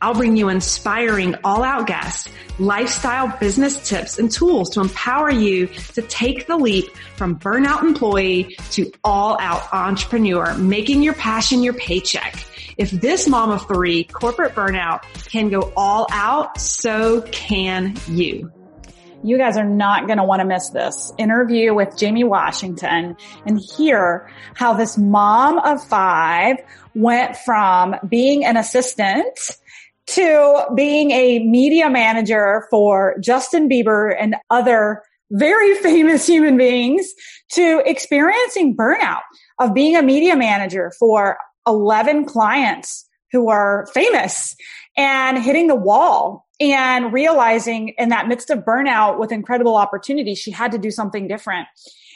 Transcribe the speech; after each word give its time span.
I'll 0.00 0.14
bring 0.14 0.36
you 0.36 0.50
inspiring 0.50 1.34
all 1.42 1.62
out 1.62 1.86
guests, 1.86 2.28
lifestyle 2.58 3.34
business 3.38 3.88
tips 3.88 4.18
and 4.18 4.30
tools 4.30 4.70
to 4.70 4.80
empower 4.80 5.30
you 5.30 5.68
to 5.94 6.02
take 6.02 6.46
the 6.46 6.56
leap 6.56 6.94
from 7.16 7.38
burnout 7.38 7.82
employee 7.82 8.56
to 8.72 8.92
all 9.02 9.38
out 9.40 9.72
entrepreneur, 9.72 10.54
making 10.58 11.02
your 11.02 11.14
passion 11.14 11.62
your 11.62 11.72
paycheck. 11.74 12.44
If 12.76 12.90
this 12.90 13.26
mom 13.26 13.50
of 13.50 13.66
three 13.66 14.04
corporate 14.04 14.54
burnout 14.54 15.02
can 15.30 15.48
go 15.48 15.72
all 15.76 16.06
out, 16.10 16.60
so 16.60 17.22
can 17.22 17.96
you. 18.06 18.52
You 19.22 19.38
guys 19.38 19.56
are 19.56 19.64
not 19.64 20.06
going 20.06 20.18
to 20.18 20.24
want 20.24 20.40
to 20.40 20.46
miss 20.46 20.68
this 20.68 21.10
interview 21.16 21.74
with 21.74 21.88
Jayme 21.96 22.28
Washington 22.28 23.16
and 23.46 23.58
hear 23.58 24.30
how 24.54 24.74
this 24.74 24.98
mom 24.98 25.58
of 25.58 25.82
five 25.82 26.58
went 26.94 27.36
from 27.38 27.96
being 28.06 28.44
an 28.44 28.56
assistant 28.56 29.56
to 30.06 30.66
being 30.74 31.10
a 31.10 31.40
media 31.40 31.90
manager 31.90 32.66
for 32.70 33.16
Justin 33.20 33.68
Bieber 33.68 34.14
and 34.18 34.36
other 34.50 35.02
very 35.30 35.74
famous 35.82 36.26
human 36.26 36.56
beings 36.56 37.12
to 37.52 37.82
experiencing 37.84 38.76
burnout 38.76 39.22
of 39.58 39.74
being 39.74 39.96
a 39.96 40.02
media 40.02 40.36
manager 40.36 40.92
for 40.98 41.38
11 41.66 42.24
clients 42.24 43.06
who 43.32 43.48
are 43.48 43.88
famous 43.92 44.54
and 44.96 45.38
hitting 45.38 45.66
the 45.66 45.74
wall 45.74 46.46
and 46.60 47.12
realizing 47.12 47.88
in 47.98 48.08
that 48.08 48.28
midst 48.28 48.50
of 48.50 48.60
burnout 48.60 49.18
with 49.18 49.32
incredible 49.32 49.76
opportunity, 49.76 50.34
she 50.34 50.50
had 50.50 50.72
to 50.72 50.78
do 50.78 50.90
something 50.90 51.28
different. 51.28 51.66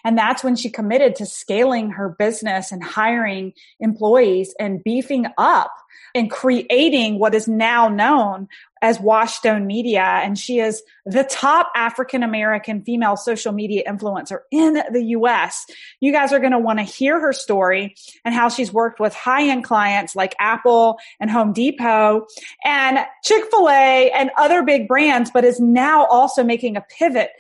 And 0.05 0.17
that's 0.17 0.43
when 0.43 0.57
she 0.57 0.71
committed 0.71 1.15
to 1.17 1.27
scaling 1.27 1.91
her 1.91 2.09
business 2.19 2.73
and 2.73 2.83
hiring 2.83 3.53
employees 3.81 4.55
and 4.59 4.83
beefing 4.83 5.27
up 5.37 5.73
and 6.15 6.31
creating 6.31 7.19
what 7.19 7.35
is 7.35 7.49
now 7.49 7.89
known 7.89 8.49
as 8.83 8.99
Washtone 8.99 9.67
Media. 9.67 10.03
And 10.03 10.39
she 10.39 10.59
is 10.59 10.83
the 11.05 11.25
top 11.25 11.71
African 11.75 12.23
American 12.23 12.83
female 12.83 13.17
social 13.17 13.53
media 13.53 13.83
influencer 13.87 14.39
in 14.51 14.83
the 14.93 15.05
US. 15.17 15.67
You 16.01 16.13
guys 16.13 16.33
are 16.33 16.39
going 16.39 16.53
to 16.53 16.59
want 16.59 16.79
to 16.79 16.85
hear 16.85 17.21
her 17.21 17.33
story 17.33 17.95
and 18.25 18.35
how 18.35 18.49
she's 18.49 18.73
worked 18.73 19.01
with 19.01 19.15
high 19.15 19.49
end 19.49 19.65
clients 19.65 20.17
like 20.17 20.35
Apple 20.39 20.99
and 21.21 21.31
Home 21.31 21.53
Depot 21.53 22.27
and 22.65 22.99
Chick-fil-A 23.23 24.11
and 24.13 24.31
other 24.37 24.63
big 24.63 24.89
brands, 24.89 25.31
but 25.31 25.45
is 25.45 25.61
now 25.61 26.07
also 26.07 26.43
making 26.43 26.77
a 26.77 26.81
pivot 26.81 27.31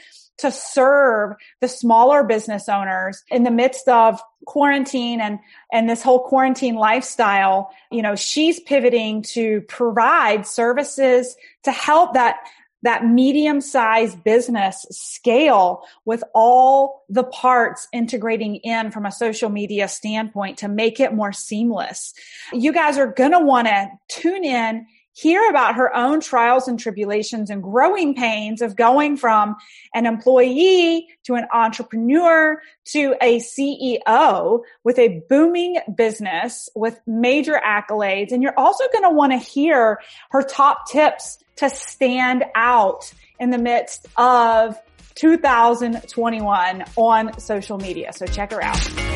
to 0.40 0.50
serve 0.50 1.34
the 1.60 1.68
smaller 1.68 2.24
business 2.24 2.68
owners 2.68 3.22
in 3.30 3.44
the 3.44 3.50
midst 3.50 3.88
of 3.88 4.20
quarantine 4.46 5.20
and 5.20 5.38
and 5.72 5.88
this 5.88 6.02
whole 6.02 6.20
quarantine 6.20 6.74
lifestyle 6.74 7.70
you 7.90 8.00
know 8.00 8.16
she's 8.16 8.58
pivoting 8.60 9.22
to 9.22 9.60
provide 9.62 10.46
services 10.46 11.36
to 11.62 11.70
help 11.70 12.14
that 12.14 12.36
that 12.82 13.04
medium 13.04 13.60
sized 13.60 14.22
business 14.24 14.86
scale 14.90 15.82
with 16.04 16.24
all 16.34 17.04
the 17.08 17.24
parts 17.24 17.86
integrating 17.92 18.56
in 18.56 18.90
from 18.90 19.04
a 19.04 19.12
social 19.12 19.50
media 19.50 19.86
standpoint 19.88 20.58
to 20.58 20.68
make 20.68 20.98
it 20.98 21.12
more 21.12 21.32
seamless. 21.32 22.14
You 22.52 22.72
guys 22.72 22.96
are 22.98 23.08
going 23.08 23.32
to 23.32 23.40
want 23.40 23.68
to 23.68 23.88
tune 24.08 24.44
in 24.44 24.86
hear 25.12 25.48
about 25.48 25.74
her 25.74 25.94
own 25.94 26.20
trials 26.20 26.68
and 26.68 26.78
tribulations 26.78 27.50
and 27.50 27.62
growing 27.62 28.14
pains 28.14 28.62
of 28.62 28.76
going 28.76 29.16
from 29.16 29.56
an 29.94 30.06
employee 30.06 31.08
to 31.24 31.34
an 31.34 31.46
entrepreneur 31.52 32.60
to 32.84 33.14
a 33.20 33.38
CEO 33.38 34.60
with 34.84 34.98
a 34.98 35.22
booming 35.28 35.78
business 35.94 36.68
with 36.74 37.00
major 37.06 37.60
accolades. 37.64 38.32
And 38.32 38.42
you're 38.42 38.58
also 38.58 38.84
going 38.92 39.04
to 39.04 39.10
want 39.10 39.32
to 39.32 39.38
hear 39.38 40.00
her 40.30 40.42
top 40.42 40.88
tips 40.88 41.38
to 41.56 41.68
stand 41.68 42.44
out 42.54 43.12
in 43.38 43.50
the 43.50 43.58
midst 43.58 44.06
of 44.16 44.78
2021 45.16 46.84
on 46.96 47.38
social 47.38 47.78
media. 47.78 48.12
So 48.12 48.26
check 48.26 48.52
her 48.52 48.62
out. 48.62 49.09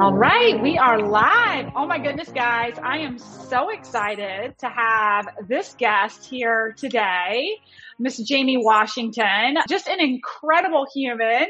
All 0.00 0.14
right, 0.14 0.58
we 0.62 0.78
are 0.78 0.98
live. 0.98 1.72
Oh 1.76 1.86
my 1.86 1.98
goodness, 1.98 2.30
guys. 2.30 2.72
I 2.82 3.00
am 3.00 3.18
so 3.18 3.68
excited 3.68 4.56
to 4.60 4.68
have 4.70 5.28
this 5.46 5.74
guest 5.76 6.24
here 6.24 6.74
today, 6.78 7.58
Miss 7.98 8.18
Jayme 8.18 8.64
Washington. 8.64 9.58
Just 9.68 9.88
an 9.88 10.00
incredible 10.00 10.86
human 10.94 11.44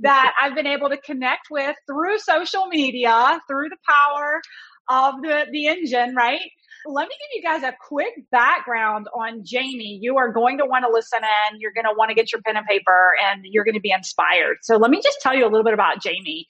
that 0.00 0.34
I've 0.38 0.54
been 0.54 0.66
able 0.66 0.90
to 0.90 0.98
connect 0.98 1.48
with 1.50 1.76
through 1.86 2.18
social 2.18 2.66
media, 2.66 3.40
through 3.48 3.70
the 3.70 3.78
power 3.88 4.42
of 4.90 5.22
the, 5.22 5.46
the 5.50 5.68
engine, 5.68 6.14
right? 6.14 6.42
Let 6.86 7.08
me 7.08 7.14
give 7.14 7.28
you 7.34 7.42
guys 7.42 7.62
a 7.62 7.76
quick 7.86 8.14
background 8.30 9.08
on 9.14 9.42
Jayme. 9.42 9.98
You 10.00 10.16
are 10.16 10.32
going 10.32 10.58
to 10.58 10.66
want 10.66 10.84
to 10.86 10.92
listen 10.92 11.20
in. 11.22 11.60
You're 11.60 11.72
going 11.72 11.84
to 11.84 11.92
want 11.96 12.10
to 12.10 12.14
get 12.14 12.32
your 12.32 12.40
pen 12.42 12.56
and 12.56 12.66
paper 12.66 13.14
and 13.22 13.42
you're 13.44 13.64
going 13.64 13.74
to 13.74 13.80
be 13.80 13.90
inspired. 13.90 14.58
So 14.62 14.76
let 14.76 14.90
me 14.90 15.00
just 15.02 15.20
tell 15.20 15.34
you 15.34 15.44
a 15.44 15.50
little 15.50 15.64
bit 15.64 15.74
about 15.74 16.02
Jayme. 16.02 16.44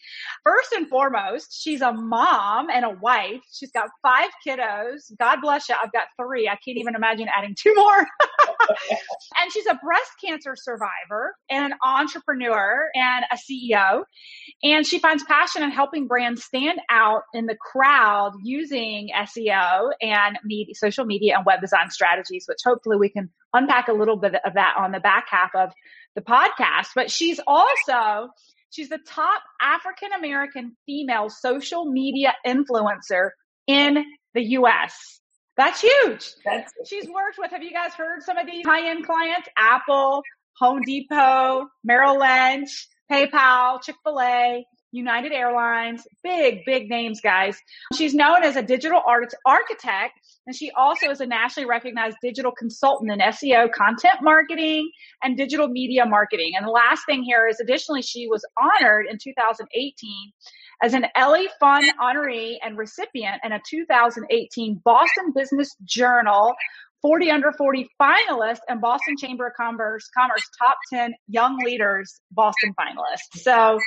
First 0.45 0.73
and 0.73 0.89
foremost, 0.89 1.59
she's 1.61 1.81
a 1.81 1.93
mom 1.93 2.69
and 2.71 2.85
a 2.85 2.91
wife. 2.91 3.41
She's 3.53 3.73
got 3.73 3.89
five 4.03 4.29
kiddos. 4.47 5.11
God 5.19 5.39
bless 5.43 5.69
you. 5.69 5.77
I've 5.83 5.93
got 5.93 6.05
three. 6.21 6.49
I 6.49 6.57
can't 6.65 6.79
even 6.79 6.95
imagine 6.95 7.29
adding 7.35 7.55
two 7.59 7.75
more. 7.75 7.99
and 9.39 9.53
she's 9.53 9.67
a 9.67 9.79
breast 9.83 10.11
cancer 10.25 10.55
survivor 10.57 11.35
and 11.51 11.73
an 11.73 11.79
entrepreneur 11.85 12.89
and 12.95 13.25
a 13.33 13.37
CEO. 13.37 14.05
And 14.63 14.87
she 14.87 14.99
finds 14.99 15.25
passion 15.25 15.63
in 15.63 15.71
helping 15.71 16.07
brands 16.07 16.45
stand 16.45 16.81
out 16.91 17.23
in 17.33 17.47
the 17.47 17.57
crowd 17.57 18.33
using 18.43 19.11
SEO 19.17 19.91
and 20.03 20.18
media, 20.45 20.75
social 20.75 21.05
media 21.05 21.37
and 21.37 21.47
web 21.47 21.61
design 21.61 21.91
strategies, 21.91 22.45
which 22.49 22.59
hopefully 22.65 22.97
we 22.97 23.09
can 23.09 23.31
unpack 23.53 23.89
a 23.89 23.93
little 23.93 24.17
bit 24.17 24.35
of 24.45 24.55
that 24.55 24.75
on 24.79 24.93
the 24.93 25.01
back 25.01 25.27
half 25.29 25.55
of 25.55 25.73
the 26.15 26.23
podcast. 26.23 26.89
But 26.95 27.11
she's 27.11 27.41
also 27.47 28.31
She's 28.71 28.89
the 28.89 28.99
top 28.99 29.43
African 29.61 30.13
American 30.13 30.77
female 30.87 31.31
social 31.31 31.87
media 31.87 32.35
influencer 32.47 33.31
in 33.67 34.05
the 34.35 34.43
US. 34.43 35.21
That's 35.57 35.81
huge. 35.81 36.33
That's 36.45 36.73
She's 36.87 37.09
worked 37.09 37.39
with, 37.39 37.51
have 37.51 37.63
you 37.63 37.73
guys 37.73 37.93
heard 37.95 38.23
some 38.23 38.37
of 38.39 38.47
these 38.47 38.65
high 38.65 38.91
end 38.91 39.07
clients? 39.07 39.49
Apple, 39.57 40.23
Home 40.59 40.83
Depot, 40.83 41.67
Merrill 41.83 42.19
Lynch, 42.19 42.89
PayPal, 43.11 43.83
Chick 43.83 43.97
fil 44.05 44.21
A. 44.21 44.67
United 44.93 45.33
Airlines, 45.33 46.07
big, 46.23 46.65
big 46.65 46.89
names, 46.89 47.21
guys. 47.21 47.59
She's 47.95 48.15
known 48.15 48.43
as 48.43 48.57
a 48.57 48.63
digital 48.63 49.03
art- 49.07 49.35
architect, 49.45 50.19
and 50.47 50.57
she 50.57 50.71
also 50.73 51.11
is 51.11 51.21
a 51.21 51.27
nationally 51.27 51.69
recognized 51.69 52.17
digital 52.23 52.53
consultant 52.53 53.11
in 53.11 53.19
SEO, 53.19 53.71
content 53.73 54.17
marketing, 54.23 54.91
and 55.23 55.37
digital 55.37 55.69
media 55.69 56.07
marketing. 56.07 56.53
And 56.57 56.67
the 56.67 56.71
last 56.71 57.03
thing 57.07 57.23
here 57.23 57.47
is 57.47 57.61
additionally, 57.61 58.03
she 58.03 58.29
was 58.29 58.45
honored 58.57 59.07
in 59.11 59.19
2018 59.23 60.33
as 60.83 60.95
an 60.95 61.07
Ellie 61.17 61.49
Fund 61.61 61.85
honoree 62.01 62.57
and 62.63 62.79
recipient 62.79 63.41
and 63.43 63.53
a 63.53 63.61
2018 63.69 64.81
Boston 64.85 65.33
Business 65.35 65.77
Journal 65.85 66.55
40 67.03 67.31
under 67.31 67.53
40 67.53 67.89
finalist 68.01 68.59
and 68.69 68.81
Boston 68.81 69.17
Chamber 69.17 69.47
of 69.47 69.53
Commerce, 69.55 70.09
Commerce 70.17 70.43
top 70.59 70.79
10 70.93 71.15
young 71.29 71.59
leaders 71.65 72.21
Boston 72.33 72.75
finalist. 72.79 73.41
So 73.41 73.79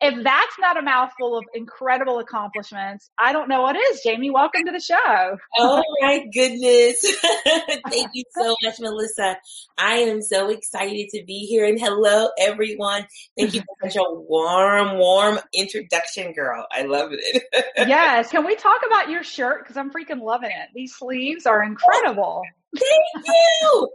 if 0.00 0.22
that's 0.22 0.58
not 0.58 0.76
a 0.76 0.82
mouthful 0.82 1.38
of 1.38 1.44
incredible 1.54 2.18
accomplishments, 2.18 3.10
I 3.18 3.32
don't 3.32 3.48
know 3.48 3.62
what 3.62 3.76
is. 3.76 4.00
Jayme, 4.04 4.32
welcome 4.32 4.64
to 4.66 4.72
the 4.72 4.80
show. 4.80 5.38
Oh 5.58 5.82
my 6.00 6.26
goodness. 6.32 7.00
Thank 7.90 8.10
you 8.12 8.24
so 8.36 8.56
much, 8.62 8.80
Melissa. 8.80 9.36
I 9.78 9.94
am 9.96 10.20
so 10.20 10.50
excited 10.50 11.08
to 11.10 11.24
be 11.24 11.46
here 11.46 11.64
and 11.64 11.78
hello 11.78 12.28
everyone. 12.38 13.06
Thank 13.38 13.54
you 13.54 13.60
for 13.60 13.88
such 13.88 13.96
a 13.96 14.04
warm, 14.12 14.98
warm 14.98 15.38
introduction, 15.52 16.32
girl. 16.32 16.66
I 16.70 16.82
love 16.82 17.10
it. 17.12 17.42
yes. 17.76 18.30
Can 18.30 18.44
we 18.44 18.56
talk 18.56 18.80
about 18.86 19.10
your 19.10 19.22
shirt? 19.22 19.62
Because 19.62 19.76
I'm 19.76 19.90
freaking 19.90 20.20
loving 20.20 20.50
it. 20.50 20.68
These 20.74 20.94
sleeves 20.96 21.46
are 21.46 21.62
incredible. 21.62 22.42
Thank 22.76 23.26
you. 23.26 23.88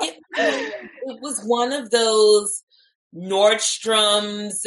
it, 0.00 0.20
it 0.36 1.20
was 1.20 1.42
one 1.42 1.72
of 1.72 1.90
those 1.90 2.62
Nordstrom's 3.14 4.66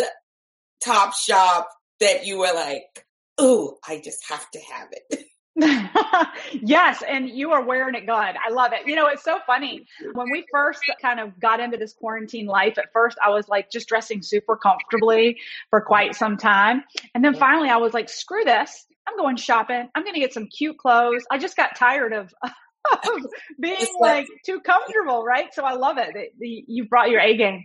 Top 0.86 1.14
Shop 1.16 1.68
that 2.00 2.26
you 2.26 2.40
were 2.40 2.54
like, 2.54 3.06
oh, 3.38 3.78
I 3.88 4.00
just 4.00 4.30
have 4.30 4.50
to 4.52 4.60
have 4.60 4.88
it. 4.92 5.26
yes, 6.52 7.02
and 7.08 7.30
you 7.30 7.52
are 7.52 7.64
wearing 7.64 7.96
it 7.96 8.06
good. 8.06 8.12
I 8.12 8.50
love 8.52 8.74
it. 8.74 8.88
You 8.88 8.96
know, 8.96 9.08
it's 9.08 9.24
so 9.24 9.40
funny. 9.48 9.86
When 10.14 10.30
we 10.30 10.46
first 10.52 10.82
kind 11.02 11.20
of 11.20 11.40
got 11.40 11.62
into 11.62 11.78
this 11.78 11.94
quarantine 11.94 12.46
life, 12.46 12.78
at 12.78 12.92
first 12.92 13.18
I 13.26 13.30
was 13.30 13.48
like 13.48 13.72
just 13.72 13.88
dressing 13.88 14.22
super 14.22 14.58
comfortably 14.58 15.40
for 15.70 15.80
quite 15.80 16.14
some 16.14 16.36
time. 16.36 16.84
And 17.14 17.24
then 17.24 17.36
finally 17.36 17.70
I 17.70 17.78
was 17.78 17.94
like, 17.94 18.10
screw 18.10 18.44
this. 18.44 18.86
I'm 19.08 19.16
going 19.18 19.38
shopping. 19.38 19.88
I'm 19.96 20.04
going 20.04 20.16
to 20.16 20.20
get 20.20 20.34
some 20.34 20.48
cute 20.48 20.78
clothes. 20.78 21.24
I 21.32 21.38
just 21.38 21.56
got 21.56 21.76
tired 21.76 22.12
of 22.12 22.34
being 23.60 23.88
like 24.00 24.28
too 24.46 24.60
comfortable, 24.62 25.24
right? 25.24 25.54
So 25.54 25.64
I 25.64 25.74
love 25.74 25.98
it 25.98 26.14
that 26.14 26.30
you 26.40 26.88
brought 26.88 27.10
your 27.10 27.22
A 27.22 27.36
game. 27.36 27.64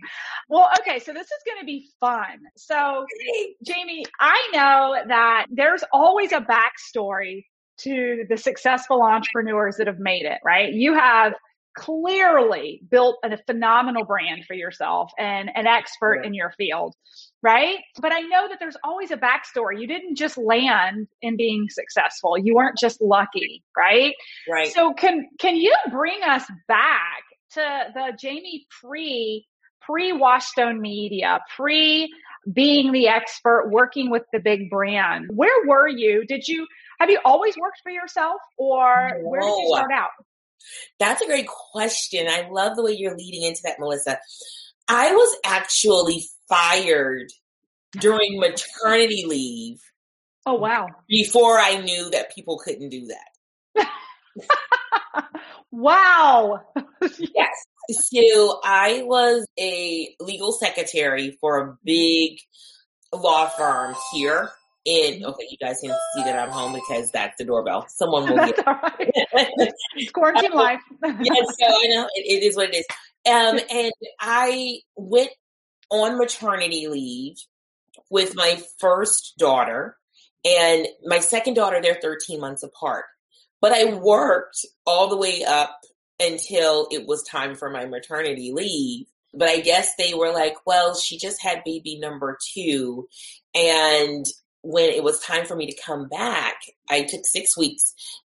Well, 0.49 0.69
okay, 0.79 0.99
so 0.99 1.13
this 1.13 1.27
is 1.27 1.39
going 1.45 1.59
to 1.59 1.65
be 1.65 1.89
fun. 1.99 2.39
So, 2.57 3.05
Jayme, 3.65 4.03
I 4.19 4.49
know 4.53 4.95
that 5.07 5.47
there's 5.49 5.83
always 5.91 6.31
a 6.31 6.41
backstory 6.41 7.45
to 7.79 8.25
the 8.29 8.37
successful 8.37 9.01
entrepreneurs 9.01 9.77
that 9.77 9.87
have 9.87 9.99
made 9.99 10.25
it, 10.25 10.39
right? 10.43 10.71
You 10.71 10.93
have 10.93 11.33
clearly 11.75 12.81
built 12.89 13.17
a 13.23 13.37
phenomenal 13.45 14.05
brand 14.05 14.45
for 14.45 14.53
yourself 14.53 15.11
and 15.17 15.49
an 15.55 15.67
expert 15.67 16.21
yeah. 16.21 16.27
in 16.27 16.33
your 16.33 16.51
field, 16.57 16.95
right? 17.41 17.77
But 17.99 18.11
I 18.11 18.21
know 18.21 18.47
that 18.47 18.59
there's 18.59 18.77
always 18.83 19.11
a 19.11 19.17
backstory. 19.17 19.79
You 19.79 19.87
didn't 19.87 20.15
just 20.15 20.37
land 20.37 21.07
in 21.21 21.37
being 21.37 21.67
successful. 21.69 22.37
You 22.37 22.55
weren't 22.55 22.77
just 22.77 23.01
lucky, 23.01 23.63
right? 23.75 24.13
Right. 24.49 24.71
So 24.71 24.93
can 24.93 25.27
can 25.39 25.55
you 25.55 25.75
bring 25.89 26.21
us 26.23 26.43
back 26.67 27.23
to 27.53 27.83
the 27.93 28.17
Jayme 28.21 28.65
pre 28.81 29.45
pre 29.81 30.11
Washtone 30.11 30.79
Media, 30.79 31.39
pre 31.55 32.11
being 32.51 32.91
the 32.91 33.07
expert, 33.07 33.69
working 33.69 34.09
with 34.09 34.23
the 34.31 34.39
big 34.39 34.69
brand? 34.69 35.29
Where 35.33 35.67
were 35.67 35.87
you? 35.87 36.25
Did 36.25 36.47
you 36.47 36.67
have 36.99 37.09
you 37.09 37.19
always 37.25 37.57
worked 37.57 37.79
for 37.83 37.91
yourself 37.91 38.41
or 38.57 39.11
no. 39.21 39.29
where 39.29 39.41
did 39.41 39.47
you 39.47 39.73
start 39.75 39.91
out? 39.91 40.09
That's 40.99 41.21
a 41.21 41.25
great 41.25 41.47
question. 41.47 42.27
I 42.29 42.47
love 42.51 42.75
the 42.75 42.83
way 42.83 42.91
you're 42.91 43.17
leading 43.17 43.41
into 43.43 43.61
that, 43.63 43.79
Melissa. 43.79 44.19
I 44.87 45.11
was 45.11 45.37
actually 45.43 46.25
fired 46.51 47.31
during 47.99 48.39
maternity 48.39 49.25
leave. 49.25 49.79
Oh, 50.45 50.55
wow. 50.55 50.87
Before 51.07 51.57
I 51.57 51.77
knew 51.77 52.09
that 52.11 52.35
people 52.35 52.59
couldn't 52.63 52.89
do 52.89 53.07
that. 53.75 53.87
wow. 55.71 56.61
yes. 57.01 57.65
So 57.89 58.59
I 58.63 59.03
was 59.03 59.45
a 59.59 60.15
legal 60.19 60.51
secretary 60.51 61.37
for 61.39 61.59
a 61.59 61.77
big 61.83 62.37
law 63.13 63.47
firm 63.49 63.95
here 64.13 64.51
in 64.85 65.15
mm-hmm. 65.15 65.25
okay, 65.25 65.45
you 65.49 65.57
guys 65.57 65.79
can 65.81 65.95
see 66.15 66.23
that 66.23 66.39
I'm 66.39 66.49
home 66.49 66.73
because 66.73 67.11
that's 67.11 67.37
the 67.37 67.45
doorbell. 67.45 67.85
Someone 67.87 68.29
will 68.29 68.37
get 68.37 68.57
it's 69.95 70.11
quarantine 70.11 70.53
life. 70.53 70.79
yes, 71.03 71.55
so 71.59 71.65
I 71.67 71.87
know 71.87 72.07
it, 72.15 72.25
it 72.25 72.43
is 72.43 72.55
what 72.55 72.69
it 72.69 72.77
is. 72.77 72.85
Um, 73.29 73.59
and 73.69 73.91
I 74.19 74.79
went 74.95 75.29
on 75.91 76.17
maternity 76.17 76.87
leave 76.87 77.37
with 78.09 78.35
my 78.35 78.61
first 78.79 79.33
daughter 79.37 79.97
and 80.45 80.87
my 81.05 81.19
second 81.19 81.55
daughter. 81.55 81.79
They're 81.81 81.99
13 82.01 82.39
months 82.39 82.63
apart, 82.63 83.05
but 83.59 83.71
I 83.71 83.93
worked 83.93 84.65
all 84.85 85.09
the 85.09 85.17
way 85.17 85.43
up 85.43 85.79
until 86.19 86.87
it 86.91 87.07
was 87.07 87.23
time 87.23 87.55
for 87.55 87.69
my 87.69 87.85
maternity 87.85 88.51
leave. 88.53 89.07
But 89.33 89.49
I 89.49 89.61
guess 89.61 89.95
they 89.97 90.13
were 90.13 90.31
like, 90.31 90.55
well, 90.65 90.93
she 90.93 91.17
just 91.17 91.41
had 91.41 91.63
baby 91.63 91.97
number 91.99 92.37
two 92.53 93.07
and 93.55 94.25
when 94.63 94.91
it 94.91 95.03
was 95.03 95.19
time 95.19 95.45
for 95.45 95.55
me 95.55 95.65
to 95.65 95.81
come 95.81 96.07
back, 96.07 96.55
I 96.89 97.01
took 97.03 97.21
six 97.25 97.57
weeks. 97.57 97.81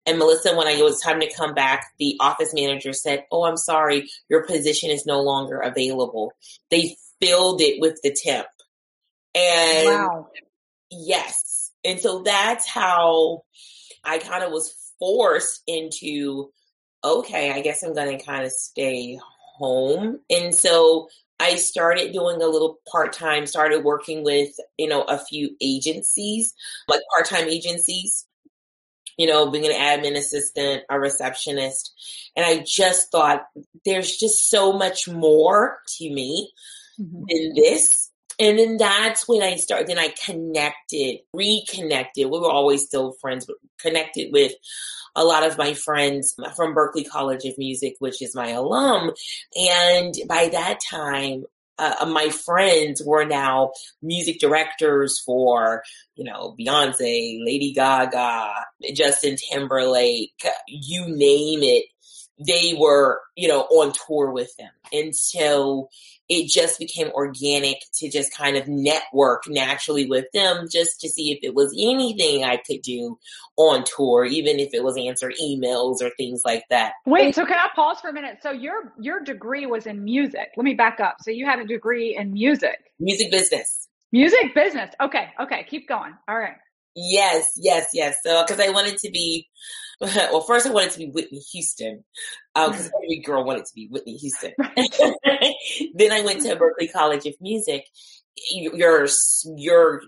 And 0.05 0.17
Melissa, 0.17 0.55
when 0.55 0.67
I, 0.67 0.71
it 0.71 0.83
was 0.83 0.99
time 0.99 1.21
to 1.21 1.33
come 1.33 1.53
back, 1.53 1.85
the 1.97 2.17
office 2.19 2.53
manager 2.53 2.93
said, 2.93 3.25
Oh, 3.31 3.45
I'm 3.45 3.57
sorry, 3.57 4.09
your 4.29 4.45
position 4.45 4.91
is 4.91 5.05
no 5.05 5.21
longer 5.21 5.59
available. 5.59 6.33
They 6.69 6.97
filled 7.21 7.61
it 7.61 7.79
with 7.79 7.99
the 8.03 8.11
temp. 8.13 8.47
And 9.33 9.87
wow. 9.87 10.27
yes. 10.89 11.71
And 11.83 11.99
so 11.99 12.23
that's 12.23 12.67
how 12.67 13.43
I 14.03 14.17
kind 14.17 14.43
of 14.43 14.51
was 14.51 14.73
forced 14.99 15.61
into, 15.67 16.49
okay, 17.03 17.51
I 17.51 17.61
guess 17.61 17.83
I'm 17.83 17.93
going 17.93 18.17
to 18.17 18.23
kind 18.23 18.45
of 18.45 18.51
stay 18.51 19.19
home. 19.57 20.19
And 20.29 20.53
so 20.53 21.09
I 21.39 21.55
started 21.55 22.13
doing 22.13 22.41
a 22.41 22.47
little 22.47 22.79
part 22.89 23.13
time, 23.13 23.45
started 23.45 23.83
working 23.83 24.23
with, 24.23 24.49
you 24.77 24.87
know, 24.87 25.03
a 25.03 25.17
few 25.19 25.55
agencies, 25.61 26.53
like 26.87 27.01
part 27.13 27.27
time 27.27 27.47
agencies, 27.49 28.25
you 29.17 29.27
know, 29.27 29.49
being 29.49 29.65
an 29.65 29.71
admin 29.71 30.17
assistant, 30.17 30.83
a 30.89 30.99
receptionist. 30.99 31.93
And 32.35 32.45
I 32.45 32.63
just 32.65 33.11
thought 33.11 33.45
there's 33.85 34.15
just 34.15 34.49
so 34.49 34.73
much 34.73 35.07
more 35.09 35.79
to 35.97 36.09
me 36.09 36.51
mm-hmm. 36.99 37.23
this. 37.55 38.11
And 38.37 38.59
then 38.59 38.77
that's 38.77 39.27
when 39.27 39.41
I 39.41 39.55
started, 39.55 39.87
then 39.87 39.97
I 39.97 40.13
connected, 40.25 41.19
reconnected. 41.33 42.25
We 42.25 42.39
were 42.39 42.51
always 42.51 42.85
still 42.85 43.13
friends, 43.21 43.45
but 43.45 43.55
connected 43.79 44.33
with 44.33 44.51
a 45.15 45.23
lot 45.23 45.45
of 45.45 45.57
my 45.57 45.73
friends 45.73 46.35
from 46.55 46.75
Berklee 46.75 47.07
College 47.07 47.45
of 47.45 47.57
Music, 47.57 47.95
which 47.99 48.21
is 48.21 48.35
my 48.35 48.49
alum. 48.49 49.11
And 49.55 50.13
by 50.27 50.49
that 50.49 50.79
time, 50.89 51.45
uh, 51.77 52.05
my 52.07 52.29
friends 52.29 53.01
were 53.05 53.25
now 53.25 53.71
music 54.01 54.39
directors 54.39 55.21
for, 55.25 55.83
you 56.15 56.23
know, 56.23 56.55
Beyonce, 56.59 57.39
Lady 57.45 57.73
Gaga, 57.73 58.51
Justin 58.93 59.35
Timberlake, 59.37 60.45
you 60.67 61.05
name 61.07 61.63
it. 61.63 61.85
They 62.39 62.75
were, 62.77 63.21
you 63.35 63.47
know, 63.47 63.61
on 63.61 63.93
tour 64.07 64.31
with 64.31 64.55
them. 64.57 64.71
And 64.91 65.15
so 65.15 65.89
it 66.27 66.49
just 66.49 66.79
became 66.79 67.09
organic 67.11 67.77
to 67.93 68.09
just 68.09 68.35
kind 68.35 68.57
of 68.57 68.67
network 68.67 69.47
naturally 69.47 70.07
with 70.07 70.25
them 70.33 70.67
just 70.69 70.99
to 71.01 71.09
see 71.09 71.31
if 71.31 71.39
it 71.43 71.53
was 71.53 71.73
anything 71.77 72.43
I 72.43 72.57
could 72.57 72.81
do 72.81 73.19
on 73.57 73.83
tour, 73.83 74.25
even 74.25 74.59
if 74.59 74.73
it 74.73 74.83
was 74.83 74.97
answer 74.97 75.31
emails 75.41 76.01
or 76.01 76.09
things 76.17 76.41
like 76.43 76.63
that. 76.69 76.93
Wait, 77.05 77.35
so 77.35 77.45
can 77.45 77.57
I 77.57 77.69
pause 77.75 77.99
for 78.01 78.09
a 78.09 78.13
minute? 78.13 78.39
So 78.41 78.51
your 78.51 78.93
your 78.99 79.21
degree 79.21 79.65
was 79.65 79.85
in 79.85 80.03
music. 80.03 80.49
Let 80.57 80.63
me 80.63 80.73
back 80.73 80.99
up. 80.99 81.17
So 81.21 81.31
you 81.31 81.45
had 81.45 81.59
a 81.59 81.65
degree 81.65 82.17
in 82.17 82.33
music. 82.33 82.91
Music 82.99 83.31
business. 83.31 83.87
Music 84.11 84.53
business. 84.55 84.93
Okay, 85.01 85.29
okay, 85.39 85.65
keep 85.69 85.87
going. 85.87 86.13
All 86.27 86.37
right. 86.37 86.55
Yes, 86.95 87.45
yes, 87.57 87.87
yes. 87.93 88.17
So 88.23 88.43
because 88.43 88.59
I 88.59 88.69
wanted 88.69 88.97
to 88.99 89.11
be 89.11 89.47
well, 90.01 90.41
first 90.41 90.65
I 90.65 90.71
wanted 90.71 90.91
to 90.91 90.99
be 90.99 91.09
Whitney 91.09 91.39
Houston 91.53 92.03
because 92.53 92.87
um, 92.87 92.91
every 93.03 93.19
girl 93.19 93.45
wanted 93.45 93.65
to 93.65 93.73
be 93.73 93.87
Whitney 93.89 94.17
Houston. 94.17 94.51
then 94.59 96.11
I 96.11 96.21
went 96.21 96.41
to 96.41 96.55
Berklee 96.55 96.91
College 96.91 97.25
of 97.25 97.35
Music. 97.39 97.85
Your 98.51 99.07
your 99.55 100.01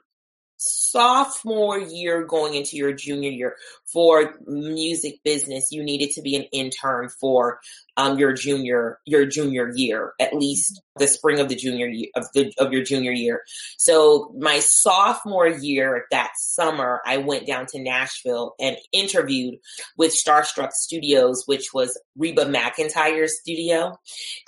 sophomore 0.57 1.79
year 1.79 2.23
going 2.23 2.55
into 2.55 2.75
your 2.75 2.91
junior 2.91 3.29
year 3.29 3.55
for 3.85 4.35
music 4.45 5.19
business 5.23 5.71
you 5.71 5.83
needed 5.83 6.09
to 6.11 6.21
be 6.21 6.35
an 6.35 6.43
intern 6.51 7.09
for 7.09 7.59
um, 7.97 8.17
your 8.17 8.33
junior 8.33 8.99
your 9.05 9.25
junior 9.25 9.71
year 9.75 10.13
at 10.19 10.33
least 10.33 10.81
the 10.97 11.07
spring 11.07 11.39
of 11.39 11.49
the 11.49 11.55
junior 11.55 11.87
year 11.87 12.09
of 12.15 12.27
the 12.33 12.51
of 12.57 12.71
your 12.71 12.83
junior 12.83 13.11
year. 13.11 13.43
So 13.77 14.33
my 14.37 14.59
sophomore 14.59 15.47
year 15.47 16.05
that 16.11 16.31
summer 16.37 17.01
i 17.05 17.17
went 17.17 17.47
down 17.47 17.65
to 17.67 17.81
nashville 17.81 18.55
and 18.59 18.77
interviewed 18.91 19.55
with 19.97 20.15
starstruck 20.15 20.71
studios 20.71 21.43
which 21.45 21.73
was 21.73 21.99
reba 22.17 22.45
mcentire's 22.45 23.39
studio 23.39 23.97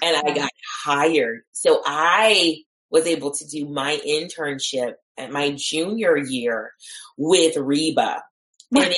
and 0.04 0.18
i 0.18 0.34
got 0.34 0.52
hired. 0.84 1.42
So 1.52 1.82
i 1.86 2.58
was 2.92 3.06
able 3.06 3.32
to 3.32 3.46
do 3.46 3.68
my 3.68 4.00
internship 4.08 4.94
my 5.28 5.56
junior 5.58 6.18
year 6.18 6.72
with 7.18 7.58
Reba. 7.58 8.24
Wow. 8.72 8.82
And 8.82 8.92
it, 8.92 8.98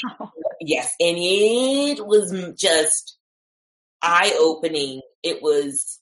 yes, 0.61 0.93
and 0.99 1.17
it 1.19 2.05
was 2.05 2.33
just 2.57 3.17
eye 4.01 4.35
opening. 4.39 5.01
It 5.23 5.41
was, 5.41 5.99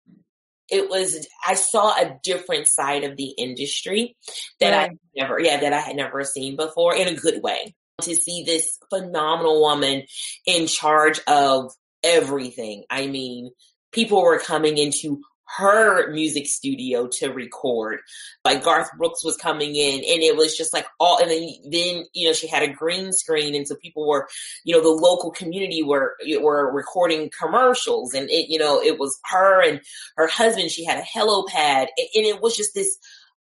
it 0.69 0.89
was, 0.89 1.27
I 1.45 1.53
saw 1.53 1.91
a 1.91 2.19
different 2.23 2.67
side 2.67 3.03
of 3.03 3.15
the 3.17 3.29
industry 3.29 4.17
that 4.59 4.71
right. 4.71 4.91
I 4.91 4.97
never, 5.15 5.39
yeah, 5.39 5.59
that 5.59 5.73
I 5.73 5.79
had 5.79 5.95
never 5.95 6.23
seen 6.23 6.55
before 6.55 6.95
in 6.95 7.07
a 7.07 7.15
good 7.15 7.41
way. 7.41 7.75
To 8.03 8.15
see 8.15 8.45
this 8.45 8.79
phenomenal 8.89 9.59
woman 9.59 10.03
in 10.45 10.67
charge 10.67 11.19
of 11.27 11.73
everything. 12.01 12.85
I 12.89 13.07
mean, 13.07 13.51
people 13.91 14.21
were 14.21 14.39
coming 14.39 14.77
into 14.77 15.19
her 15.57 16.11
music 16.11 16.47
studio 16.47 17.07
to 17.07 17.29
record. 17.29 17.99
Like 18.45 18.63
Garth 18.63 18.89
Brooks 18.97 19.23
was 19.23 19.37
coming 19.37 19.75
in 19.75 19.95
and 19.95 20.23
it 20.23 20.35
was 20.37 20.55
just 20.55 20.73
like 20.73 20.85
all, 20.99 21.19
and 21.19 21.29
then, 21.29 21.49
then, 21.71 22.05
you 22.13 22.27
know, 22.27 22.33
she 22.33 22.47
had 22.47 22.63
a 22.63 22.71
green 22.71 23.11
screen. 23.13 23.55
And 23.55 23.67
so 23.67 23.75
people 23.75 24.07
were, 24.07 24.27
you 24.63 24.75
know, 24.75 24.81
the 24.81 24.89
local 24.89 25.31
community 25.31 25.83
were, 25.83 26.15
were 26.41 26.71
recording 26.71 27.31
commercials 27.37 28.13
and 28.13 28.29
it, 28.29 28.49
you 28.49 28.59
know, 28.59 28.81
it 28.81 28.99
was 28.99 29.19
her 29.25 29.61
and 29.61 29.81
her 30.17 30.27
husband. 30.27 30.69
She 30.69 30.85
had 30.85 30.99
a 30.99 31.19
helipad 31.19 31.87
and 31.97 32.25
it 32.25 32.41
was 32.41 32.55
just 32.55 32.75
this 32.75 32.97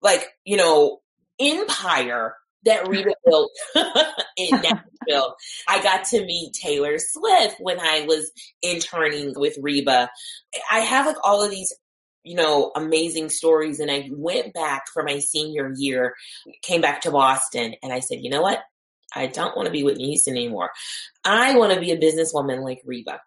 like, 0.02 0.28
you 0.44 0.58
know, 0.58 1.00
empire 1.40 2.36
that 2.66 2.88
Reba 2.88 3.14
built 3.26 3.52
in 4.38 4.52
Nashville. 4.52 5.36
I 5.68 5.82
got 5.82 6.06
to 6.06 6.26
meet 6.26 6.54
Taylor 6.54 6.98
Swift 7.00 7.58
when 7.60 7.80
I 7.80 8.06
was 8.08 8.32
interning 8.62 9.34
with 9.36 9.58
Reba. 9.62 10.10
I 10.72 10.80
have 10.80 11.06
like 11.06 11.18
all 11.24 11.44
of 11.44 11.52
these 11.52 11.74
you 12.24 12.36
know, 12.36 12.72
amazing 12.76 13.30
stories. 13.30 13.80
And 13.80 13.92
I 13.92 14.10
went 14.12 14.54
back 14.54 14.84
for 14.94 15.04
my 15.04 15.20
senior 15.20 15.74
year, 15.76 16.16
came 16.62 16.82
back 16.82 17.02
to 17.02 17.12
Boston, 17.12 17.76
and 17.84 17.92
I 17.92 18.00
said, 18.00 18.20
you 18.22 18.30
know 18.30 18.42
what? 18.42 18.60
I 19.16 19.28
don't 19.28 19.56
want 19.56 19.68
to 19.68 19.72
be 19.72 19.84
Whitney 19.84 20.08
Houston 20.08 20.36
anymore. 20.36 20.72
I 21.24 21.56
want 21.56 21.74
to 21.74 21.80
be 21.80 21.92
a 21.92 21.98
businesswoman 21.98 22.64
like 22.64 22.82
Reba. 22.86 23.20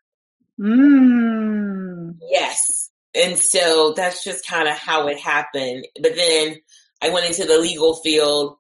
Mm. 0.61 2.17
Yes. 2.29 2.91
And 3.15 3.39
so 3.39 3.95
that's 3.97 4.25
just 4.25 4.47
kind 4.47 4.69
of 4.69 4.77
how 4.77 5.07
it 5.09 5.19
happened. 5.19 5.87
But 6.01 6.17
then 6.17 6.57
I 7.03 7.11
went 7.11 7.27
into 7.27 7.45
the 7.45 7.59
legal 7.59 7.97
field, 7.97 8.57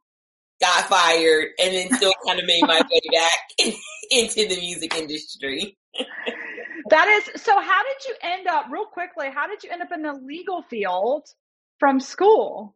got 0.60 0.84
fired, 0.84 1.48
and 1.58 1.74
then 1.74 1.92
still 1.94 2.12
kind 2.26 2.38
of 2.38 2.46
made 2.46 2.62
my 2.62 2.80
way 2.90 3.00
back 3.12 3.74
into 4.10 4.48
the 4.48 4.60
music 4.60 4.94
industry. 4.94 5.76
that 6.90 7.08
is 7.08 7.42
so 7.42 7.58
how 7.60 7.82
did 7.82 8.08
you 8.08 8.14
end 8.22 8.46
up 8.46 8.66
real 8.70 8.86
quickly 8.86 9.28
how 9.32 9.46
did 9.46 9.62
you 9.64 9.70
end 9.70 9.82
up 9.82 9.92
in 9.92 10.02
the 10.02 10.12
legal 10.12 10.62
field 10.62 11.26
from 11.78 12.00
school? 12.00 12.74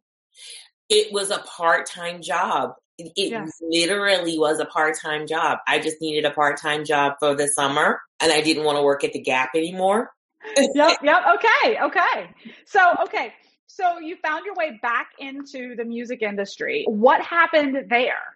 It 0.89 1.13
was 1.13 1.31
a 1.31 1.39
part-time 1.39 2.21
job. 2.21 2.73
It 2.97 3.31
yeah. 3.31 3.45
literally 3.61 4.37
was 4.37 4.59
a 4.59 4.65
part-time 4.65 5.25
job. 5.25 5.59
I 5.67 5.79
just 5.79 6.01
needed 6.01 6.25
a 6.25 6.31
part-time 6.31 6.85
job 6.85 7.13
for 7.19 7.35
the 7.35 7.47
summer 7.47 8.01
and 8.21 8.31
i 8.31 8.41
didn't 8.41 8.63
want 8.63 8.77
to 8.77 8.83
work 8.83 9.03
at 9.03 9.13
the 9.13 9.21
gap 9.21 9.51
anymore. 9.55 10.11
Yep 10.57 10.97
yep 11.03 11.23
okay 11.35 11.79
okay. 11.81 12.29
So 12.65 12.79
okay 13.03 13.33
so 13.67 13.99
you 13.99 14.17
found 14.17 14.45
your 14.45 14.55
way 14.55 14.77
back 14.81 15.11
into 15.17 15.75
the 15.75 15.85
music 15.85 16.21
industry. 16.21 16.83
What 16.87 17.21
happened 17.21 17.89
there 17.89 18.35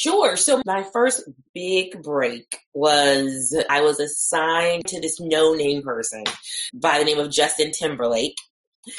Sure. 0.00 0.34
So 0.38 0.62
my 0.64 0.82
first 0.94 1.28
big 1.54 2.02
break 2.02 2.56
was 2.72 3.54
I 3.68 3.82
was 3.82 4.00
assigned 4.00 4.86
to 4.86 4.98
this 4.98 5.20
no 5.20 5.52
name 5.52 5.82
person 5.82 6.24
by 6.72 6.98
the 6.98 7.04
name 7.04 7.18
of 7.18 7.30
Justin 7.30 7.70
Timberlake. 7.72 8.36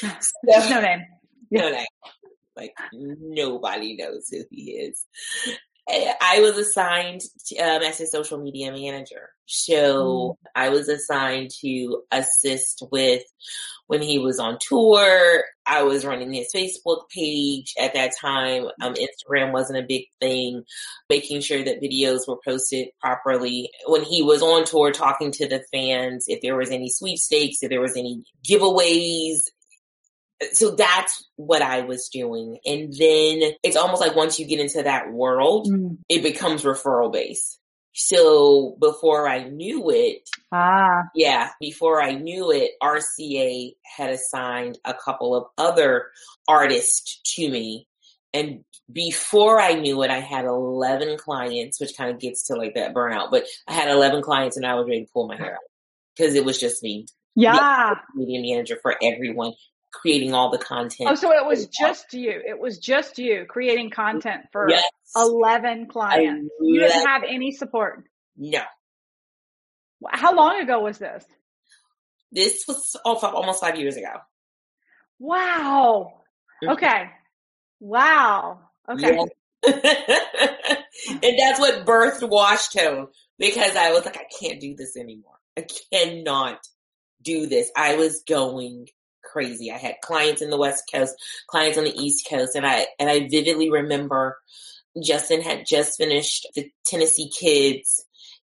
So, 0.00 0.32
no 0.44 0.80
name. 0.80 1.00
No 1.50 1.68
name. 1.70 1.86
Like 2.56 2.72
nobody 2.92 3.96
knows 3.96 4.28
who 4.30 4.44
he 4.48 4.70
is. 4.70 5.04
I 5.90 6.38
was 6.40 6.56
assigned 6.56 7.22
to, 7.46 7.56
um, 7.56 7.82
as 7.82 8.00
a 8.00 8.06
social 8.06 8.38
media 8.38 8.70
manager. 8.70 9.30
So 9.52 10.38
mm. 10.40 10.48
I 10.54 10.70
was 10.70 10.88
assigned 10.88 11.50
to 11.60 12.02
assist 12.10 12.82
with 12.90 13.22
when 13.86 14.00
he 14.00 14.18
was 14.18 14.38
on 14.38 14.56
tour. 14.60 15.44
I 15.66 15.82
was 15.82 16.06
running 16.06 16.32
his 16.32 16.50
Facebook 16.54 17.08
page 17.14 17.74
at 17.78 17.92
that 17.92 18.12
time. 18.18 18.64
Um, 18.80 18.94
Instagram 18.94 19.52
wasn't 19.52 19.78
a 19.78 19.86
big 19.86 20.06
thing, 20.20 20.64
making 21.10 21.42
sure 21.42 21.62
that 21.62 21.82
videos 21.82 22.26
were 22.26 22.38
posted 22.44 22.88
properly. 23.00 23.70
When 23.86 24.02
he 24.02 24.22
was 24.22 24.40
on 24.42 24.64
tour, 24.64 24.90
talking 24.90 25.30
to 25.32 25.46
the 25.46 25.62
fans, 25.70 26.24
if 26.28 26.40
there 26.40 26.56
was 26.56 26.70
any 26.70 26.88
sweepstakes, 26.88 27.62
if 27.62 27.68
there 27.68 27.82
was 27.82 27.96
any 27.96 28.24
giveaways, 28.48 29.40
so 30.52 30.74
that's 30.74 31.28
what 31.36 31.62
I 31.62 31.82
was 31.82 32.08
doing. 32.08 32.58
And 32.64 32.92
then 32.92 33.52
it's 33.62 33.76
almost 33.76 34.00
like 34.00 34.16
once 34.16 34.40
you 34.40 34.46
get 34.46 34.58
into 34.58 34.82
that 34.82 35.12
world, 35.12 35.68
mm. 35.68 35.98
it 36.08 36.22
becomes 36.22 36.62
referral 36.62 37.12
based. 37.12 37.58
So 37.94 38.76
before 38.80 39.28
I 39.28 39.44
knew 39.44 39.90
it, 39.90 40.28
ah, 40.50 41.02
yeah, 41.14 41.50
before 41.60 42.02
I 42.02 42.12
knew 42.14 42.50
it, 42.50 42.72
RCA 42.82 43.72
had 43.84 44.10
assigned 44.10 44.78
a 44.84 44.94
couple 44.94 45.34
of 45.34 45.44
other 45.58 46.06
artists 46.48 47.20
to 47.36 47.48
me. 47.48 47.86
And 48.32 48.64
before 48.90 49.60
I 49.60 49.74
knew 49.74 50.02
it, 50.02 50.10
I 50.10 50.20
had 50.20 50.46
11 50.46 51.18
clients, 51.18 51.80
which 51.80 51.96
kind 51.96 52.10
of 52.10 52.18
gets 52.18 52.46
to 52.46 52.54
like 52.54 52.74
that 52.74 52.94
burnout, 52.94 53.30
but 53.30 53.44
I 53.68 53.74
had 53.74 53.90
11 53.90 54.22
clients 54.22 54.56
and 54.56 54.66
I 54.66 54.74
was 54.74 54.86
ready 54.88 55.04
to 55.04 55.10
pull 55.12 55.28
my 55.28 55.36
hair 55.36 55.54
out 55.54 55.60
because 56.16 56.34
it 56.34 56.44
was 56.44 56.58
just 56.58 56.82
me. 56.82 57.06
Yeah. 57.34 57.94
Media 58.14 58.40
manager 58.40 58.78
for 58.80 58.96
everyone 59.02 59.52
creating 59.92 60.34
all 60.34 60.50
the 60.50 60.58
content. 60.58 61.10
Oh, 61.10 61.14
so 61.14 61.32
it 61.32 61.46
was 61.46 61.68
just 61.68 62.12
you. 62.14 62.30
It 62.30 62.58
was 62.58 62.78
just 62.78 63.18
you 63.18 63.44
creating 63.48 63.90
content 63.90 64.46
for 64.50 64.68
yes. 64.68 64.84
11 65.14 65.86
clients. 65.86 66.50
You 66.60 66.80
didn't 66.80 67.06
have 67.06 67.22
any 67.28 67.52
support. 67.52 68.04
No. 68.36 68.62
How 70.10 70.34
long 70.34 70.60
ago 70.60 70.80
was 70.80 70.98
this? 70.98 71.24
This 72.32 72.64
was 72.66 72.96
almost 73.04 73.60
five 73.60 73.78
years 73.78 73.96
ago. 73.96 74.14
Wow. 75.18 76.22
Mm-hmm. 76.62 76.72
Okay. 76.72 77.10
Wow. 77.78 78.60
Okay. 78.88 79.16
Yeah. 79.16 79.24
and 81.22 81.38
that's 81.38 81.60
what 81.60 81.84
birthed 81.86 82.28
Washtone 82.28 83.08
because 83.38 83.76
I 83.76 83.92
was 83.92 84.04
like, 84.04 84.16
I 84.16 84.26
can't 84.40 84.60
do 84.60 84.74
this 84.74 84.96
anymore. 84.96 85.36
I 85.56 85.66
cannot 85.92 86.58
do 87.22 87.46
this. 87.46 87.70
I 87.76 87.96
was 87.96 88.22
going 88.26 88.88
crazy. 89.32 89.70
I 89.70 89.78
had 89.78 89.96
clients 90.02 90.42
in 90.42 90.50
the 90.50 90.58
West 90.58 90.84
Coast, 90.92 91.14
clients 91.46 91.78
on 91.78 91.84
the 91.84 91.96
East 91.96 92.26
Coast, 92.28 92.54
and 92.54 92.66
I 92.66 92.86
and 92.98 93.08
I 93.08 93.28
vividly 93.28 93.70
remember 93.70 94.38
Justin 95.02 95.40
had 95.40 95.66
just 95.66 95.96
finished 95.98 96.46
the 96.54 96.70
Tennessee 96.84 97.30
Kids 97.30 98.04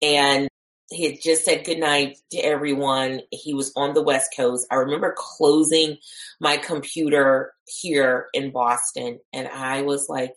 and 0.01 0.47
he 0.89 1.05
had 1.05 1.21
just 1.21 1.43
said 1.43 1.65
goodnight 1.65 2.17
to 2.31 2.37
everyone. 2.37 3.21
He 3.31 3.53
was 3.53 3.73
on 3.75 3.93
the 3.93 4.03
West 4.03 4.31
Coast. 4.35 4.67
I 4.71 4.75
remember 4.75 5.15
closing 5.17 5.97
my 6.39 6.57
computer 6.57 7.53
here 7.65 8.27
in 8.33 8.51
Boston 8.51 9.19
and 9.33 9.47
I 9.47 9.81
was 9.81 10.07
like, 10.07 10.33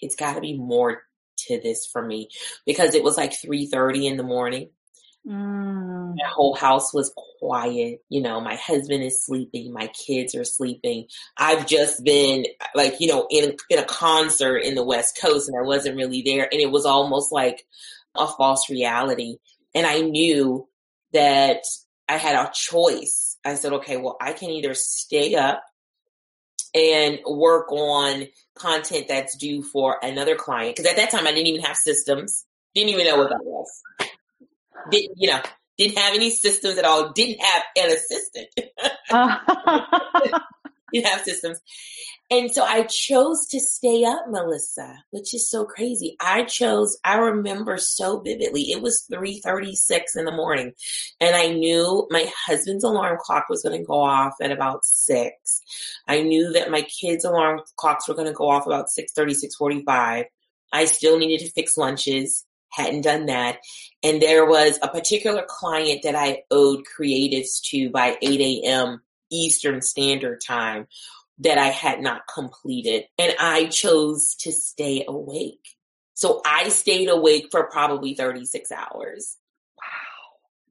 it's 0.00 0.16
got 0.16 0.34
to 0.34 0.40
be 0.40 0.58
more 0.58 1.02
to 1.48 1.60
this 1.60 1.86
for 1.86 2.02
me 2.02 2.28
because 2.64 2.94
it 2.94 3.04
was 3.04 3.16
like 3.16 3.32
3:30 3.32 4.06
in 4.06 4.16
the 4.16 4.22
morning 4.22 4.70
Mm. 5.26 6.14
The 6.14 6.24
whole 6.28 6.54
house 6.54 6.94
was 6.94 7.12
quiet. 7.38 8.00
You 8.08 8.22
know, 8.22 8.40
my 8.40 8.54
husband 8.54 9.02
is 9.02 9.24
sleeping. 9.24 9.72
My 9.72 9.88
kids 9.88 10.34
are 10.34 10.44
sleeping. 10.44 11.06
I've 11.36 11.66
just 11.66 12.04
been 12.04 12.46
like, 12.74 13.00
you 13.00 13.08
know, 13.08 13.26
in, 13.30 13.56
in 13.68 13.78
a 13.78 13.84
concert 13.84 14.58
in 14.58 14.74
the 14.74 14.84
West 14.84 15.18
Coast 15.20 15.48
and 15.48 15.58
I 15.58 15.62
wasn't 15.62 15.96
really 15.96 16.22
there. 16.22 16.48
And 16.50 16.60
it 16.60 16.70
was 16.70 16.86
almost 16.86 17.32
like 17.32 17.66
a 18.14 18.26
false 18.26 18.70
reality. 18.70 19.38
And 19.74 19.86
I 19.86 20.00
knew 20.00 20.68
that 21.12 21.62
I 22.08 22.16
had 22.18 22.36
a 22.36 22.50
choice. 22.54 23.36
I 23.44 23.56
said, 23.56 23.72
okay, 23.74 23.96
well, 23.96 24.16
I 24.20 24.32
can 24.32 24.50
either 24.50 24.74
stay 24.74 25.34
up 25.34 25.62
and 26.72 27.18
work 27.26 27.72
on 27.72 28.26
content 28.54 29.08
that's 29.08 29.36
due 29.36 29.62
for 29.62 29.98
another 30.02 30.36
client. 30.36 30.76
Cause 30.76 30.86
at 30.86 30.96
that 30.96 31.10
time 31.10 31.26
I 31.26 31.32
didn't 31.32 31.46
even 31.48 31.62
have 31.62 31.76
systems. 31.76 32.44
Didn't 32.74 32.90
even 32.90 33.06
know 33.06 33.16
what 33.16 33.30
that 33.30 33.44
was 33.44 33.82
didn't, 34.90 35.16
you 35.16 35.28
know, 35.28 35.40
didn't 35.78 35.98
have 35.98 36.14
any 36.14 36.30
systems 36.30 36.78
at 36.78 36.84
all, 36.84 37.12
didn't 37.12 37.40
have 37.40 37.62
an 37.76 37.92
assistant. 37.92 38.48
didn't 40.92 41.06
have 41.06 41.20
systems. 41.22 41.60
And 42.28 42.50
so 42.50 42.64
I 42.64 42.82
chose 42.90 43.46
to 43.50 43.60
stay 43.60 44.04
up, 44.04 44.24
Melissa, 44.28 44.96
which 45.10 45.32
is 45.32 45.48
so 45.48 45.64
crazy. 45.64 46.16
I 46.20 46.42
chose, 46.42 46.98
I 47.04 47.18
remember 47.18 47.76
so 47.76 48.18
vividly. 48.18 48.62
It 48.72 48.82
was 48.82 49.06
336 49.08 50.16
in 50.16 50.24
the 50.24 50.32
morning 50.32 50.72
and 51.20 51.36
I 51.36 51.48
knew 51.48 52.08
my 52.10 52.28
husband's 52.46 52.82
alarm 52.82 53.18
clock 53.20 53.48
was 53.48 53.62
going 53.62 53.78
to 53.78 53.86
go 53.86 54.00
off 54.00 54.34
at 54.40 54.50
about 54.50 54.84
six. 54.84 55.60
I 56.08 56.22
knew 56.22 56.52
that 56.52 56.70
my 56.70 56.82
kids' 56.82 57.24
alarm 57.24 57.60
clocks 57.76 58.08
were 58.08 58.14
going 58.14 58.26
to 58.26 58.34
go 58.34 58.48
off 58.48 58.66
about 58.66 58.90
630, 58.90 59.34
645. 59.34 60.24
I 60.72 60.84
still 60.86 61.18
needed 61.18 61.44
to 61.44 61.52
fix 61.52 61.76
lunches 61.76 62.44
hadn't 62.70 63.02
done 63.02 63.26
that. 63.26 63.58
And 64.02 64.20
there 64.20 64.46
was 64.46 64.78
a 64.82 64.88
particular 64.88 65.44
client 65.48 66.02
that 66.02 66.14
I 66.14 66.42
owed 66.50 66.84
creatives 66.84 67.60
to 67.70 67.90
by 67.90 68.16
8 68.20 68.40
a.m. 68.40 69.02
Eastern 69.30 69.82
Standard 69.82 70.40
Time 70.46 70.86
that 71.38 71.58
I 71.58 71.68
had 71.68 72.00
not 72.00 72.22
completed. 72.32 73.04
And 73.18 73.34
I 73.38 73.66
chose 73.66 74.34
to 74.40 74.52
stay 74.52 75.04
awake. 75.06 75.76
So 76.14 76.40
I 76.46 76.70
stayed 76.70 77.08
awake 77.08 77.48
for 77.50 77.64
probably 77.64 78.14
36 78.14 78.72
hours. 78.72 79.36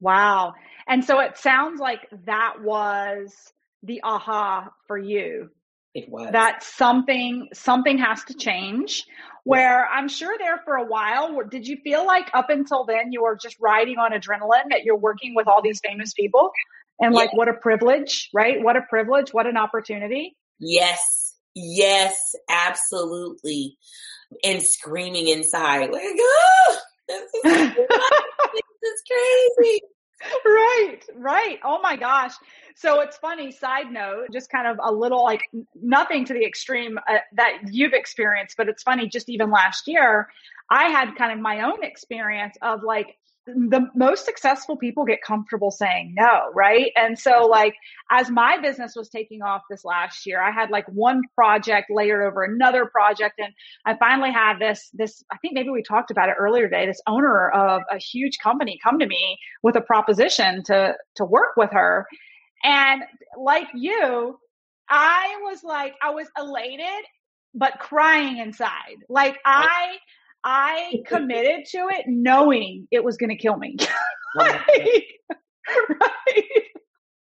Wow. 0.00 0.54
And 0.88 1.04
so 1.04 1.20
it 1.20 1.38
sounds 1.38 1.80
like 1.80 2.08
that 2.24 2.62
was 2.62 3.52
the 3.82 4.00
aha 4.02 4.72
for 4.86 4.98
you 4.98 5.50
it 5.96 6.10
was. 6.10 6.30
That 6.32 6.62
something 6.62 7.48
something 7.54 7.96
has 7.98 8.22
to 8.24 8.34
change. 8.34 9.04
Where 9.44 9.86
I'm 9.86 10.08
sure 10.08 10.36
there 10.38 10.60
for 10.64 10.74
a 10.74 10.84
while, 10.84 11.40
did 11.48 11.66
you 11.66 11.78
feel 11.82 12.04
like 12.04 12.28
up 12.34 12.50
until 12.50 12.84
then 12.84 13.12
you 13.12 13.22
were 13.22 13.38
just 13.40 13.56
riding 13.60 13.96
on 13.96 14.10
adrenaline 14.10 14.70
that 14.70 14.84
you're 14.84 14.98
working 14.98 15.34
with 15.34 15.46
all 15.46 15.62
these 15.62 15.80
famous 15.80 16.12
people? 16.12 16.50
And 16.98 17.14
like, 17.14 17.32
what 17.32 17.48
a 17.48 17.54
privilege, 17.54 18.28
right? 18.34 18.60
What 18.60 18.76
a 18.76 18.82
privilege. 18.82 19.32
What 19.32 19.46
an 19.46 19.56
opportunity. 19.56 20.36
Yes. 20.58 21.34
Yes, 21.54 22.34
absolutely. 22.50 23.78
And 24.44 24.62
screaming 24.62 25.28
inside, 25.28 25.90
like, 25.90 26.02
oh, 26.18 26.78
this 27.08 27.22
is, 27.22 27.42
this 27.44 28.82
is 28.82 29.02
crazy. 29.56 29.80
Right, 30.44 30.98
right. 31.14 31.58
Oh 31.64 31.80
my 31.82 31.96
gosh. 31.96 32.32
So 32.74 33.00
it's 33.00 33.16
funny, 33.18 33.50
side 33.52 33.90
note, 33.90 34.28
just 34.32 34.50
kind 34.50 34.66
of 34.66 34.78
a 34.82 34.92
little 34.92 35.22
like 35.22 35.42
nothing 35.80 36.24
to 36.26 36.32
the 36.32 36.44
extreme 36.44 36.98
uh, 37.08 37.18
that 37.34 37.58
you've 37.70 37.92
experienced, 37.92 38.56
but 38.56 38.68
it's 38.68 38.82
funny, 38.82 39.08
just 39.08 39.28
even 39.28 39.50
last 39.50 39.86
year, 39.86 40.28
I 40.70 40.84
had 40.88 41.14
kind 41.16 41.32
of 41.32 41.38
my 41.38 41.62
own 41.62 41.82
experience 41.84 42.56
of 42.62 42.82
like, 42.82 43.16
the 43.46 43.88
most 43.94 44.24
successful 44.24 44.76
people 44.76 45.04
get 45.04 45.22
comfortable 45.22 45.70
saying 45.70 46.14
no, 46.16 46.50
right? 46.52 46.90
And 46.96 47.18
so 47.18 47.46
like 47.46 47.74
as 48.10 48.28
my 48.28 48.58
business 48.58 48.94
was 48.96 49.08
taking 49.08 49.40
off 49.42 49.62
this 49.70 49.84
last 49.84 50.26
year, 50.26 50.42
I 50.42 50.50
had 50.50 50.70
like 50.70 50.86
one 50.88 51.22
project 51.34 51.88
layered 51.88 52.26
over 52.26 52.42
another 52.42 52.86
project 52.86 53.38
and 53.38 53.52
I 53.84 53.96
finally 53.96 54.32
had 54.32 54.58
this 54.58 54.90
this 54.92 55.22
I 55.30 55.36
think 55.38 55.54
maybe 55.54 55.70
we 55.70 55.82
talked 55.82 56.10
about 56.10 56.28
it 56.28 56.34
earlier 56.38 56.64
today, 56.64 56.86
this 56.86 57.00
owner 57.06 57.50
of 57.50 57.82
a 57.90 57.98
huge 57.98 58.38
company 58.42 58.78
come 58.82 58.98
to 58.98 59.06
me 59.06 59.38
with 59.62 59.76
a 59.76 59.80
proposition 59.80 60.64
to 60.64 60.94
to 61.16 61.24
work 61.24 61.56
with 61.56 61.70
her. 61.70 62.06
And 62.64 63.02
like 63.38 63.68
you, 63.74 64.38
I 64.88 65.36
was 65.42 65.62
like 65.62 65.94
I 66.02 66.10
was 66.10 66.26
elated 66.36 67.04
but 67.54 67.78
crying 67.78 68.38
inside. 68.38 68.96
Like 69.08 69.38
I 69.44 69.96
I 70.48 71.02
committed 71.06 71.66
to 71.72 71.88
it 71.90 72.04
knowing 72.06 72.86
it 72.92 73.02
was 73.02 73.16
going 73.16 73.30
to 73.30 73.36
kill 73.36 73.56
me. 73.56 73.76
right. 74.38 75.02
right. 75.68 76.44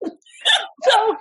so 0.82 1.16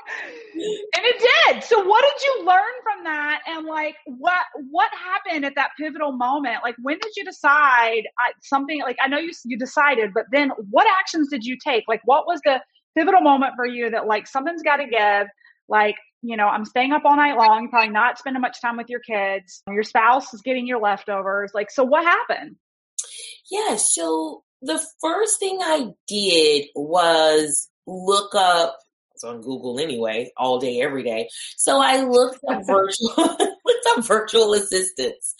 and 0.55 1.03
it 1.05 1.19
did. 1.47 1.63
So 1.63 1.83
what 1.87 2.03
did 2.03 2.23
you 2.23 2.45
learn 2.45 2.73
from 2.83 3.03
that 3.05 3.41
and 3.47 3.65
like 3.65 3.95
what 4.05 4.43
what 4.71 4.89
happened 4.93 5.45
at 5.45 5.53
that 5.55 5.69
pivotal 5.79 6.11
moment? 6.11 6.57
Like 6.63 6.75
when 6.81 6.97
did 6.99 7.11
you 7.15 7.23
decide 7.23 8.03
something 8.41 8.81
like 8.81 8.97
I 9.01 9.07
know 9.07 9.17
you 9.17 9.31
you 9.45 9.57
decided, 9.57 10.11
but 10.13 10.25
then 10.31 10.51
what 10.69 10.87
actions 10.99 11.29
did 11.29 11.45
you 11.45 11.57
take? 11.63 11.85
Like 11.87 12.01
what 12.05 12.27
was 12.27 12.41
the 12.43 12.61
pivotal 12.97 13.21
moment 13.21 13.53
for 13.55 13.65
you 13.65 13.89
that 13.91 14.07
like 14.07 14.27
something's 14.27 14.63
got 14.63 14.77
to 14.77 14.87
give? 14.87 15.27
Like 15.69 15.95
you 16.27 16.37
know, 16.37 16.47
I'm 16.47 16.65
staying 16.65 16.91
up 16.91 17.03
all 17.05 17.15
night 17.15 17.37
long, 17.37 17.69
probably 17.69 17.89
not 17.89 18.17
spending 18.17 18.41
much 18.41 18.61
time 18.61 18.77
with 18.77 18.89
your 18.89 18.99
kids. 18.99 19.61
Your 19.69 19.83
spouse 19.83 20.33
is 20.33 20.41
getting 20.41 20.67
your 20.67 20.79
leftovers. 20.79 21.51
Like, 21.53 21.69
so 21.71 21.83
what 21.83 22.03
happened? 22.03 22.55
Yeah. 23.51 23.77
So 23.77 24.43
the 24.61 24.83
first 25.01 25.39
thing 25.39 25.59
I 25.61 25.91
did 26.07 26.65
was 26.75 27.69
look 27.85 28.33
up, 28.35 28.77
it's 29.13 29.23
on 29.23 29.41
Google 29.41 29.79
anyway, 29.79 30.31
all 30.35 30.59
day, 30.59 30.81
every 30.81 31.03
day. 31.03 31.29
So 31.57 31.79
I 31.79 32.03
looked 32.03 32.39
up 32.49 32.63
virtual, 32.67 33.13
looked 33.65 33.87
up 33.95 34.05
virtual 34.05 34.53
assistants 34.53 35.35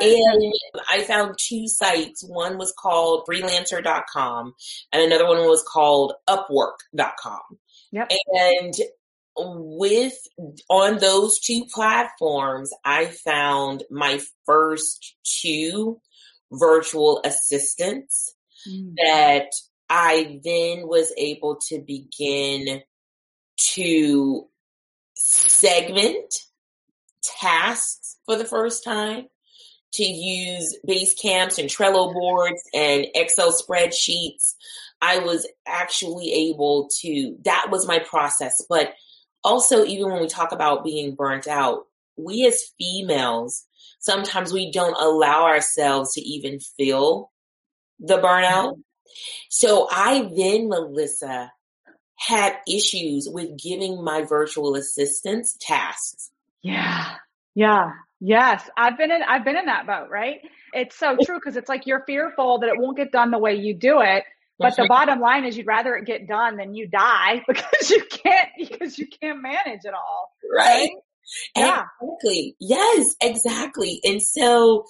and 0.00 0.52
I 0.90 1.04
found 1.04 1.36
two 1.38 1.66
sites. 1.68 2.24
One 2.28 2.58
was 2.58 2.74
called 2.78 3.26
freelancer.com 3.30 4.54
and 4.92 5.02
another 5.02 5.26
one 5.26 5.38
was 5.38 5.64
called 5.66 6.14
upwork.com. 6.28 7.40
Yep. 7.92 8.10
And 8.32 8.74
with 9.38 10.14
on 10.68 10.98
those 10.98 11.38
two 11.38 11.66
platforms, 11.72 12.70
I 12.84 13.06
found 13.06 13.84
my 13.90 14.20
first 14.46 15.16
two 15.24 16.00
virtual 16.52 17.20
assistants 17.24 18.34
mm. 18.68 18.94
that 18.96 19.48
I 19.88 20.40
then 20.42 20.88
was 20.88 21.12
able 21.16 21.56
to 21.68 21.80
begin 21.80 22.82
to 23.74 24.48
segment 25.14 26.34
tasks 27.22 28.16
for 28.26 28.36
the 28.36 28.44
first 28.44 28.84
time, 28.84 29.26
to 29.94 30.04
use 30.04 30.78
Basecamps 30.86 31.58
and 31.58 31.70
Trello 31.70 32.12
boards 32.12 32.62
and 32.74 33.06
Excel 33.14 33.52
spreadsheets. 33.52 34.54
I 35.00 35.20
was 35.20 35.46
actually 35.66 36.50
able 36.50 36.88
to, 37.00 37.36
that 37.44 37.68
was 37.70 37.86
my 37.86 37.98
process. 38.00 38.64
But 38.68 38.94
also, 39.44 39.84
even 39.84 40.10
when 40.10 40.20
we 40.20 40.28
talk 40.28 40.52
about 40.52 40.84
being 40.84 41.14
burnt 41.14 41.46
out, 41.46 41.86
we 42.16 42.46
as 42.46 42.72
females, 42.78 43.66
sometimes 43.98 44.52
we 44.52 44.72
don't 44.72 44.96
allow 45.00 45.44
ourselves 45.44 46.14
to 46.14 46.20
even 46.20 46.58
feel 46.60 47.30
the 48.00 48.18
burnout. 48.18 48.72
Mm-hmm. 48.72 48.80
So 49.50 49.88
I 49.90 50.30
then, 50.36 50.68
Melissa, 50.68 51.52
had 52.16 52.56
issues 52.66 53.28
with 53.30 53.58
giving 53.58 54.02
my 54.02 54.22
virtual 54.22 54.74
assistants 54.74 55.56
tasks. 55.60 56.30
Yeah. 56.62 57.14
Yeah. 57.54 57.92
Yes. 58.20 58.68
I've 58.76 58.96
been 58.96 59.10
in 59.10 59.22
I've 59.22 59.44
been 59.44 59.56
in 59.56 59.66
that 59.66 59.86
boat, 59.86 60.08
right? 60.10 60.40
It's 60.72 60.96
so 60.96 61.16
true 61.22 61.36
because 61.36 61.56
it's 61.56 61.68
like 61.68 61.86
you're 61.86 62.04
fearful 62.06 62.58
that 62.60 62.68
it 62.68 62.78
won't 62.78 62.96
get 62.96 63.12
done 63.12 63.30
the 63.30 63.38
way 63.38 63.54
you 63.54 63.74
do 63.74 64.00
it. 64.00 64.24
But 64.58 64.76
the 64.76 64.86
bottom 64.88 65.20
line 65.20 65.44
is 65.44 65.56
you'd 65.56 65.66
rather 65.66 65.94
it 65.96 66.06
get 66.06 66.26
done 66.26 66.56
than 66.56 66.74
you 66.74 66.88
die 66.88 67.42
because 67.48 67.90
you 67.90 68.02
can't 68.10 68.48
because 68.58 68.98
you 68.98 69.06
can't 69.06 69.42
manage 69.42 69.84
it 69.84 69.94
all. 69.94 70.32
Right. 70.50 70.64
right? 70.64 70.90
Yeah. 71.56 71.84
Exactly. 72.00 72.56
Yes, 72.60 73.14
exactly. 73.20 74.00
And 74.04 74.22
so 74.22 74.84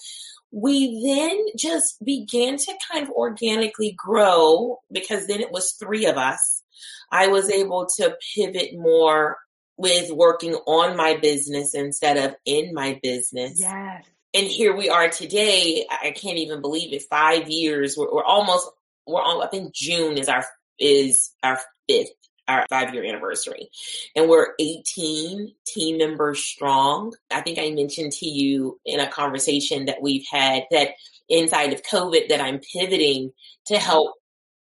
we 0.53 1.03
then 1.05 1.45
just 1.59 1.97
began 2.05 2.57
to 2.57 2.73
kind 2.91 3.05
of 3.05 3.11
organically 3.11 3.95
grow 3.97 4.79
because 4.93 5.27
then 5.27 5.41
it 5.41 5.51
was 5.51 5.73
three 5.73 6.07
of 6.07 6.17
us. 6.17 6.63
I 7.11 7.29
was 7.29 7.51
able 7.51 7.87
to 7.97 8.17
pivot 8.35 8.71
more 8.75 9.37
with 9.77 10.11
working 10.11 10.55
on 10.55 10.97
my 10.97 11.17
business 11.17 11.75
instead 11.75 12.17
of 12.17 12.35
in 12.45 12.73
my 12.73 12.99
business. 13.03 13.59
Yes. 13.59 14.05
And 14.35 14.47
here 14.47 14.77
we 14.77 14.89
are 14.89 15.09
today. 15.09 15.87
I 15.91 16.11
can't 16.11 16.39
even 16.39 16.61
believe 16.61 16.93
it. 16.93 17.03
Five 17.09 17.49
years. 17.49 17.97
We're, 17.97 18.13
we're 18.13 18.25
almost 18.25 18.69
we're 19.07 19.21
on, 19.21 19.43
I 19.43 19.49
think 19.49 19.75
June 19.75 20.19
is 20.19 20.29
our, 20.29 20.45
is 20.79 21.31
our 21.43 21.59
fifth, 21.89 22.11
our 22.49 22.67
five 22.69 22.95
year 22.95 23.05
anniversary. 23.05 23.69
And 24.15 24.29
we're 24.29 24.55
18 24.59 25.53
team 25.67 25.99
members 25.99 26.41
strong. 26.41 27.15
I 27.31 27.41
think 27.41 27.59
I 27.59 27.71
mentioned 27.71 28.13
to 28.13 28.27
you 28.27 28.81
in 28.85 29.01
a 29.01 29.11
conversation 29.11 29.87
that 29.87 30.03
we've 30.03 30.27
had 30.31 30.65
that 30.71 30.91
inside 31.29 31.73
of 31.73 31.83
COVID 31.83 32.29
that 32.29 32.41
I'm 32.41 32.61
pivoting 32.61 33.33
to 33.67 33.79
help 33.79 34.15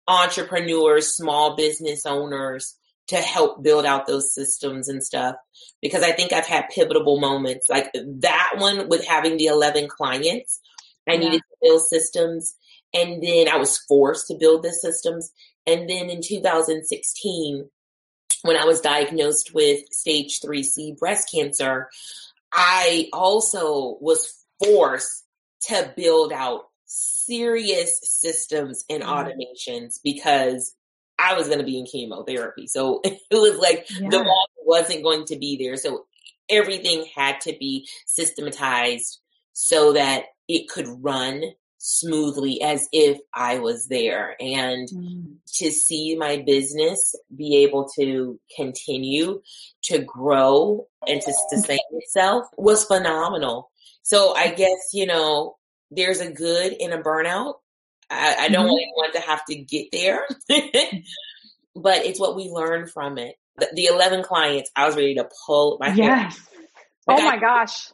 entrepreneurs, 0.09 1.15
small 1.15 1.57
business 1.57 2.07
owners 2.07 2.77
to 3.09 3.17
help 3.17 3.63
build 3.63 3.85
out 3.85 4.07
those 4.07 4.33
systems 4.33 4.89
and 4.89 5.03
stuff. 5.03 5.37
Because 5.83 6.03
I 6.03 6.13
think 6.13 6.33
I've 6.33 6.47
had 6.47 6.69
pivotal 6.71 7.21
moments 7.21 7.69
like 7.69 7.91
that 7.95 8.53
one 8.57 8.89
with 8.89 9.05
having 9.07 9.37
the 9.37 9.47
11 9.47 9.89
clients. 9.89 10.61
I 11.09 11.15
yeah. 11.15 11.19
needed 11.21 11.39
to 11.39 11.57
build 11.63 11.83
systems 11.83 12.55
and 12.93 13.23
then 13.23 13.49
I 13.49 13.57
was 13.57 13.79
forced 13.79 14.29
to 14.29 14.35
build 14.39 14.63
the 14.63 14.73
systems. 14.73 15.33
And 15.67 15.89
then 15.89 16.11
in 16.11 16.23
2016, 16.23 17.69
when 18.43 18.57
I 18.57 18.65
was 18.65 18.81
diagnosed 18.81 19.53
with 19.55 19.87
stage 19.93 20.41
3C 20.41 20.99
breast 20.99 21.31
cancer, 21.33 21.89
I 22.53 23.09
also 23.13 23.99
was 24.01 24.45
forced 24.63 25.25
to 25.69 25.93
build 25.97 26.33
out 26.33 26.65
serious 26.87 28.01
systems 28.03 28.85
and 28.91 29.03
mm-hmm. 29.03 29.13
automations 29.13 30.01
because 30.03 30.75
I 31.19 31.35
was 31.35 31.47
going 31.47 31.59
to 31.59 31.65
be 31.65 31.79
in 31.79 31.87
chemotherapy. 31.87 32.67
So 32.67 33.01
it 33.05 33.21
was 33.31 33.59
like 33.59 33.87
yeah. 33.91 34.09
the 34.09 34.23
wall 34.23 34.49
wasn't 34.65 35.05
going 35.05 35.27
to 35.27 35.37
be 35.37 35.57
there. 35.57 35.77
So 35.77 36.07
everything 36.49 37.07
had 37.15 37.41
to 37.43 37.55
be 37.59 37.87
systematized 38.07 39.21
so 39.53 39.93
that 39.93 40.25
it 40.49 40.69
could 40.69 40.89
run 40.89 41.43
smoothly 41.83 42.61
as 42.61 42.87
if 42.93 43.19
I 43.35 43.59
was 43.59 43.87
there. 43.87 44.37
And 44.39 44.87
mm. 44.89 45.35
to 45.55 45.71
see 45.71 46.15
my 46.15 46.43
business 46.47 47.15
be 47.35 47.65
able 47.65 47.89
to 47.97 48.39
continue 48.55 49.41
to 49.85 49.99
grow 49.99 50.87
and 51.09 51.23
to 51.23 51.33
sustain 51.49 51.79
itself 51.93 52.47
was 52.57 52.85
phenomenal. 52.85 53.71
So 54.03 54.35
I 54.35 54.49
guess, 54.49 54.91
you 54.93 55.07
know, 55.07 55.57
there's 55.91 56.21
a 56.21 56.31
good 56.31 56.75
in 56.75 56.93
a 56.93 57.03
burnout. 57.03 57.55
I, 58.11 58.37
I 58.39 58.49
don't 58.49 58.67
mm-hmm. 58.67 58.75
really 58.75 58.93
want 58.95 59.15
to 59.15 59.21
have 59.21 59.45
to 59.47 59.55
get 59.55 59.87
there, 59.91 60.27
but 61.75 62.05
it's 62.05 62.21
what 62.21 62.37
we 62.37 62.51
learn 62.51 62.89
from 62.89 63.17
it. 63.17 63.37
The, 63.57 63.69
the, 63.75 63.87
11 63.87 64.23
clients, 64.23 64.71
I 64.77 64.87
was 64.87 64.97
ready 64.97 65.15
to 65.15 65.29
pull 65.47 65.79
my 65.81 65.91
hair. 65.91 66.05
Yes. 66.05 66.41
Like 67.07 67.21
oh 67.21 67.23
my 67.23 67.37
I, 67.37 67.39
gosh. 67.39 67.91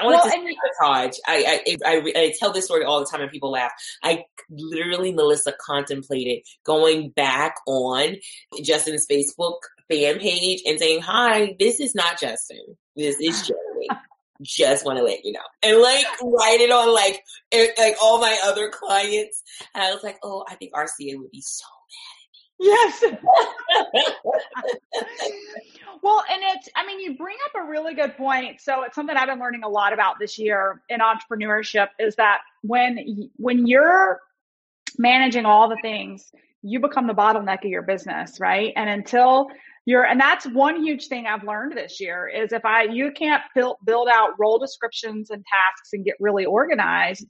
I 0.00 0.04
wanted 0.04 0.16
well, 0.16 0.24
to 0.24 0.30
sabotage. 0.30 1.18
I, 1.26 1.62
I, 1.66 1.76
I, 1.84 2.12
I, 2.16 2.34
tell 2.38 2.52
this 2.52 2.64
story 2.64 2.84
all 2.84 3.00
the 3.00 3.06
time 3.06 3.20
and 3.20 3.30
people 3.30 3.50
laugh. 3.50 3.72
I 4.02 4.24
literally, 4.50 5.12
Melissa, 5.12 5.54
contemplated 5.58 6.44
going 6.64 7.10
back 7.10 7.56
on 7.66 8.16
Justin's 8.62 9.06
Facebook 9.06 9.58
fan 9.90 10.18
page 10.18 10.62
and 10.66 10.78
saying, 10.78 11.02
hi, 11.02 11.56
this 11.58 11.80
is 11.80 11.94
not 11.94 12.20
Justin. 12.20 12.76
This 12.96 13.16
is 13.20 13.42
Jeremy. 13.46 13.88
Just 14.42 14.84
want 14.84 14.98
to 14.98 15.04
let 15.04 15.24
you 15.24 15.32
know. 15.32 15.40
And 15.62 15.80
like 15.80 16.04
write 16.22 16.60
it 16.60 16.70
on 16.70 16.92
like, 16.92 17.22
like 17.78 17.96
all 18.02 18.20
my 18.20 18.36
other 18.44 18.68
clients. 18.70 19.42
And 19.74 19.84
I 19.84 19.92
was 19.92 20.02
like, 20.02 20.18
oh, 20.22 20.44
I 20.48 20.56
think 20.56 20.72
RCA 20.74 21.18
would 21.18 21.30
be 21.30 21.40
so 21.40 21.64
mad 22.60 22.92
at 23.02 23.12
me." 23.12 23.20
Yes. 23.92 24.04
well, 26.02 26.22
and 26.30 26.42
it's, 26.56 26.68
I 26.76 26.86
mean, 26.86 27.00
you 27.00 27.16
bring 27.16 27.36
up 27.46 27.62
a 27.62 27.68
really 27.68 27.94
good 27.94 28.16
point. 28.16 28.60
So 28.60 28.82
it's 28.84 28.94
something 28.94 29.16
I've 29.16 29.28
been 29.28 29.40
learning 29.40 29.62
a 29.64 29.68
lot 29.68 29.92
about 29.92 30.18
this 30.18 30.38
year 30.38 30.82
in 30.88 31.00
entrepreneurship 31.00 31.88
is 31.98 32.16
that 32.16 32.40
when, 32.62 33.30
when 33.36 33.66
you're 33.66 34.20
managing 34.98 35.46
all 35.46 35.68
the 35.68 35.78
things, 35.82 36.30
you 36.62 36.80
become 36.80 37.06
the 37.06 37.14
bottleneck 37.14 37.64
of 37.64 37.70
your 37.70 37.82
business, 37.82 38.40
right? 38.40 38.72
And 38.74 38.88
until 38.88 39.48
you're 39.86 40.04
and 40.04 40.20
that's 40.20 40.46
one 40.46 40.82
huge 40.82 41.06
thing 41.08 41.26
i've 41.26 41.44
learned 41.44 41.76
this 41.76 42.00
year 42.00 42.28
is 42.28 42.52
if 42.52 42.64
i 42.64 42.82
you 42.82 43.10
can't 43.12 43.42
build 43.54 43.76
build 43.84 44.08
out 44.10 44.30
role 44.38 44.58
descriptions 44.58 45.30
and 45.30 45.44
tasks 45.44 45.90
and 45.92 46.04
get 46.04 46.14
really 46.20 46.44
organized 46.44 47.26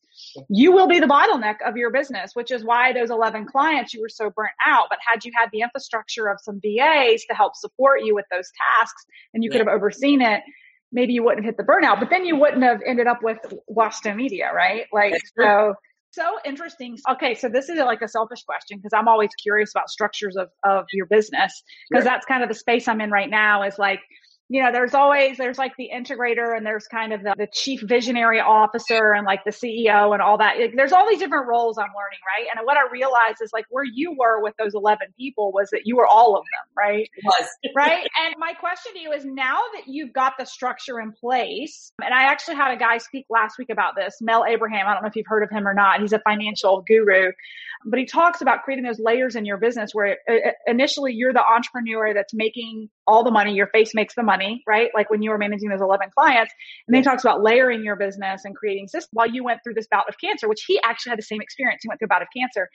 you 0.48 0.72
will 0.72 0.86
be 0.86 1.00
the 1.00 1.06
bottleneck 1.06 1.56
of 1.66 1.76
your 1.76 1.90
business 1.90 2.30
which 2.34 2.50
is 2.50 2.64
why 2.64 2.92
those 2.92 3.10
11 3.10 3.46
clients 3.46 3.92
you 3.92 4.00
were 4.00 4.08
so 4.08 4.30
burnt 4.30 4.52
out 4.64 4.86
but 4.88 4.98
had 5.06 5.24
you 5.24 5.32
had 5.34 5.48
the 5.52 5.60
infrastructure 5.60 6.28
of 6.28 6.38
some 6.42 6.60
vas 6.62 7.24
to 7.28 7.34
help 7.34 7.54
support 7.56 8.02
you 8.02 8.14
with 8.14 8.26
those 8.30 8.50
tasks 8.78 9.04
and 9.32 9.42
you 9.42 9.50
could 9.50 9.60
have 9.60 9.68
overseen 9.68 10.22
it 10.22 10.42
maybe 10.92 11.12
you 11.12 11.22
wouldn't 11.22 11.44
have 11.44 11.54
hit 11.54 11.56
the 11.56 11.64
burnout 11.64 11.98
but 11.98 12.10
then 12.10 12.24
you 12.24 12.36
wouldn't 12.36 12.62
have 12.62 12.80
ended 12.86 13.06
up 13.06 13.22
with 13.22 13.38
washington 13.66 14.16
media 14.16 14.50
right? 14.54 14.86
Like 14.92 15.14
so 15.36 15.74
so 16.14 16.38
interesting. 16.44 16.98
Okay, 17.10 17.34
so 17.34 17.48
this 17.48 17.68
is 17.68 17.78
like 17.78 18.02
a 18.02 18.08
selfish 18.08 18.42
question 18.44 18.78
because 18.78 18.92
I'm 18.92 19.08
always 19.08 19.30
curious 19.42 19.72
about 19.72 19.90
structures 19.90 20.36
of, 20.36 20.48
of 20.64 20.86
your 20.92 21.06
business 21.06 21.62
because 21.90 22.04
that's 22.04 22.24
kind 22.26 22.42
of 22.42 22.48
the 22.48 22.54
space 22.54 22.88
I'm 22.88 23.00
in 23.00 23.10
right 23.10 23.30
now 23.30 23.62
is 23.62 23.78
like 23.78 24.00
you 24.48 24.62
know, 24.62 24.70
there's 24.70 24.92
always 24.92 25.38
there's 25.38 25.56
like 25.56 25.72
the 25.78 25.90
integrator 25.94 26.54
and 26.54 26.66
there's 26.66 26.86
kind 26.86 27.12
of 27.12 27.22
the, 27.22 27.34
the 27.36 27.48
chief 27.50 27.80
visionary 27.82 28.40
officer 28.40 29.12
and 29.12 29.24
like 29.24 29.42
the 29.44 29.50
CEO 29.50 30.12
and 30.12 30.20
all 30.20 30.36
that. 30.38 30.58
Like, 30.58 30.74
there's 30.76 30.92
all 30.92 31.08
these 31.08 31.18
different 31.18 31.48
roles 31.48 31.78
I'm 31.78 31.84
learning, 31.84 32.18
right? 32.36 32.46
And 32.54 32.64
what 32.66 32.76
I 32.76 32.82
realized 32.92 33.38
is 33.42 33.50
like 33.54 33.64
where 33.70 33.84
you 33.84 34.14
were 34.18 34.42
with 34.42 34.54
those 34.58 34.74
11 34.74 35.08
people 35.18 35.50
was 35.52 35.70
that 35.70 35.82
you 35.84 35.96
were 35.96 36.06
all 36.06 36.36
of 36.36 36.44
them, 36.44 36.74
right? 36.76 37.08
Was 37.24 37.48
right. 37.76 38.06
And 38.24 38.34
my 38.38 38.52
question 38.52 38.92
to 38.92 39.00
you 39.00 39.12
is 39.12 39.24
now 39.24 39.60
that 39.74 39.84
you've 39.86 40.12
got 40.12 40.34
the 40.38 40.44
structure 40.44 41.00
in 41.00 41.12
place, 41.12 41.90
and 42.02 42.12
I 42.12 42.24
actually 42.24 42.56
had 42.56 42.70
a 42.70 42.76
guy 42.76 42.98
speak 42.98 43.24
last 43.30 43.58
week 43.58 43.70
about 43.70 43.94
this, 43.96 44.16
Mel 44.20 44.44
Abraham. 44.46 44.86
I 44.86 44.92
don't 44.92 45.02
know 45.02 45.08
if 45.08 45.16
you've 45.16 45.26
heard 45.26 45.42
of 45.42 45.50
him 45.50 45.66
or 45.66 45.74
not. 45.74 46.00
He's 46.02 46.12
a 46.12 46.20
financial 46.20 46.84
guru, 46.86 47.32
but 47.86 47.98
he 47.98 48.06
talks 48.06 48.40
about 48.40 48.62
creating 48.62 48.84
those 48.84 49.00
layers 49.00 49.36
in 49.36 49.44
your 49.44 49.58
business 49.58 49.90
where 49.92 50.18
uh, 50.28 50.34
uh, 50.34 50.50
initially 50.66 51.12
you're 51.12 51.32
the 51.32 51.44
entrepreneur 51.44 52.14
that's 52.14 52.32
making 52.34 52.88
all 53.06 53.24
the 53.24 53.30
money, 53.30 53.54
your 53.54 53.66
face 53.68 53.94
makes 53.94 54.14
the 54.14 54.22
money, 54.22 54.33
right? 54.66 54.90
Like 54.94 55.10
when 55.10 55.22
you 55.22 55.30
were 55.30 55.38
managing 55.38 55.68
those 55.68 55.80
11 55.80 56.08
clients. 56.16 56.52
And 56.86 56.94
then 56.94 57.02
he 57.02 57.04
talks 57.04 57.22
about 57.24 57.42
layering 57.42 57.84
your 57.84 57.96
business 57.96 58.44
and 58.44 58.54
creating 58.54 58.88
systems 58.88 59.10
while 59.12 59.28
you 59.28 59.44
went 59.44 59.60
through 59.62 59.74
this 59.74 59.86
bout 59.90 60.08
of 60.08 60.16
cancer, 60.18 60.48
which 60.48 60.64
he 60.66 60.80
actually 60.82 61.10
had 61.10 61.18
the 61.18 61.22
same 61.22 61.40
experience. 61.40 61.82
He 61.82 61.88
went 61.88 61.98
through 61.98 62.06
a 62.06 62.08
bout 62.08 62.22
of 62.22 62.28
cancer. 62.36 62.68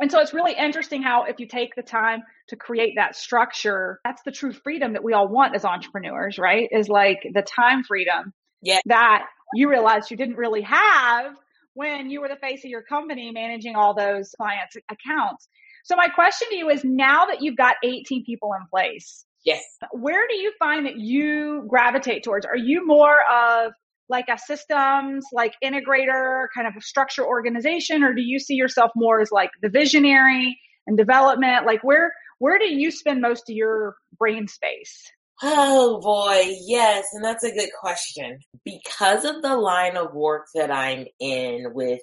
And 0.00 0.10
so 0.10 0.20
it's 0.20 0.32
really 0.32 0.54
interesting 0.54 1.02
how 1.02 1.24
if 1.24 1.38
you 1.38 1.46
take 1.46 1.74
the 1.74 1.82
time 1.82 2.22
to 2.48 2.56
create 2.56 2.94
that 2.96 3.16
structure, 3.16 4.00
that's 4.04 4.22
the 4.24 4.32
true 4.32 4.52
freedom 4.52 4.94
that 4.94 5.04
we 5.04 5.12
all 5.12 5.28
want 5.28 5.54
as 5.54 5.64
entrepreneurs, 5.64 6.38
right? 6.38 6.68
Is 6.72 6.88
like 6.88 7.26
the 7.32 7.42
time 7.42 7.84
freedom 7.84 8.32
yeah. 8.62 8.78
that 8.86 9.26
you 9.54 9.68
realize 9.68 10.10
you 10.10 10.16
didn't 10.16 10.36
really 10.36 10.62
have 10.62 11.34
when 11.74 12.08
you 12.08 12.22
were 12.22 12.28
the 12.28 12.36
face 12.36 12.64
of 12.64 12.70
your 12.70 12.82
company 12.82 13.30
managing 13.30 13.76
all 13.76 13.94
those 13.94 14.34
clients' 14.38 14.76
accounts. 14.90 15.46
So 15.84 15.94
my 15.94 16.08
question 16.08 16.48
to 16.48 16.56
you 16.56 16.70
is 16.70 16.82
now 16.84 17.26
that 17.26 17.42
you've 17.42 17.56
got 17.56 17.76
18 17.84 18.24
people 18.24 18.52
in 18.54 18.66
place, 18.70 19.25
Yes. 19.46 19.62
Where 19.92 20.26
do 20.28 20.34
you 20.36 20.52
find 20.58 20.84
that 20.84 20.98
you 20.98 21.64
gravitate 21.68 22.24
towards? 22.24 22.44
Are 22.44 22.56
you 22.56 22.84
more 22.84 23.16
of 23.32 23.72
like 24.08 24.26
a 24.28 24.36
systems, 24.36 25.24
like 25.32 25.54
integrator, 25.64 26.46
kind 26.54 26.66
of 26.66 26.74
a 26.76 26.80
structure 26.80 27.24
organization, 27.24 28.02
or 28.02 28.12
do 28.12 28.22
you 28.22 28.38
see 28.38 28.54
yourself 28.54 28.90
more 28.94 29.20
as 29.20 29.30
like 29.30 29.50
the 29.62 29.68
visionary 29.68 30.58
and 30.86 30.98
development? 30.98 31.64
Like 31.64 31.82
where 31.82 32.12
where 32.38 32.58
do 32.58 32.66
you 32.66 32.90
spend 32.90 33.20
most 33.20 33.48
of 33.48 33.56
your 33.56 33.96
brain 34.18 34.48
space? 34.48 35.00
Oh 35.42 36.00
boy, 36.00 36.54
yes, 36.66 37.06
and 37.12 37.24
that's 37.24 37.44
a 37.44 37.52
good 37.52 37.70
question. 37.78 38.38
Because 38.64 39.24
of 39.24 39.42
the 39.42 39.56
line 39.56 39.96
of 39.96 40.12
work 40.12 40.46
that 40.54 40.70
I'm 40.72 41.06
in 41.20 41.72
with, 41.72 42.00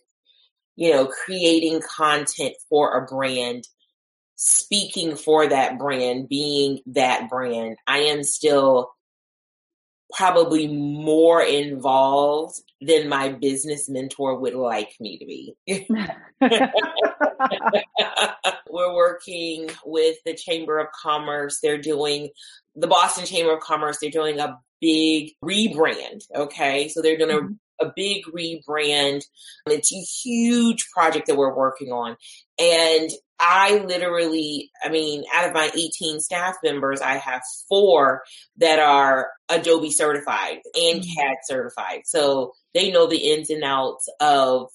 you 0.75 0.91
know, 0.91 1.07
creating 1.07 1.81
content 1.81 2.53
for 2.69 2.95
a 2.95 3.05
brand, 3.05 3.63
speaking 4.35 5.15
for 5.15 5.47
that 5.47 5.77
brand, 5.77 6.27
being 6.29 6.79
that 6.87 7.29
brand, 7.29 7.77
I 7.87 7.99
am 7.99 8.23
still 8.23 8.91
probably 10.11 10.67
more 10.67 11.41
involved 11.41 12.61
than 12.81 13.09
my 13.09 13.29
business 13.29 13.89
mentor 13.89 14.39
would 14.39 14.53
like 14.53 14.95
me 14.99 15.17
to 15.17 15.25
be. 15.25 15.55
We're 18.69 18.93
working 18.95 19.69
with 19.85 20.17
the 20.25 20.35
Chamber 20.35 20.79
of 20.79 20.87
Commerce. 20.91 21.59
They're 21.61 21.77
doing 21.79 22.29
the 22.75 22.87
Boston 22.87 23.25
Chamber 23.25 23.53
of 23.53 23.61
Commerce. 23.61 23.97
They're 23.99 24.11
doing 24.11 24.39
a 24.39 24.59
big 24.81 25.31
rebrand. 25.43 26.23
Okay. 26.35 26.89
So 26.89 27.01
they're 27.01 27.17
going 27.17 27.29
to 27.31 27.37
mm-hmm 27.37 27.53
a 27.81 27.91
big 27.95 28.23
rebrand. 28.25 29.23
It's 29.67 29.93
a 29.93 29.97
huge 29.97 30.87
project 30.93 31.27
that 31.27 31.37
we're 31.37 31.55
working 31.55 31.91
on. 31.91 32.17
And 32.59 33.09
I 33.39 33.83
literally, 33.85 34.71
I 34.83 34.89
mean, 34.89 35.23
out 35.33 35.47
of 35.47 35.53
my 35.53 35.69
18 35.75 36.19
staff 36.19 36.55
members, 36.63 37.01
I 37.01 37.17
have 37.17 37.41
four 37.67 38.23
that 38.57 38.79
are 38.79 39.31
Adobe 39.49 39.91
certified 39.91 40.59
and 40.75 41.01
mm-hmm. 41.01 41.21
CAD 41.21 41.35
certified. 41.45 42.01
So 42.05 42.53
they 42.73 42.91
know 42.91 43.07
the 43.07 43.17
ins 43.17 43.49
and 43.49 43.63
outs 43.63 44.07
of 44.19 44.69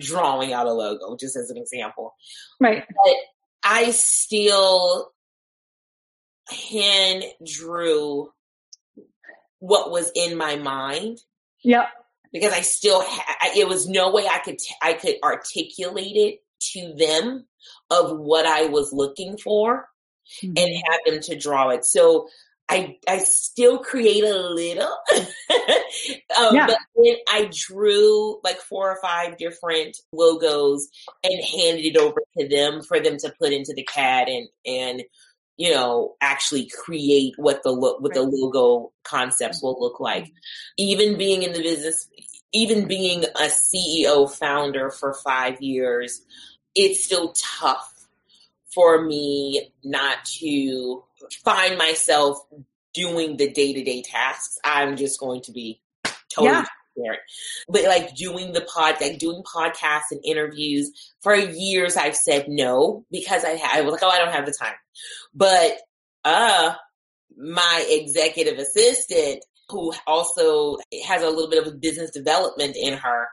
drawing 0.00 0.52
out 0.52 0.66
a 0.66 0.72
logo, 0.72 1.16
just 1.18 1.36
as 1.36 1.50
an 1.50 1.58
example. 1.58 2.14
Right. 2.60 2.84
But 2.88 3.14
I 3.62 3.90
still 3.90 5.10
hand 6.48 7.24
drew 7.44 8.30
what 9.58 9.90
was 9.90 10.10
in 10.14 10.36
my 10.36 10.56
mind. 10.56 11.18
Yep 11.62 11.88
because 12.34 12.52
I 12.52 12.60
still 12.60 13.00
ha- 13.02 13.52
it 13.56 13.68
was 13.68 13.88
no 13.88 14.10
way 14.10 14.26
I 14.26 14.40
could 14.40 14.58
t- 14.58 14.74
I 14.82 14.92
could 14.94 15.14
articulate 15.22 16.16
it 16.16 16.40
to 16.72 16.94
them 16.98 17.46
of 17.88 18.18
what 18.18 18.44
I 18.44 18.66
was 18.66 18.92
looking 18.92 19.38
for 19.38 19.86
mm-hmm. 20.42 20.52
and 20.56 20.82
have 20.90 21.00
them 21.06 21.20
to 21.22 21.38
draw 21.38 21.70
it. 21.70 21.86
So 21.86 22.28
I 22.68 22.96
I 23.06 23.18
still 23.18 23.78
create 23.78 24.24
a 24.24 24.36
little, 24.36 24.96
um, 25.14 26.54
yeah. 26.54 26.66
but 26.66 26.78
then 26.96 27.16
I 27.28 27.50
drew 27.52 28.40
like 28.42 28.58
four 28.58 28.90
or 28.90 28.98
five 29.00 29.38
different 29.38 29.96
logos 30.12 30.88
and 31.22 31.44
handed 31.44 31.84
it 31.84 31.96
over 31.96 32.20
to 32.38 32.48
them 32.48 32.82
for 32.82 32.98
them 33.00 33.16
to 33.18 33.32
put 33.38 33.52
into 33.52 33.74
the 33.74 33.84
CAD 33.84 34.28
and 34.28 34.48
and 34.66 35.02
you 35.56 35.72
know 35.72 36.14
actually 36.20 36.68
create 36.68 37.34
what 37.36 37.62
the 37.62 37.70
lo- 37.70 37.96
what 38.00 38.14
the 38.14 38.22
logo 38.22 38.92
concepts 39.04 39.62
will 39.62 39.80
look 39.80 40.00
like. 40.00 40.24
Mm-hmm. 40.24 40.34
Even 40.78 41.18
being 41.18 41.42
in 41.42 41.52
the 41.52 41.62
business 41.62 42.08
even 42.54 42.86
being 42.86 43.24
a 43.24 43.48
CEO 43.48 44.30
founder 44.32 44.88
for 44.88 45.12
five 45.12 45.60
years, 45.60 46.22
it's 46.74 47.04
still 47.04 47.34
tough 47.36 47.90
for 48.72 49.04
me 49.04 49.72
not 49.82 50.24
to 50.24 51.02
find 51.44 51.76
myself 51.76 52.38
doing 52.94 53.36
the 53.36 53.50
day 53.50 53.72
to 53.72 53.82
day 53.82 54.02
tasks. 54.02 54.56
I'm 54.64 54.96
just 54.96 55.18
going 55.18 55.42
to 55.42 55.52
be 55.52 55.80
totally 56.32 56.52
yeah. 56.52 56.64
Transparent. 56.94 57.22
But 57.68 57.84
like 57.84 58.14
doing 58.14 58.52
the 58.52 58.62
pod, 58.62 58.96
like 59.00 59.18
doing 59.18 59.42
podcasts 59.42 60.10
and 60.10 60.20
interviews 60.24 60.90
for 61.22 61.34
years, 61.34 61.96
I've 61.96 62.16
said 62.16 62.46
no 62.48 63.04
because 63.10 63.44
I, 63.44 63.60
I 63.72 63.80
was 63.82 63.92
like, 63.92 64.02
oh, 64.02 64.10
I 64.10 64.18
don't 64.18 64.32
have 64.32 64.46
the 64.46 64.52
time. 64.58 64.74
But, 65.34 65.78
uh, 66.24 66.74
my 67.36 67.84
executive 67.88 68.58
assistant 68.58 69.44
who 69.68 69.92
also 70.06 70.76
has 71.06 71.22
a 71.22 71.28
little 71.28 71.50
bit 71.50 71.66
of 71.66 71.80
business 71.80 72.10
development 72.10 72.76
in 72.80 72.94
her, 72.94 73.28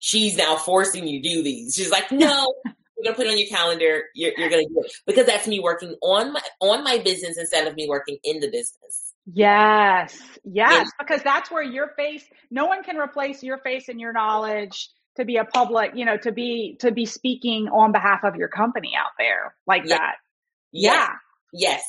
she's 0.00 0.36
now 0.36 0.56
forcing 0.56 1.04
me 1.04 1.20
to 1.20 1.28
do 1.28 1.42
these. 1.42 1.74
She's 1.74 1.90
like, 1.90 2.10
no, 2.10 2.52
You're 2.96 3.12
gonna 3.12 3.16
put 3.16 3.26
it 3.26 3.30
on 3.30 3.38
your 3.38 3.48
calendar. 3.48 4.04
You're, 4.14 4.32
you're 4.36 4.48
gonna 4.48 4.62
do 4.62 4.82
it 4.84 4.92
because 5.06 5.26
that's 5.26 5.46
me 5.46 5.60
working 5.60 5.94
on 6.02 6.32
my 6.32 6.40
on 6.60 6.82
my 6.82 6.98
business 6.98 7.36
instead 7.36 7.66
of 7.66 7.74
me 7.74 7.86
working 7.88 8.18
in 8.24 8.40
the 8.40 8.48
business. 8.48 9.12
Yes, 9.26 10.16
yes, 10.44 10.88
because 10.98 11.22
that's 11.22 11.50
where 11.50 11.62
your 11.62 11.88
face. 11.96 12.24
No 12.50 12.66
one 12.66 12.84
can 12.84 12.96
replace 12.96 13.42
your 13.42 13.58
face 13.58 13.88
and 13.88 14.00
your 14.00 14.12
knowledge 14.12 14.88
to 15.16 15.24
be 15.24 15.36
a 15.36 15.44
public, 15.44 15.92
you 15.94 16.04
know, 16.04 16.16
to 16.18 16.30
be 16.30 16.76
to 16.80 16.92
be 16.92 17.06
speaking 17.06 17.68
on 17.68 17.90
behalf 17.90 18.20
of 18.22 18.36
your 18.36 18.48
company 18.48 18.92
out 18.96 19.10
there 19.18 19.54
like 19.66 19.86
that. 19.86 20.16
Yeah. 20.72 21.08
Yes. 21.52 21.82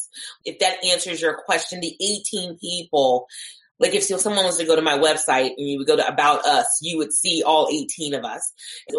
If 0.45 0.59
that 0.59 0.83
answers 0.83 1.21
your 1.21 1.37
question, 1.45 1.81
the 1.81 1.95
18 1.99 2.57
people 2.57 3.27
like 3.79 3.93
if 3.93 4.03
someone 4.03 4.45
was 4.45 4.57
to 4.57 4.65
go 4.65 4.75
to 4.75 4.81
my 4.81 4.97
website 4.97 5.51
and 5.57 5.69
you 5.69 5.77
would 5.77 5.87
go 5.87 5.95
to 5.95 6.07
about 6.07 6.45
us, 6.45 6.79
you 6.81 6.97
would 6.97 7.13
see 7.13 7.43
all 7.45 7.69
18 7.71 8.15
of 8.15 8.23
us. 8.23 8.51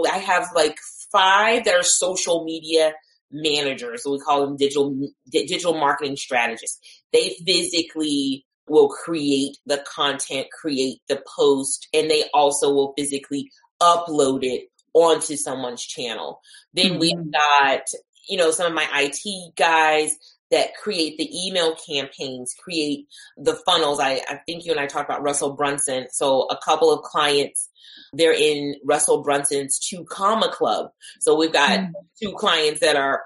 I 0.08 0.18
have 0.18 0.50
like 0.54 0.78
five 1.10 1.64
that 1.64 1.74
are 1.74 1.82
social 1.82 2.44
media 2.44 2.92
managers. 3.30 4.02
So 4.02 4.12
we 4.12 4.18
call 4.18 4.46
them 4.46 4.56
digital, 4.56 5.08
digital 5.30 5.74
marketing 5.74 6.16
strategists. 6.16 6.80
They 7.12 7.36
physically 7.46 8.44
will 8.68 8.88
create 8.88 9.56
the 9.66 9.82
content, 9.86 10.48
create 10.58 11.00
the 11.08 11.22
post, 11.36 11.88
and 11.94 12.10
they 12.10 12.24
also 12.34 12.72
will 12.72 12.92
physically 12.96 13.50
upload 13.80 14.40
it 14.42 14.68
onto 14.92 15.36
someone's 15.36 15.84
channel. 15.84 16.40
Then 16.74 16.92
mm-hmm. 16.92 16.98
we've 16.98 17.32
got 17.32 17.82
you 18.28 18.36
know, 18.36 18.50
some 18.50 18.66
of 18.66 18.74
my 18.74 18.86
IT 18.94 19.54
guys 19.56 20.16
that 20.50 20.74
create 20.76 21.18
the 21.18 21.28
email 21.46 21.74
campaigns, 21.76 22.54
create 22.58 23.06
the 23.36 23.54
funnels. 23.54 24.00
I, 24.00 24.22
I 24.28 24.40
think 24.46 24.64
you 24.64 24.72
and 24.72 24.80
I 24.80 24.86
talked 24.86 25.08
about 25.08 25.22
Russell 25.22 25.54
Brunson. 25.54 26.06
So 26.10 26.42
a 26.50 26.58
couple 26.64 26.92
of 26.92 27.02
clients, 27.02 27.68
they're 28.12 28.32
in 28.32 28.76
Russell 28.84 29.22
Brunson's 29.22 29.78
two 29.78 30.04
comma 30.04 30.50
club. 30.50 30.90
So 31.20 31.36
we've 31.36 31.52
got 31.52 31.80
mm. 31.80 31.92
two 32.22 32.32
clients 32.32 32.80
that 32.80 32.96
are 32.96 33.22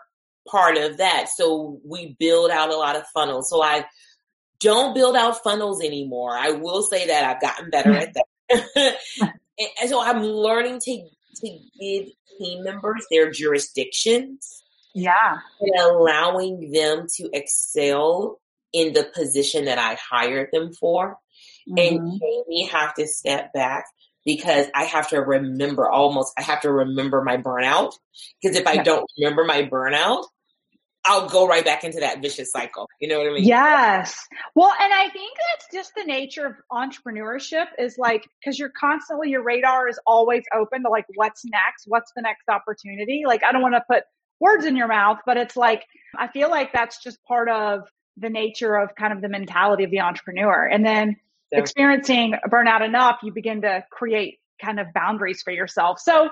part 0.49 0.77
of 0.77 0.99
that. 0.99 1.29
So 1.29 1.81
we 1.85 2.17
build 2.19 2.51
out 2.51 2.71
a 2.71 2.77
lot 2.77 2.97
of 2.97 3.05
funnels. 3.15 3.49
So 3.49 3.63
I 3.63 3.85
don't 4.61 4.95
build 4.95 5.17
out 5.17 5.43
funnels 5.43 5.83
anymore. 5.83 6.37
I 6.37 6.53
will 6.53 6.83
say 6.83 7.07
that 7.09 7.25
I've 7.25 7.41
gotten 7.41 7.71
better 7.71 7.93
at 7.93 8.15
that. 8.15 8.27
and 9.59 9.91
so 9.91 10.03
I'm 10.03 10.23
learning 10.23 10.81
to 10.81 11.09
to 11.37 11.59
give 11.81 12.09
team 12.39 12.63
members 12.65 13.05
their 13.11 13.31
jurisdictions. 13.31 14.62
Yeah. 14.95 15.39
And 15.61 15.81
allowing 15.81 16.71
them 16.71 17.07
to 17.17 17.31
excel 17.33 18.41
in 18.73 18.93
the 18.93 19.05
position 19.05 19.67
that 19.67 19.79
I 19.79 19.95
hired 19.95 20.49
them 20.53 20.73
for. 20.73 21.17
Mm-hmm. 21.69 21.97
And 21.97 22.21
me 22.49 22.69
have 22.73 22.95
to 22.95 23.07
step 23.07 23.53
back 23.53 23.85
because 24.25 24.67
I 24.75 24.85
have 24.85 25.09
to 25.11 25.19
remember 25.19 25.89
almost, 25.89 26.33
I 26.39 26.43
have 26.43 26.61
to 26.63 26.73
remember 26.73 27.23
my 27.23 27.37
burnout. 27.37 27.93
Because 28.41 28.57
if 28.57 28.67
I 28.67 28.79
don't 28.79 29.09
remember 29.19 29.45
my 29.45 29.63
burnout, 29.63 30.25
I'll 31.05 31.29
go 31.29 31.49
right 31.49 31.65
back 31.65 31.83
into 31.83 32.01
that 32.01 32.23
vicious 32.23 32.53
cycle. 32.53 32.87
You 33.01 33.09
know 33.09 33.19
what 33.19 33.27
I 33.27 33.33
mean? 33.33 33.43
Yes. 33.43 34.17
Well, 34.55 34.73
and 34.81 34.93
I 34.93 35.09
think 35.09 35.37
that's 35.37 35.75
just 35.75 35.93
the 35.97 36.05
nature 36.05 36.47
of 36.47 36.55
entrepreneurship 36.71 37.67
is 37.77 37.99
like, 37.99 38.29
cause 38.45 38.57
you're 38.57 38.71
constantly, 38.79 39.31
your 39.31 39.43
radar 39.43 39.89
is 39.89 39.99
always 40.07 40.45
open 40.55 40.85
to 40.85 40.89
like, 40.89 41.07
what's 41.17 41.45
next? 41.45 41.87
What's 41.87 42.13
the 42.15 42.23
next 42.23 42.49
opportunity? 42.49 43.25
Like, 43.27 43.43
I 43.43 43.51
don't 43.51 43.63
want 43.63 43.75
to 43.75 43.83
put 43.91 44.05
words 44.43 44.67
in 44.67 44.77
your 44.77 44.89
mouth, 44.89 45.19
but 45.25 45.37
it's 45.37 45.57
like, 45.57 45.85
I 46.19 46.29
feel 46.29 46.51
like 46.51 46.73
that's 46.73 47.03
just 47.03 47.23
part 47.25 47.49
of 47.49 47.83
the 48.17 48.29
nature 48.29 48.77
of 48.77 48.95
kind 48.95 49.13
of 49.13 49.23
the 49.23 49.29
mentality 49.29 49.85
of 49.85 49.91
the 49.91 50.01
entrepreneur. 50.01 50.67
And 50.67 50.85
then 50.85 51.17
yeah. 51.51 51.61
experiencing 51.61 52.35
burnout 52.51 52.85
enough, 52.85 53.21
you 53.23 53.33
begin 53.33 53.63
to 53.63 53.85
create 53.91 54.39
kind 54.61 54.81
of 54.81 54.89
boundaries 54.93 55.43
for 55.43 55.53
yourself. 55.53 56.01
So 56.01 56.29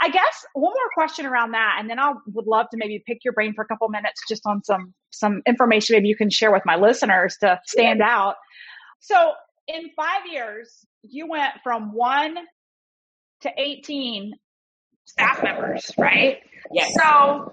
I 0.00 0.10
guess 0.10 0.44
one 0.52 0.72
more 0.72 0.90
question 0.92 1.24
around 1.24 1.52
that, 1.52 1.76
and 1.78 1.88
then 1.88 1.98
I 1.98 2.12
would 2.32 2.46
love 2.46 2.66
to 2.70 2.76
maybe 2.76 3.02
pick 3.06 3.24
your 3.24 3.32
brain 3.32 3.54
for 3.54 3.62
a 3.62 3.66
couple 3.66 3.88
minutes 3.88 4.22
just 4.28 4.42
on 4.44 4.62
some 4.64 4.92
some 5.10 5.40
information 5.46 5.94
maybe 5.94 6.08
you 6.08 6.16
can 6.16 6.30
share 6.30 6.52
with 6.52 6.62
my 6.66 6.76
listeners 6.76 7.36
to 7.40 7.60
stand 7.64 8.00
yeah. 8.00 8.18
out. 8.18 8.34
So 8.98 9.32
in 9.68 9.90
five 9.96 10.26
years, 10.30 10.84
you 11.02 11.28
went 11.28 11.52
from 11.62 11.92
one 11.94 12.36
to 13.42 13.50
18 13.56 14.32
staff 15.04 15.42
members, 15.42 15.90
right? 15.98 16.38
Yes. 16.72 16.92
So 16.94 17.52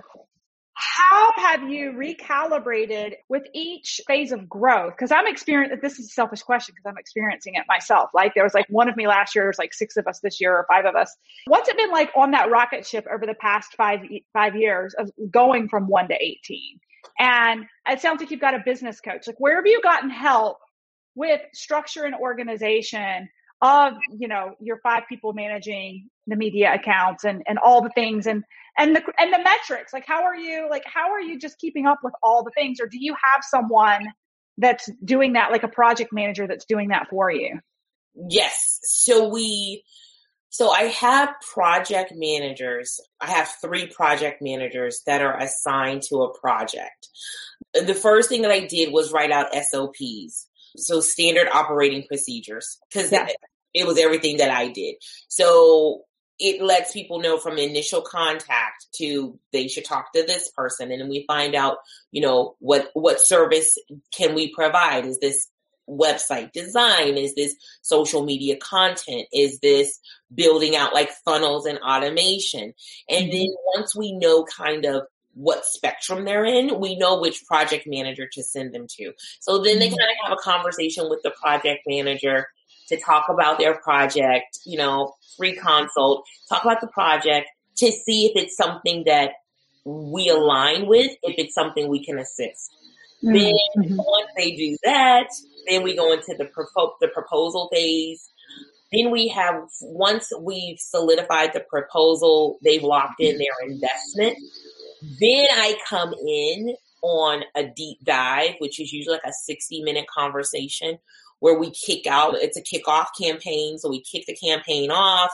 how 0.81 1.31
have 1.35 1.69
you 1.69 1.91
recalibrated 1.91 3.13
with 3.29 3.43
each 3.53 4.01
phase 4.07 4.31
of 4.31 4.49
growth? 4.49 4.93
Because 4.97 5.11
I'm 5.11 5.27
experiencing 5.27 5.77
this 5.81 5.99
is 5.99 6.07
a 6.07 6.09
selfish 6.09 6.41
question 6.41 6.73
because 6.75 6.89
I'm 6.89 6.97
experiencing 6.97 7.53
it 7.55 7.65
myself. 7.67 8.09
Like 8.15 8.33
there 8.33 8.43
was 8.43 8.55
like 8.55 8.65
one 8.69 8.89
of 8.89 8.97
me 8.97 9.07
last 9.07 9.35
year, 9.35 9.45
there's 9.45 9.59
like 9.59 9.75
six 9.75 9.95
of 9.97 10.07
us 10.07 10.19
this 10.21 10.41
year 10.41 10.55
or 10.55 10.65
five 10.67 10.85
of 10.85 10.95
us. 10.95 11.15
What's 11.45 11.69
it 11.69 11.77
been 11.77 11.91
like 11.91 12.09
on 12.15 12.31
that 12.31 12.49
rocket 12.49 12.87
ship 12.87 13.05
over 13.13 13.27
the 13.27 13.35
past 13.35 13.75
five 13.75 13.99
five 14.33 14.55
years 14.55 14.95
of 14.97 15.11
going 15.29 15.69
from 15.69 15.87
one 15.87 16.07
to 16.07 16.15
eighteen? 16.15 16.79
And 17.19 17.65
it 17.87 18.01
sounds 18.01 18.19
like 18.19 18.31
you've 18.31 18.41
got 18.41 18.55
a 18.55 18.63
business 18.65 18.99
coach. 19.01 19.27
Like 19.27 19.39
where 19.39 19.57
have 19.57 19.67
you 19.67 19.81
gotten 19.83 20.09
help 20.09 20.57
with 21.13 21.41
structure 21.53 22.05
and 22.05 22.15
organization 22.15 23.29
of 23.61 23.93
you 24.17 24.27
know 24.27 24.55
your 24.59 24.79
five 24.81 25.03
people 25.07 25.33
managing 25.33 26.09
the 26.27 26.35
media 26.35 26.73
accounts 26.73 27.23
and 27.23 27.43
and 27.47 27.59
all 27.59 27.81
the 27.81 27.89
things 27.89 28.25
and 28.25 28.43
and 28.77 28.95
the 28.95 29.03
and 29.17 29.33
the 29.33 29.39
metrics. 29.39 29.93
Like 29.93 30.05
how 30.07 30.23
are 30.23 30.35
you 30.35 30.67
like 30.69 30.83
how 30.85 31.11
are 31.11 31.21
you 31.21 31.39
just 31.39 31.59
keeping 31.59 31.85
up 31.85 31.99
with 32.03 32.13
all 32.23 32.43
the 32.43 32.51
things? 32.51 32.79
Or 32.81 32.87
do 32.87 32.97
you 32.99 33.13
have 33.13 33.43
someone 33.43 34.07
that's 34.57 34.89
doing 35.03 35.33
that 35.33 35.51
like 35.51 35.63
a 35.63 35.67
project 35.67 36.11
manager 36.11 36.47
that's 36.47 36.65
doing 36.65 36.89
that 36.89 37.07
for 37.09 37.31
you? 37.31 37.59
Yes. 38.15 38.79
So 38.83 39.29
we 39.29 39.83
so 40.49 40.69
i 40.69 40.83
have 40.83 41.33
project 41.53 42.11
managers. 42.15 42.99
I 43.21 43.31
have 43.31 43.49
three 43.61 43.87
project 43.87 44.41
managers 44.41 45.01
that 45.05 45.21
are 45.21 45.37
assigned 45.37 46.03
to 46.09 46.23
a 46.23 46.37
project. 46.39 47.07
The 47.73 47.93
first 47.93 48.27
thing 48.27 48.41
that 48.41 48.51
i 48.51 48.65
did 48.65 48.91
was 48.91 49.11
write 49.11 49.31
out 49.31 49.53
sops 49.53 50.47
so 50.77 50.99
standard 50.99 51.47
operating 51.53 52.03
procedures 52.07 52.77
because 52.91 53.11
yeah. 53.11 53.27
it 53.73 53.87
was 53.87 53.97
everything 53.97 54.37
that 54.37 54.51
i 54.51 54.67
did. 54.67 54.95
So 55.27 56.03
it 56.39 56.61
lets 56.61 56.91
people 56.91 57.19
know 57.19 57.37
from 57.37 57.57
initial 57.57 58.01
contact 58.01 58.87
to 58.95 59.39
they 59.53 59.67
should 59.67 59.85
talk 59.85 60.11
to 60.13 60.23
this 60.25 60.49
person 60.49 60.91
and 60.91 60.99
then 60.99 61.09
we 61.09 61.23
find 61.27 61.53
out 61.53 61.77
you 62.11 62.21
know 62.21 62.55
what 62.59 62.89
what 62.93 63.19
service 63.19 63.77
can 64.15 64.33
we 64.33 64.53
provide? 64.53 65.05
Is 65.05 65.19
this 65.19 65.47
website 65.89 66.51
design? 66.51 67.17
Is 67.17 67.35
this 67.35 67.55
social 67.81 68.23
media 68.23 68.57
content? 68.57 69.27
Is 69.33 69.59
this 69.59 69.99
building 70.33 70.75
out 70.75 70.93
like 70.93 71.11
funnels 71.25 71.65
and 71.65 71.79
automation? 71.79 72.73
And 73.09 73.25
mm-hmm. 73.25 73.31
then 73.31 73.47
once 73.75 73.95
we 73.95 74.13
know 74.13 74.45
kind 74.45 74.85
of 74.85 75.03
what 75.33 75.65
spectrum 75.65 76.25
they're 76.25 76.45
in, 76.45 76.79
we 76.79 76.97
know 76.97 77.19
which 77.19 77.45
project 77.45 77.87
manager 77.87 78.27
to 78.31 78.43
send 78.43 78.73
them 78.73 78.87
to. 78.97 79.13
So 79.39 79.59
then 79.59 79.79
they 79.79 79.87
mm-hmm. 79.87 79.97
kind 79.97 80.11
of 80.11 80.29
have 80.29 80.37
a 80.37 80.41
conversation 80.41 81.09
with 81.09 81.21
the 81.23 81.31
project 81.31 81.81
manager 81.87 82.47
to 82.89 82.99
talk 82.99 83.27
about 83.29 83.57
their 83.57 83.77
project, 83.77 84.59
you 84.65 84.77
know, 84.77 85.15
free 85.37 85.55
consult, 85.55 86.25
talk 86.49 86.63
about 86.63 86.81
the 86.81 86.87
project 86.87 87.47
to 87.77 87.91
see 87.91 88.25
if 88.25 88.31
it's 88.35 88.57
something 88.57 89.03
that 89.05 89.31
we 89.85 90.29
align 90.29 90.87
with, 90.87 91.11
if 91.23 91.35
it's 91.37 91.55
something 91.55 91.87
we 91.87 92.03
can 92.03 92.19
assist. 92.19 92.71
Mm-hmm. 93.23 93.33
Then 93.33 93.53
mm-hmm. 93.77 93.97
once 93.97 94.31
they 94.37 94.51
do 94.51 94.77
that, 94.83 95.27
then 95.67 95.83
we 95.83 95.95
go 95.95 96.11
into 96.11 96.35
the 96.37 96.45
propo- 96.45 96.93
the 96.99 97.07
proposal 97.07 97.69
phase. 97.71 98.29
Then 98.91 99.09
we 99.11 99.29
have 99.29 99.55
once 99.81 100.31
we've 100.41 100.79
solidified 100.79 101.53
the 101.53 101.61
proposal, 101.61 102.57
they've 102.63 102.83
locked 102.83 103.21
in 103.21 103.37
their 103.37 103.69
investment. 103.69 104.37
Then 105.01 105.47
I 105.51 105.77
come 105.87 106.13
in 106.13 106.75
on 107.01 107.43
a 107.55 107.63
deep 107.63 107.97
dive, 108.03 108.55
which 108.59 108.79
is 108.79 108.93
usually 108.93 109.15
like 109.15 109.25
a 109.25 109.33
60 109.45 109.83
minute 109.83 110.05
conversation 110.07 110.99
where 111.41 111.57
we 111.57 111.71
kick 111.71 112.05
out, 112.05 112.35
it's 112.35 112.55
a 112.55 112.61
kickoff 112.61 113.07
campaign. 113.19 113.79
So 113.79 113.89
we 113.89 114.03
kick 114.03 114.25
the 114.27 114.35
campaign 114.35 114.91
off. 114.91 115.31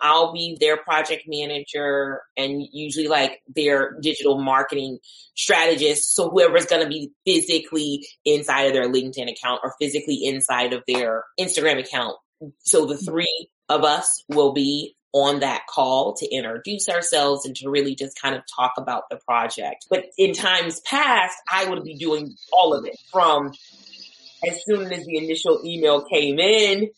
I'll 0.00 0.32
be 0.32 0.56
their 0.60 0.76
project 0.76 1.24
manager 1.26 2.22
and 2.36 2.62
usually 2.72 3.08
like 3.08 3.42
their 3.54 3.98
digital 4.00 4.40
marketing 4.40 4.98
strategist. 5.34 6.14
So 6.14 6.30
whoever's 6.30 6.66
going 6.66 6.84
to 6.84 6.88
be 6.88 7.10
physically 7.26 8.06
inside 8.24 8.68
of 8.68 8.72
their 8.72 8.88
LinkedIn 8.88 9.28
account 9.28 9.60
or 9.64 9.74
physically 9.80 10.20
inside 10.22 10.72
of 10.72 10.84
their 10.86 11.24
Instagram 11.40 11.80
account. 11.80 12.16
So 12.60 12.86
the 12.86 12.96
three 12.96 13.48
of 13.68 13.82
us 13.82 14.22
will 14.28 14.52
be 14.52 14.94
on 15.12 15.40
that 15.40 15.66
call 15.66 16.14
to 16.14 16.26
introduce 16.26 16.88
ourselves 16.88 17.46
and 17.46 17.56
to 17.56 17.70
really 17.70 17.94
just 17.94 18.20
kind 18.20 18.34
of 18.34 18.42
talk 18.54 18.72
about 18.76 19.04
the 19.10 19.16
project. 19.16 19.86
But 19.88 20.06
in 20.18 20.34
times 20.34 20.80
past, 20.80 21.36
I 21.50 21.68
would 21.68 21.82
be 21.82 21.94
doing 21.94 22.34
all 22.52 22.74
of 22.74 22.84
it 22.84 22.98
from 23.10 23.52
as 24.46 24.64
soon 24.64 24.92
as 24.92 25.04
the 25.06 25.16
initial 25.16 25.60
email 25.64 26.04
came 26.04 26.38
in. 26.38 26.90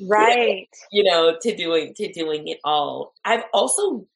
Right. 0.00 0.68
You 0.92 1.04
know, 1.04 1.36
to 1.40 1.56
doing 1.56 1.92
to 1.96 2.12
doing 2.12 2.48
it 2.48 2.58
all. 2.64 3.14
I've 3.24 3.44
also 3.52 4.06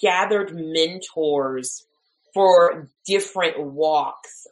gathered 0.00 0.54
mentors 0.54 1.86
for 2.34 2.88
different 3.06 3.62
walks 3.62 4.46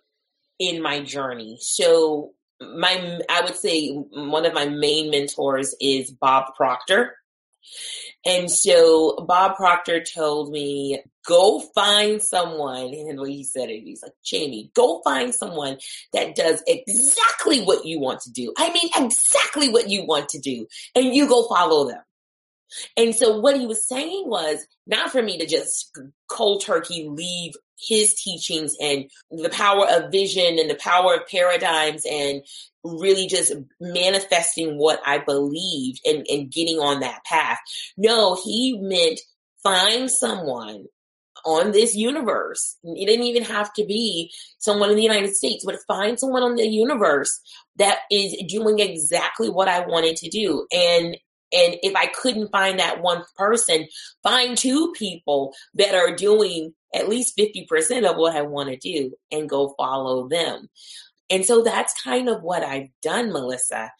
in 0.59 0.83
my 0.83 1.01
journey. 1.01 1.59
So 1.61 2.33
my 2.61 3.21
I 3.29 3.43
would 3.43 3.57
say 3.57 3.91
one 3.91 4.47
of 4.47 4.55
my 4.55 4.67
main 4.67 5.11
mentors 5.11 5.75
is 5.81 6.11
Bob 6.11 6.55
Proctor. 6.57 7.17
And 8.25 8.51
so 8.51 9.25
Bob 9.27 9.57
Proctor 9.57 10.03
told 10.03 10.51
me, 10.51 11.03
go 11.27 11.61
find 11.75 12.23
someone. 12.23 12.93
And 12.93 13.19
the 13.19 13.23
way 13.23 13.33
he 13.33 13.45
said 13.45 13.71
it, 13.71 13.83
he's 13.83 14.03
like, 14.03 14.13
Jayme, 14.25 14.73
go 14.75 15.01
find 15.03 15.35
someone 15.35 15.79
that 16.13 16.35
does 16.35 16.63
exactly 16.67 17.63
what 17.63 17.85
you 17.85 18.01
want 18.01 18.21
to 18.23 18.33
do. 18.33 18.53
I 18.57 18.73
mean, 18.73 18.91
exactly 18.97 19.69
what 19.71 19.89
you 19.89 20.05
want 20.05 20.31
to 20.31 20.39
do. 20.39 20.67
And 20.95 21.15
you 21.15 21.29
go 21.29 21.49
follow 21.49 21.89
them. 21.89 22.03
And 22.97 23.15
so 23.15 23.39
what 23.41 23.59
he 23.59 23.67
was 23.67 23.87
saying 23.87 24.25
was 24.27 24.65
not 24.87 25.11
for 25.11 25.23
me 25.23 25.39
to 25.39 25.47
just 25.47 25.99
cold 26.29 26.63
turkey 26.63 27.09
leave 27.09 27.55
his 27.81 28.15
teachings 28.15 28.77
and 28.81 29.11
the 29.31 29.51
power 29.51 29.87
of 29.89 30.13
vision 30.13 30.59
and 30.59 30.71
the 30.71 30.77
power 30.77 31.15
of 31.15 31.27
paradigms 31.29 32.05
and 32.11 32.43
really 32.85 33.27
just 33.27 33.53
manifesting 33.81 34.79
what 34.79 35.01
I 35.07 35.19
believed 35.19 36.01
and, 36.05 36.27
and 36.31 36.51
getting 36.51 36.79
on 36.79 37.01
that 37.01 37.25
path. 37.25 37.59
No, 37.97 38.41
he 38.43 38.79
meant 38.81 39.21
find 39.63 40.11
someone 40.11 40.87
on 41.45 41.73
this 41.73 41.95
universe. 41.95 42.77
It 42.85 43.07
didn't 43.07 43.27
even 43.27 43.45
have 43.45 43.73
to 43.75 43.85
be 43.85 44.33
someone 44.59 44.91
in 44.91 44.97
the 44.97 45.03
United 45.03 45.35
States, 45.35 45.65
but 45.65 45.79
find 45.87 46.19
someone 46.19 46.43
on 46.43 46.57
the 46.57 46.67
universe 46.67 47.41
that 47.77 48.01
is 48.11 48.37
doing 48.47 48.79
exactly 48.79 49.49
what 49.49 49.69
I 49.69 49.87
wanted 49.87 50.17
to 50.17 50.29
do. 50.29 50.67
And 50.73 51.17
and 51.53 51.77
if 51.83 51.95
I 51.97 52.07
couldn't 52.07 52.53
find 52.53 52.79
that 52.79 53.03
one 53.03 53.25
person, 53.37 53.89
find 54.23 54.57
two 54.57 54.93
people 54.97 55.55
that 55.75 55.95
are 55.95 56.15
doing 56.15 56.75
at 56.95 57.09
least 57.09 57.37
50% 57.37 58.09
of 58.09 58.17
what 58.17 58.37
I 58.37 58.43
want 58.43 58.71
to 58.71 58.77
do 58.77 59.13
and 59.31 59.49
go 59.49 59.75
follow 59.77 60.29
them. 60.29 60.69
And 61.29 61.45
so 61.45 61.63
that's 61.63 62.03
kind 62.03 62.29
of 62.29 62.43
what 62.43 62.65
I've 62.65 62.89
done, 63.03 63.33
Melissa. 63.33 63.93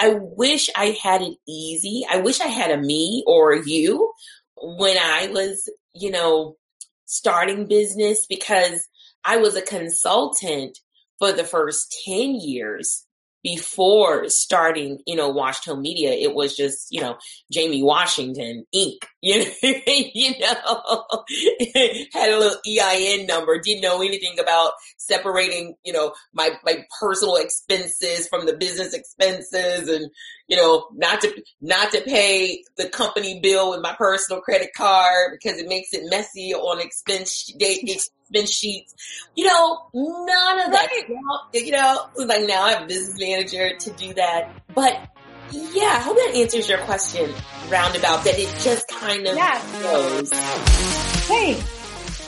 I 0.00 0.16
wish 0.20 0.70
I 0.74 0.96
had 1.02 1.20
it 1.20 1.36
easy. 1.46 2.06
I 2.10 2.20
wish 2.20 2.40
I 2.40 2.46
had 2.46 2.70
a 2.70 2.78
me 2.78 3.22
or 3.26 3.54
you 3.54 4.12
when 4.56 4.96
I 4.96 5.28
was, 5.28 5.70
you 5.94 6.10
know, 6.10 6.56
starting 7.04 7.66
business 7.66 8.26
because 8.26 8.86
I 9.24 9.36
was 9.36 9.54
a 9.54 9.62
consultant 9.62 10.78
for 11.18 11.32
the 11.32 11.44
first 11.44 12.02
10 12.06 12.36
years 12.36 13.04
before 13.42 14.28
starting, 14.28 14.98
you 15.06 15.16
know, 15.16 15.32
Washtone 15.32 15.80
Media, 15.80 16.10
it 16.10 16.34
was 16.34 16.56
just, 16.56 16.88
you 16.90 17.00
know, 17.00 17.16
Jayme 17.52 17.82
Washington 17.82 18.64
Inc. 18.74 18.98
You 19.20 19.44
know, 19.44 19.50
you 20.14 20.30
know, 20.38 21.24
had 22.12 22.30
a 22.30 22.38
little 22.38 22.58
EIN 22.64 23.26
number, 23.26 23.58
didn't 23.58 23.82
know 23.82 24.00
anything 24.00 24.38
about 24.38 24.74
separating, 24.96 25.74
you 25.84 25.92
know, 25.92 26.12
my 26.32 26.50
my 26.64 26.84
personal 27.00 27.34
expenses 27.34 28.28
from 28.28 28.46
the 28.46 28.56
business 28.56 28.94
expenses, 28.94 29.88
and 29.88 30.08
you 30.48 30.56
know, 30.56 30.86
not 30.94 31.20
to 31.20 31.42
not 31.60 31.92
to 31.92 32.00
pay 32.00 32.64
the 32.76 32.88
company 32.88 33.38
bill 33.40 33.70
with 33.70 33.82
my 33.82 33.94
personal 33.96 34.40
credit 34.40 34.70
card 34.74 35.32
because 35.32 35.58
it 35.58 35.68
makes 35.68 35.92
it 35.92 36.08
messy 36.10 36.54
on 36.54 36.80
expense 36.80 37.52
date 37.58 37.82
expense 37.86 38.50
sheets. 38.50 38.94
You 39.36 39.46
know, 39.46 39.88
none 39.94 40.60
of 40.60 40.72
that. 40.72 40.88
Right. 40.90 41.64
You 41.64 41.72
know, 41.72 42.06
like 42.16 42.46
now 42.46 42.62
I 42.62 42.72
have 42.72 42.82
a 42.84 42.86
business 42.86 43.20
manager 43.20 43.76
to 43.76 43.90
do 43.90 44.14
that. 44.14 44.50
But 44.74 45.08
yeah, 45.50 45.94
I 45.96 46.00
hope 46.00 46.16
that 46.16 46.32
answers 46.34 46.68
your 46.68 46.78
question 46.78 47.30
roundabout 47.68 48.24
that 48.24 48.38
it 48.38 48.48
just 48.60 48.88
kind 48.88 49.26
of 49.26 49.36
yes. 49.36 49.82
goes. 49.82 50.32
Hey, 51.28 51.52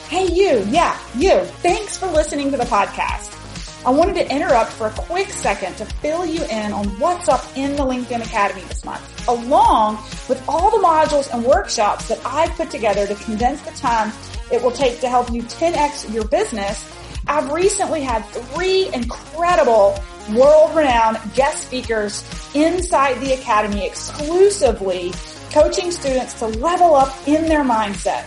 hey 0.09 0.31
you, 0.31 0.63
yeah, 0.69 0.97
you. 1.15 1.39
Thanks 1.63 1.97
for 1.97 2.07
listening 2.07 2.51
to 2.51 2.57
the 2.57 2.65
podcast. 2.65 3.40
I 3.83 3.89
wanted 3.89 4.13
to 4.13 4.31
interrupt 4.31 4.71
for 4.73 4.87
a 4.87 4.91
quick 4.91 5.29
second 5.29 5.75
to 5.77 5.85
fill 5.85 6.23
you 6.23 6.43
in 6.43 6.71
on 6.71 6.85
what's 6.99 7.27
up 7.27 7.43
in 7.57 7.75
the 7.75 7.81
LinkedIn 7.81 8.21
Academy 8.21 8.61
this 8.61 8.85
month, 8.85 9.27
along 9.27 9.95
with 10.29 10.43
all 10.47 10.69
the 10.69 10.85
modules 10.85 11.33
and 11.33 11.43
workshops 11.43 12.07
that 12.07 12.19
I've 12.23 12.51
put 12.51 12.69
together 12.69 13.07
to 13.07 13.15
condense 13.15 13.59
the 13.61 13.71
time 13.71 14.11
it 14.51 14.61
will 14.61 14.71
take 14.71 14.99
to 14.99 15.09
help 15.09 15.31
you 15.31 15.41
10x 15.41 16.13
your 16.13 16.25
business. 16.27 16.85
I've 17.27 17.51
recently 17.51 18.01
had 18.01 18.23
three 18.25 18.93
incredible 18.93 19.97
world-renowned 20.31 21.17
guest 21.33 21.65
speakers 21.65 22.23
inside 22.53 23.15
the 23.15 23.33
Academy 23.33 23.87
exclusively 23.87 25.11
coaching 25.49 25.89
students 25.89 26.35
to 26.35 26.45
level 26.45 26.93
up 26.93 27.15
in 27.27 27.45
their 27.45 27.63
mindset. 27.63 28.25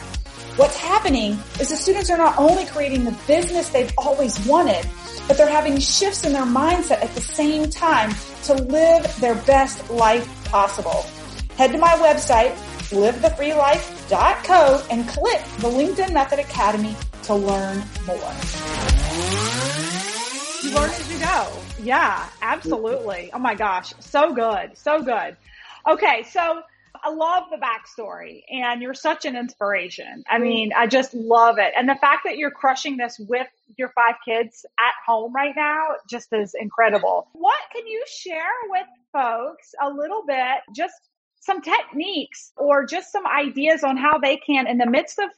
What's 0.57 0.77
happening 0.77 1.39
is 1.61 1.69
the 1.69 1.77
students 1.77 2.11
are 2.11 2.19
not 2.19 2.39
only 2.39 2.65
creating 2.67 3.05
the 3.05 3.17
business 3.29 3.69
they've 3.69 3.93
always 3.97 4.45
wanted, 4.47 4.85
but 5.27 5.37
they're 5.37 5.49
having 5.49 5.79
shifts 5.79 6.25
in 6.25 6.33
their 6.33 6.43
mindset 6.45 7.03
at 7.03 7.15
the 7.15 7.21
same 7.21 7.71
time 7.71 8.15
to 8.45 8.55
live 8.55 9.21
their 9.21 9.35
best 9.35 9.91
life 9.91 10.29
possible. 10.47 11.05
Head 11.57 11.73
to 11.73 11.79
my 11.79 11.95
website, 11.95 12.55
livethefreelife.co 12.91 14.87
and 14.91 15.09
click 15.09 15.43
the 15.59 15.69
LinkedIn 15.69 16.13
Method 16.13 16.39
Academy 16.39 16.97
to 17.23 17.35
learn 17.35 17.83
more. 18.07 18.17
You 20.63 20.75
learn 20.75 20.91
as 20.91 21.13
you 21.13 21.19
go. 21.19 21.53
Yeah, 21.83 22.29
absolutely. 22.43 23.31
Oh 23.33 23.39
my 23.39 23.55
gosh. 23.55 23.95
So 24.01 24.33
good. 24.33 24.77
So 24.77 25.03
good. 25.03 25.37
Okay. 25.87 26.25
So 26.31 26.63
I 27.05 27.11
love 27.11 27.45
the 27.51 27.59
backstory 27.59 28.43
and 28.51 28.81
you're 28.81 28.95
such 28.95 29.27
an 29.27 29.37
inspiration. 29.37 30.25
I 30.29 30.37
mm-hmm. 30.37 30.43
mean, 30.43 30.73
I 30.77 30.87
just 30.87 31.13
love 31.13 31.59
it. 31.59 31.73
And 31.77 31.89
the 31.89 31.97
fact 31.97 32.23
that 32.25 32.39
you're 32.39 32.51
crushing 32.51 32.97
this 32.97 33.19
with 33.19 33.49
your 33.77 33.91
five 33.91 34.15
kids 34.25 34.65
at 34.79 34.95
home 35.07 35.35
right 35.35 35.55
now 35.55 35.89
just 36.09 36.33
is 36.33 36.55
incredible. 36.59 37.29
What 37.33 37.61
can 37.73 37.87
you 37.87 38.03
share 38.09 38.45
with 38.69 38.87
folks 39.13 39.75
a 39.83 39.91
little 39.91 40.25
bit 40.27 40.63
just 40.75 40.95
some 41.41 41.61
techniques 41.61 42.53
or 42.57 42.87
just 42.87 43.13
some 43.13 43.27
ideas 43.27 43.85
on 43.85 43.99
how 43.99 44.17
they 44.19 44.39
can, 44.39 44.67
in 44.67 44.79
the 44.79 44.87
midst 44.87 45.19
of 45.19 45.29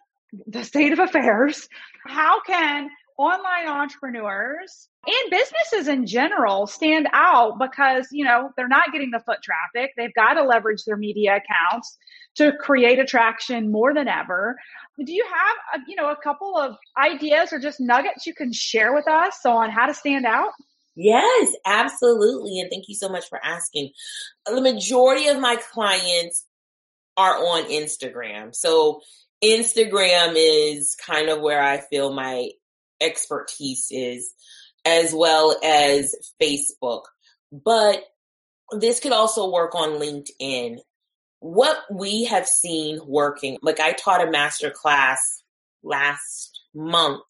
the 0.46 0.62
state 0.62 0.92
of 0.92 1.00
affairs, 1.00 1.68
how 2.06 2.40
can 2.42 2.88
online 3.18 3.68
entrepreneurs 3.68 4.88
and 5.06 5.30
businesses 5.30 5.88
in 5.88 6.06
general 6.06 6.66
stand 6.66 7.08
out 7.12 7.58
because 7.58 8.08
you 8.10 8.24
know 8.24 8.50
they're 8.56 8.68
not 8.68 8.92
getting 8.92 9.10
the 9.10 9.20
foot 9.20 9.38
traffic 9.42 9.92
they've 9.96 10.14
got 10.14 10.34
to 10.34 10.42
leverage 10.42 10.84
their 10.84 10.98
media 10.98 11.36
accounts 11.36 11.96
to 12.34 12.52
create 12.60 12.98
attraction 12.98 13.72
more 13.72 13.94
than 13.94 14.06
ever 14.06 14.56
do 15.04 15.12
you 15.12 15.24
have 15.24 15.80
a, 15.80 15.84
you 15.88 15.96
know 15.96 16.10
a 16.10 16.16
couple 16.16 16.58
of 16.58 16.76
ideas 16.98 17.52
or 17.52 17.58
just 17.58 17.80
nuggets 17.80 18.26
you 18.26 18.34
can 18.34 18.52
share 18.52 18.92
with 18.92 19.08
us 19.08 19.46
on 19.46 19.70
how 19.70 19.86
to 19.86 19.94
stand 19.94 20.26
out 20.26 20.50
Yes, 20.98 21.52
absolutely. 21.66 22.58
And 22.58 22.70
thank 22.70 22.88
you 22.88 22.94
so 22.94 23.10
much 23.10 23.28
for 23.28 23.38
asking. 23.44 23.90
The 24.46 24.62
majority 24.62 25.28
of 25.28 25.38
my 25.38 25.56
clients 25.56 26.46
are 27.18 27.36
on 27.36 27.64
Instagram. 27.64 28.54
So 28.54 29.02
Instagram 29.44 30.34
is 30.36 30.96
kind 30.96 31.28
of 31.28 31.40
where 31.40 31.62
I 31.62 31.78
feel 31.78 32.14
my 32.14 32.48
expertise 33.00 33.88
is, 33.90 34.32
as 34.84 35.12
well 35.14 35.58
as 35.62 36.14
Facebook. 36.40 37.02
But 37.52 38.04
this 38.72 39.00
could 39.00 39.12
also 39.12 39.50
work 39.50 39.74
on 39.74 40.00
LinkedIn. 40.00 40.78
What 41.40 41.78
we 41.92 42.24
have 42.24 42.46
seen 42.46 43.00
working, 43.06 43.58
like 43.62 43.80
I 43.80 43.92
taught 43.92 44.26
a 44.26 44.30
master 44.30 44.70
class 44.70 45.42
last 45.82 46.60
month 46.74 47.22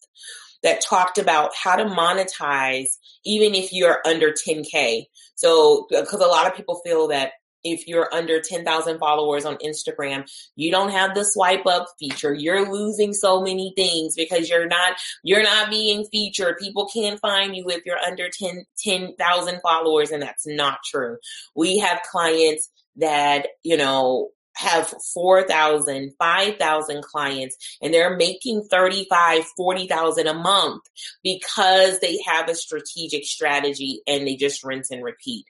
that 0.63 0.81
talked 0.81 1.17
about 1.17 1.51
how 1.55 1.75
to 1.75 1.85
monetize 1.85 2.89
even 3.25 3.53
if 3.53 3.71
you're 3.71 4.01
under 4.05 4.31
10K. 4.31 5.03
So, 5.35 5.85
because 5.89 6.21
a 6.21 6.27
lot 6.27 6.47
of 6.47 6.55
people 6.55 6.81
feel 6.83 7.09
that 7.09 7.33
if 7.73 7.87
you're 7.87 8.13
under 8.13 8.41
10,000 8.41 8.99
followers 8.99 9.45
on 9.45 9.57
Instagram, 9.57 10.29
you 10.55 10.71
don't 10.71 10.91
have 10.91 11.15
the 11.15 11.23
swipe 11.23 11.65
up 11.65 11.87
feature. 11.99 12.33
You're 12.33 12.71
losing 12.71 13.13
so 13.13 13.41
many 13.41 13.73
things 13.75 14.15
because 14.15 14.49
you're 14.49 14.67
not, 14.67 14.97
you're 15.23 15.43
not 15.43 15.69
being 15.69 16.05
featured. 16.05 16.57
People 16.59 16.89
can't 16.93 17.19
find 17.19 17.55
you 17.55 17.65
if 17.69 17.85
you're 17.85 17.99
under 17.99 18.29
10, 18.29 18.65
10,000 18.83 19.61
followers. 19.61 20.11
And 20.11 20.21
that's 20.21 20.47
not 20.47 20.79
true. 20.85 21.17
We 21.55 21.79
have 21.79 22.01
clients 22.09 22.69
that, 22.97 23.47
you 23.63 23.77
know, 23.77 24.29
have 24.57 24.91
4,000, 25.13 26.13
5,000 26.17 27.03
clients 27.03 27.77
and 27.81 27.93
they're 27.93 28.17
making 28.17 28.63
35, 28.69 29.43
40,000 29.55 30.27
a 30.27 30.33
month 30.33 30.83
because 31.23 31.99
they 31.99 32.17
have 32.25 32.49
a 32.49 32.55
strategic 32.55 33.23
strategy 33.23 34.01
and 34.07 34.27
they 34.27 34.35
just 34.35 34.63
rinse 34.63 34.89
and 34.89 35.03
repeat. 35.03 35.45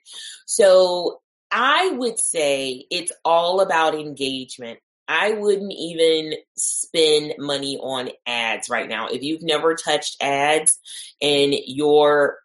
So 0.46 1.20
I 1.50 1.90
would 1.90 2.18
say 2.18 2.84
it's 2.90 3.12
all 3.24 3.60
about 3.60 3.94
engagement. 3.94 4.80
I 5.06 5.32
wouldn't 5.32 5.72
even 5.72 6.34
spend 6.56 7.34
money 7.38 7.78
on 7.78 8.10
ads 8.26 8.68
right 8.68 8.88
now. 8.88 9.08
If 9.08 9.22
you've 9.22 9.42
never 9.42 9.74
touched 9.74 10.16
ads 10.20 10.78
and 11.22 11.54
your 11.66 12.38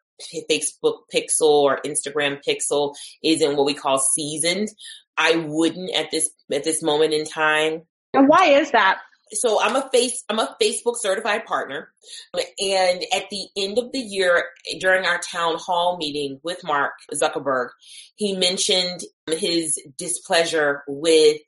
Facebook 0.49 0.99
pixel 1.13 1.41
or 1.41 1.81
Instagram 1.85 2.39
pixel 2.47 2.95
isn't 3.21 3.57
what 3.57 3.65
we 3.65 3.73
call 3.73 3.99
seasoned, 3.99 4.69
I 5.17 5.35
wouldn't 5.35 5.93
at 5.93 6.09
this 6.11 6.29
at 6.51 6.63
this 6.63 6.81
moment 6.81 7.13
in 7.13 7.25
time. 7.25 7.81
And 8.13 8.29
why 8.29 8.45
is 8.45 8.71
that? 8.71 8.99
So 9.35 9.61
I'm 9.61 9.75
a 9.75 9.89
face 9.91 10.23
I'm 10.29 10.39
a 10.39 10.55
Facebook 10.61 10.97
certified 10.97 11.45
partner. 11.45 11.89
And 12.33 13.03
at 13.13 13.29
the 13.29 13.47
end 13.57 13.77
of 13.77 13.91
the 13.91 13.99
year 13.99 14.45
during 14.79 15.05
our 15.05 15.19
town 15.19 15.57
hall 15.57 15.97
meeting 15.97 16.39
with 16.43 16.63
Mark 16.63 16.93
Zuckerberg, 17.13 17.69
he 18.15 18.35
mentioned 18.35 19.01
his 19.27 19.79
displeasure 19.97 20.83
with 20.87 21.39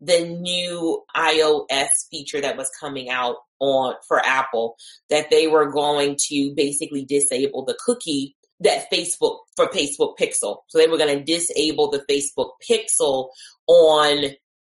the 0.00 0.24
new 0.24 1.02
iOS 1.16 1.88
feature 2.10 2.40
that 2.40 2.56
was 2.56 2.70
coming 2.78 3.10
out 3.10 3.36
on 3.60 3.94
for 4.06 4.24
Apple 4.24 4.76
that 5.10 5.30
they 5.30 5.48
were 5.48 5.72
going 5.72 6.16
to 6.28 6.52
basically 6.54 7.04
disable 7.04 7.64
the 7.64 7.76
cookie 7.84 8.36
that 8.60 8.90
Facebook 8.92 9.38
for 9.56 9.68
Facebook 9.68 10.16
Pixel. 10.18 10.58
So 10.68 10.78
they 10.78 10.86
were 10.86 10.98
going 10.98 11.16
to 11.16 11.24
disable 11.24 11.90
the 11.90 12.04
Facebook 12.10 12.50
Pixel 12.68 13.30
on 13.66 14.24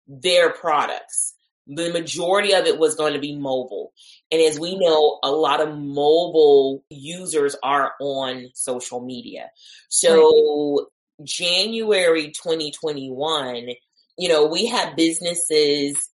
their 0.08 0.52
products. 0.52 1.36
The 1.68 1.92
majority 1.92 2.54
of 2.54 2.66
it 2.66 2.78
was 2.78 2.96
going 2.96 3.14
to 3.14 3.20
be 3.20 3.38
mobile. 3.38 3.94
And 4.32 4.42
as 4.42 4.60
we 4.60 4.78
know, 4.78 5.20
a 5.24 5.32
lot 5.32 5.62
of 5.62 5.78
mobile 5.78 6.84
users 6.90 7.56
are 7.64 7.94
on 8.02 8.50
social 8.54 9.00
media. 9.00 9.50
So 9.90 10.90
January 11.24 12.32
2021, 12.32 13.70
you 14.18 14.30
know, 14.30 14.46
we 14.48 14.66
had 14.66 14.96
businesses 14.96 16.10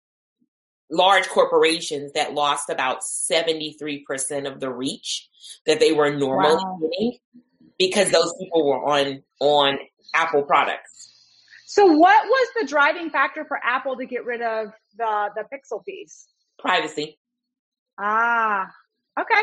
large 0.89 1.27
corporations 1.27 2.13
that 2.13 2.33
lost 2.33 2.69
about 2.69 3.01
73% 3.01 4.51
of 4.51 4.59
the 4.59 4.71
reach 4.71 5.27
that 5.65 5.79
they 5.79 5.91
were 5.91 6.15
normally 6.15 6.55
wow. 6.55 6.79
getting 6.81 7.17
because 7.77 8.09
those 8.11 8.33
people 8.39 8.65
were 8.65 8.83
on 8.85 9.23
on 9.39 9.77
Apple 10.13 10.43
products. 10.43 11.06
So 11.69 11.85
what 11.85 12.25
was 12.25 12.47
the 12.57 12.65
driving 12.65 13.09
factor 13.09 13.43
for 13.43 13.59
Apple 13.61 13.97
to 13.97 14.05
get 14.05 14.23
rid 14.23 14.41
of 14.41 14.69
the 14.97 15.29
the 15.35 15.43
Pixel 15.53 15.83
piece? 15.83 16.25
Privacy. 16.57 17.19
Ah, 17.99 18.71
okay. 19.19 19.41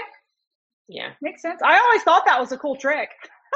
Yeah. 0.88 1.10
Makes 1.20 1.42
sense. 1.42 1.60
I 1.62 1.78
always 1.78 2.02
thought 2.02 2.24
that 2.24 2.40
was 2.40 2.50
a 2.50 2.56
cool 2.56 2.76
trick. 2.76 3.10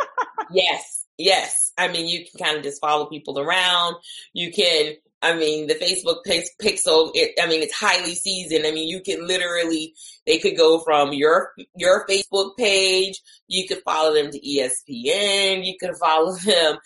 yes. 0.51 1.07
Yes. 1.17 1.73
I 1.79 1.89
mean, 1.89 2.09
you 2.09 2.27
can 2.27 2.45
kind 2.45 2.57
of 2.59 2.63
just 2.63 2.81
follow 2.81 3.07
people 3.07 3.39
around. 3.39 3.97
You 4.35 4.53
can, 4.53 4.97
I 5.23 5.35
mean, 5.35 5.67
the 5.67 5.75
Facebook 5.75 6.19
pixel, 6.27 7.11
it, 7.15 7.39
I 7.43 7.47
mean, 7.49 7.63
it's 7.63 7.75
highly 7.75 8.15
seasoned. 8.15 8.67
I 8.67 8.71
mean, 8.71 8.89
you 8.89 9.01
can 9.01 9.27
literally, 9.27 9.95
they 10.27 10.39
could 10.39 10.59
go 10.59 10.81
from 10.81 11.15
your, 11.15 11.53
your 11.75 12.07
Facebook 12.07 12.57
page. 12.59 13.21
You 13.49 13.67
could 13.67 13.83
follow 13.83 14.15
them 14.15 14.31
to 14.31 14.39
ESPN. 14.39 15.65
You 15.65 15.75
could 15.81 15.97
follow 15.97 16.37
them 16.45 16.79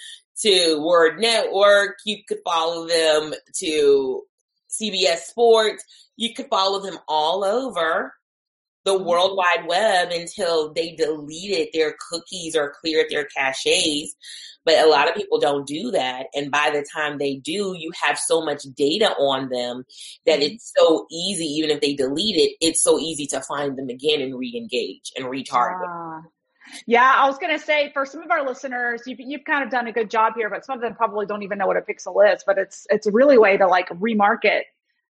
to 0.43 0.80
Word 0.80 1.20
Network. 1.20 1.99
You 2.05 2.18
could 2.28 2.38
follow 2.45 2.86
them 2.86 3.34
to 3.59 4.22
CBS 4.70 5.18
Sports. 5.18 5.84
You 6.16 6.34
could 6.34 6.47
follow 6.49 6.80
them 6.80 6.99
all 7.09 7.45
over 7.45 8.14
the 8.84 8.95
mm-hmm. 8.95 9.05
World 9.05 9.36
Wide 9.36 9.66
Web 9.66 10.11
until 10.11 10.72
they 10.72 10.95
deleted 10.95 11.68
their 11.72 11.95
cookies 12.11 12.57
or 12.57 12.74
cleared 12.80 13.07
their 13.11 13.24
caches. 13.24 14.14
But 14.64 14.84
a 14.84 14.88
lot 14.88 15.09
of 15.09 15.16
people 15.16 15.40
don't 15.40 15.66
do 15.66 15.90
that. 15.90 16.26
And 16.34 16.51
by 16.51 16.70
the 16.72 16.86
time 16.95 17.18
they 17.18 17.36
do, 17.36 17.74
you 17.76 17.90
have 18.01 18.16
so 18.16 18.45
much 18.45 18.62
data 18.76 19.11
on 19.11 19.49
them 19.49 19.84
that 20.24 20.38
mm-hmm. 20.38 20.55
it's 20.55 20.72
so 20.76 21.07
easy, 21.11 21.47
even 21.47 21.70
if 21.70 21.80
they 21.80 21.95
delete 21.95 22.36
it, 22.36 22.57
it's 22.61 22.82
so 22.82 22.99
easy 22.99 23.26
to 23.28 23.40
find 23.40 23.76
them 23.76 23.88
again 23.88 24.20
and 24.20 24.38
re 24.38 24.55
engage 24.57 25.12
and 25.16 25.26
retarget. 25.26 25.86
Ah. 25.86 26.22
Yeah, 26.87 27.13
I 27.15 27.27
was 27.27 27.39
going 27.39 27.57
to 27.57 27.65
say 27.65 27.91
for 27.93 28.07
some 28.07 28.23
of 28.23 28.31
our 28.31 28.47
listeners, 28.47 29.03
you've, 29.07 29.21
you've 29.21 29.45
kind 29.45 29.65
of 29.65 29.71
done 29.71 29.87
a 29.87 29.93
good 29.93 30.11
job 30.11 30.35
here, 30.37 30.49
but 30.49 30.65
some 30.65 30.77
of 30.77 30.81
them 30.81 30.95
probably 30.95 31.27
don't 31.27 31.43
even 31.43 31.59
know 31.59 31.67
what 31.67 31.77
a 31.77 31.81
pixel 31.81 32.33
is. 32.33 32.45
But 32.47 32.59
it's 32.59 32.87
it's 32.91 33.07
a 33.07 33.13
really 33.13 33.39
way 33.39 33.57
to 33.57 33.67
like 33.67 33.89
remarket 33.89 34.63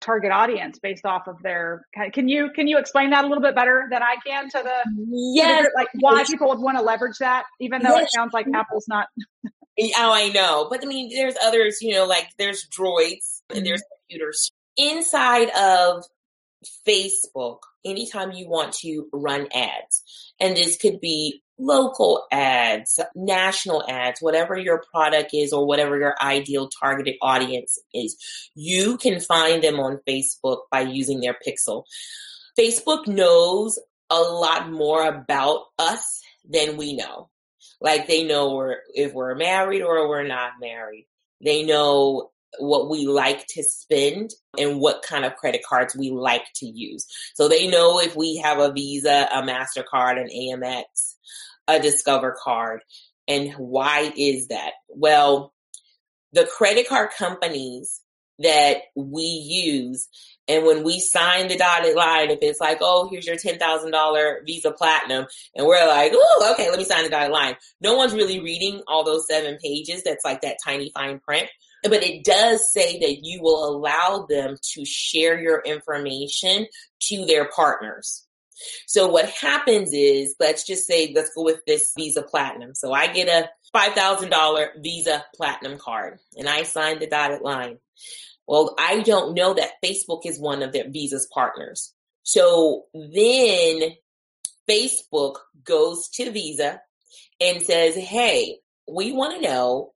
target 0.03 0.33
audience 0.33 0.79
based 0.79 1.07
off 1.07 1.29
of 1.29 1.41
their 1.43 1.87
can 2.13 2.29
you 2.29 2.51
can 2.55 2.67
you 2.67 2.77
explain 2.77 3.11
that 3.11 3.25
a 3.25 3.29
little 3.29 3.43
bit 3.43 3.55
better 3.55 3.87
than 3.91 4.03
i 4.03 4.17
can 4.27 4.51
to 4.51 4.61
the 4.63 5.07
yes 5.09 5.67
like 5.77 5.87
why 6.01 6.25
people 6.25 6.49
would 6.49 6.59
want 6.59 6.77
to 6.77 6.83
leverage 6.83 7.17
that 7.19 7.45
even 7.61 7.81
though 7.83 7.97
yes. 7.97 8.05
it 8.05 8.11
sounds 8.13 8.33
like 8.33 8.47
apple's 8.53 8.87
not 8.89 9.07
oh 9.47 10.13
i 10.13 10.29
know 10.31 10.67
but 10.69 10.83
i 10.83 10.87
mean 10.87 11.09
there's 11.15 11.37
others 11.43 11.81
you 11.81 11.95
know 11.95 12.05
like 12.05 12.27
there's 12.37 12.67
droids 12.69 13.43
and 13.55 13.65
there's 13.65 13.81
mm-hmm. 13.81 14.11
computers 14.11 14.51
inside 14.77 15.49
of 15.51 16.05
facebook 16.87 17.59
anytime 17.85 18.33
you 18.33 18.49
want 18.49 18.72
to 18.74 19.09
run 19.12 19.49
ads 19.55 20.03
and 20.41 20.57
this 20.57 20.76
could 20.76 21.01
be 21.01 21.43
local 21.59 22.26
ads, 22.33 22.99
national 23.14 23.85
ads, 23.89 24.20
whatever 24.20 24.57
your 24.57 24.83
product 24.93 25.30
is 25.33 25.53
or 25.53 25.66
whatever 25.66 25.99
your 25.99 26.14
ideal 26.20 26.68
targeted 26.68 27.14
audience 27.22 27.78
is, 27.95 28.16
you 28.55 28.97
can 28.97 29.20
find 29.20 29.62
them 29.62 29.78
on 29.78 30.01
Facebook 30.09 30.62
by 30.70 30.80
using 30.80 31.20
their 31.20 31.37
pixel. 31.47 31.85
Facebook 32.59 33.07
knows 33.07 33.78
a 34.11 34.20
lot 34.20 34.70
more 34.70 35.07
about 35.07 35.61
us 35.78 36.20
than 36.49 36.76
we 36.76 36.95
know. 36.95 37.30
Like 37.80 38.07
they 38.07 38.24
know 38.24 38.55
we're, 38.55 38.78
if 38.95 39.12
we're 39.12 39.35
married 39.35 39.83
or 39.83 40.09
we're 40.09 40.26
not 40.26 40.53
married. 40.61 41.07
They 41.41 41.64
know 41.64 42.32
what 42.59 42.91
we 42.91 43.07
like 43.07 43.47
to 43.49 43.63
spend 43.63 44.31
and 44.59 44.79
what 44.81 45.03
kind 45.03 45.25
of 45.25 45.37
credit 45.37 45.63
cards 45.67 45.97
we 45.97 46.11
like 46.11 46.45
to 46.57 46.67
use. 46.67 47.07
So 47.35 47.49
they 47.49 47.67
know 47.67 48.01
if 48.01 48.15
we 48.17 48.37
have 48.39 48.59
a 48.59 48.73
Visa, 48.73 49.29
a 49.33 49.43
MasterCard, 49.43 50.21
an 50.21 50.29
Amex, 50.29 51.15
a 51.69 51.81
Discover 51.81 52.37
card. 52.43 52.83
And 53.29 53.53
why 53.53 54.13
is 54.17 54.49
that? 54.49 54.73
Well, 54.89 55.53
the 56.33 56.45
credit 56.45 56.89
card 56.89 57.11
companies 57.17 58.01
that 58.39 58.79
we 58.97 59.23
use 59.23 60.09
and 60.49 60.65
when 60.67 60.83
we 60.83 60.99
sign 60.99 61.49
the 61.49 61.57
dotted 61.57 61.95
line, 61.95 62.31
if 62.31 62.41
it's 62.43 62.61
like, 62.61 62.79
oh, 62.81 63.09
here's 63.11 63.27
your 63.27 63.37
$10,000 63.37 64.35
Visa 64.45 64.73
Platinum, 64.73 65.27
and 65.55 65.67
we're 65.67 65.87
like, 65.87 66.13
oh, 66.15 66.51
okay, 66.53 66.69
let 66.69 66.79
me 66.79 66.85
sign 66.85 67.05
the 67.05 67.11
dotted 67.11 67.33
line. 67.33 67.55
No 67.81 67.97
one's 67.97 68.13
really 68.13 68.41
reading 68.41 68.83
all 68.89 69.05
those 69.05 69.27
seven 69.29 69.59
pages. 69.63 70.03
That's 70.05 70.25
like 70.25 70.43
that 70.43 70.59
tiny 70.65 70.91
fine 70.95 71.21
print. 71.21 71.49
But 71.83 72.05
it 72.05 72.24
does 72.24 72.72
say 72.72 73.01
that 73.01 73.24
you 73.24 73.43
will 73.43 73.68
allow 73.68 74.26
them 74.28 74.57
to 74.74 74.85
share 74.85 75.41
your 75.41 75.61
information 75.62 76.66
to 77.09 77.26
their 77.26 77.49
partners. 77.49 78.26
So 78.87 79.09
what 79.09 79.28
happens 79.28 79.93
is, 79.93 80.37
let's 80.39 80.64
just 80.64 80.87
say, 80.87 81.12
let's 81.14 81.35
go 81.35 81.43
with 81.43 81.61
this 81.66 81.93
Visa 81.97 82.22
Platinum. 82.22 82.74
So 82.74 82.93
I 82.93 83.09
get 83.09 83.28
a 83.28 83.49
$5,000 83.76 84.83
Visa 84.83 85.24
Platinum 85.35 85.78
card 85.78 86.18
and 86.37 86.49
I 86.49 86.62
sign 86.62 86.99
the 86.99 87.09
dotted 87.09 87.43
line. 87.43 87.78
Well, 88.47 88.74
I 88.78 89.01
don't 89.01 89.35
know 89.35 89.55
that 89.55 89.83
Facebook 89.85 90.26
is 90.26 90.39
one 90.39 90.62
of 90.62 90.72
their 90.72 90.91
Visa's 90.91 91.28
partners. 91.33 91.95
So 92.22 92.85
then 92.95 93.93
Facebook 94.68 95.37
goes 95.64 96.09
to 96.11 96.30
Visa 96.30 96.80
and 97.41 97.62
says, 97.62 97.95
Hey, 97.95 98.59
we 98.89 99.12
want 99.12 99.35
to 99.35 99.49
know 99.49 99.91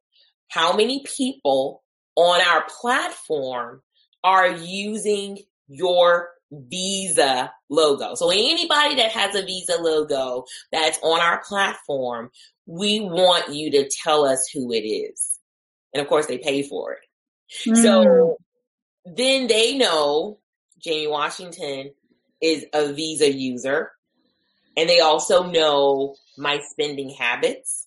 how 0.48 0.76
many 0.76 1.04
people 1.04 1.82
on 2.14 2.40
our 2.40 2.64
platform 2.68 3.82
are 4.24 4.48
using 4.48 5.38
your 5.68 6.30
Visa 6.52 7.52
logo. 7.68 8.14
So 8.14 8.30
anybody 8.30 8.96
that 8.96 9.10
has 9.12 9.34
a 9.34 9.44
Visa 9.44 9.76
logo 9.80 10.44
that's 10.70 10.98
on 11.02 11.20
our 11.20 11.42
platform, 11.42 12.30
we 12.66 13.00
want 13.00 13.52
you 13.52 13.70
to 13.72 13.88
tell 13.88 14.24
us 14.24 14.48
who 14.52 14.72
it 14.72 14.86
is. 14.86 15.38
And 15.92 16.00
of 16.00 16.08
course 16.08 16.26
they 16.26 16.38
pay 16.38 16.62
for 16.62 16.92
it. 16.92 17.00
Mm. 17.68 17.82
So 17.82 18.36
then 19.04 19.46
they 19.48 19.76
know 19.76 20.38
Jayme 20.84 21.10
Washington 21.10 21.90
is 22.40 22.66
a 22.72 22.92
Visa 22.92 23.32
user 23.32 23.90
and 24.76 24.88
they 24.88 25.00
also 25.00 25.44
know 25.44 26.16
my 26.36 26.60
spending 26.70 27.10
habits. 27.10 27.85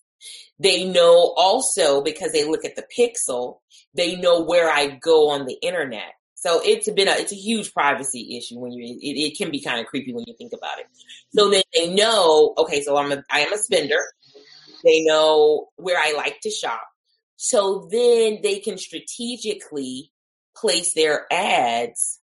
They 0.60 0.84
know 0.84 1.32
also 1.36 2.02
because 2.02 2.32
they 2.32 2.46
look 2.46 2.66
at 2.66 2.76
the 2.76 2.84
pixel, 2.96 3.60
they 3.94 4.16
know 4.16 4.42
where 4.42 4.70
I 4.70 4.88
go 4.88 5.30
on 5.30 5.46
the 5.46 5.56
internet. 5.62 6.12
So 6.34 6.60
it's 6.62 6.88
been 6.90 7.08
a 7.08 7.12
it's 7.12 7.32
a 7.32 7.36
huge 7.36 7.72
privacy 7.72 8.36
issue 8.36 8.58
when 8.58 8.72
you 8.72 8.98
it, 9.00 9.18
it 9.18 9.38
can 9.38 9.50
be 9.50 9.62
kind 9.62 9.80
of 9.80 9.86
creepy 9.86 10.12
when 10.12 10.24
you 10.26 10.34
think 10.36 10.52
about 10.52 10.78
it. 10.78 10.86
So 11.34 11.50
then 11.50 11.62
they 11.74 11.92
know, 11.94 12.54
okay, 12.58 12.82
so 12.82 12.96
I'm 12.96 13.10
a 13.10 13.24
I 13.30 13.40
am 13.40 13.52
a 13.52 13.58
spender. 13.58 14.00
They 14.84 15.02
know 15.02 15.68
where 15.76 15.98
I 15.98 16.12
like 16.14 16.40
to 16.42 16.50
shop. 16.50 16.86
So 17.36 17.88
then 17.90 18.40
they 18.42 18.58
can 18.58 18.76
strategically 18.76 20.12
place 20.54 20.92
their 20.92 21.26
ads 21.32 22.20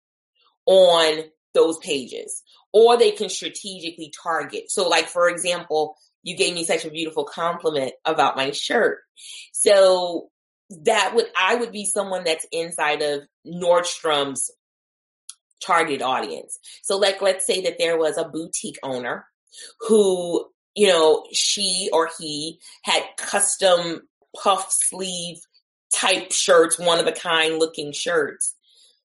on 0.67 1.23
those 1.53 1.79
pages 1.79 2.43
or 2.73 2.97
they 2.97 3.13
can 3.13 3.29
strategically 3.29 4.13
target. 4.23 4.71
So 4.71 4.89
like 4.89 5.07
for 5.07 5.29
example, 5.29 5.97
you 6.25 6.37
gave 6.37 6.55
me 6.55 6.65
such 6.65 6.85
a 6.85 6.91
beautiful 6.91 7.25
compliment 7.25 7.93
about 8.05 8.37
my 8.37 8.51
shirt. 8.51 8.99
So 9.53 10.31
that 10.83 11.13
would 11.15 11.27
I 11.39 11.55
would 11.55 11.71
be 11.71 11.85
someone 11.85 12.25
that's 12.25 12.47
inside 12.51 13.03
of 13.03 13.23
Nordstrom's 13.47 14.51
target 15.65 16.03
audience. 16.03 16.59
So 16.83 16.97
like 16.97 17.23
let's 17.23 17.47
say 17.47 17.63
that 17.63 17.79
there 17.79 17.97
was 17.97 18.17
a 18.17 18.29
boutique 18.29 18.79
owner 18.83 19.27
who, 19.81 20.47
you 20.75 20.89
know, 20.89 21.25
she 21.33 21.89
or 21.93 22.11
he 22.19 22.59
had 22.83 23.03
custom 23.17 24.09
puff 24.37 24.69
sleeve 24.71 25.39
type 25.95 26.33
shirts, 26.33 26.79
one 26.79 26.99
of 26.99 27.07
a 27.07 27.13
kind 27.13 27.59
looking 27.59 27.93
shirts. 27.93 28.55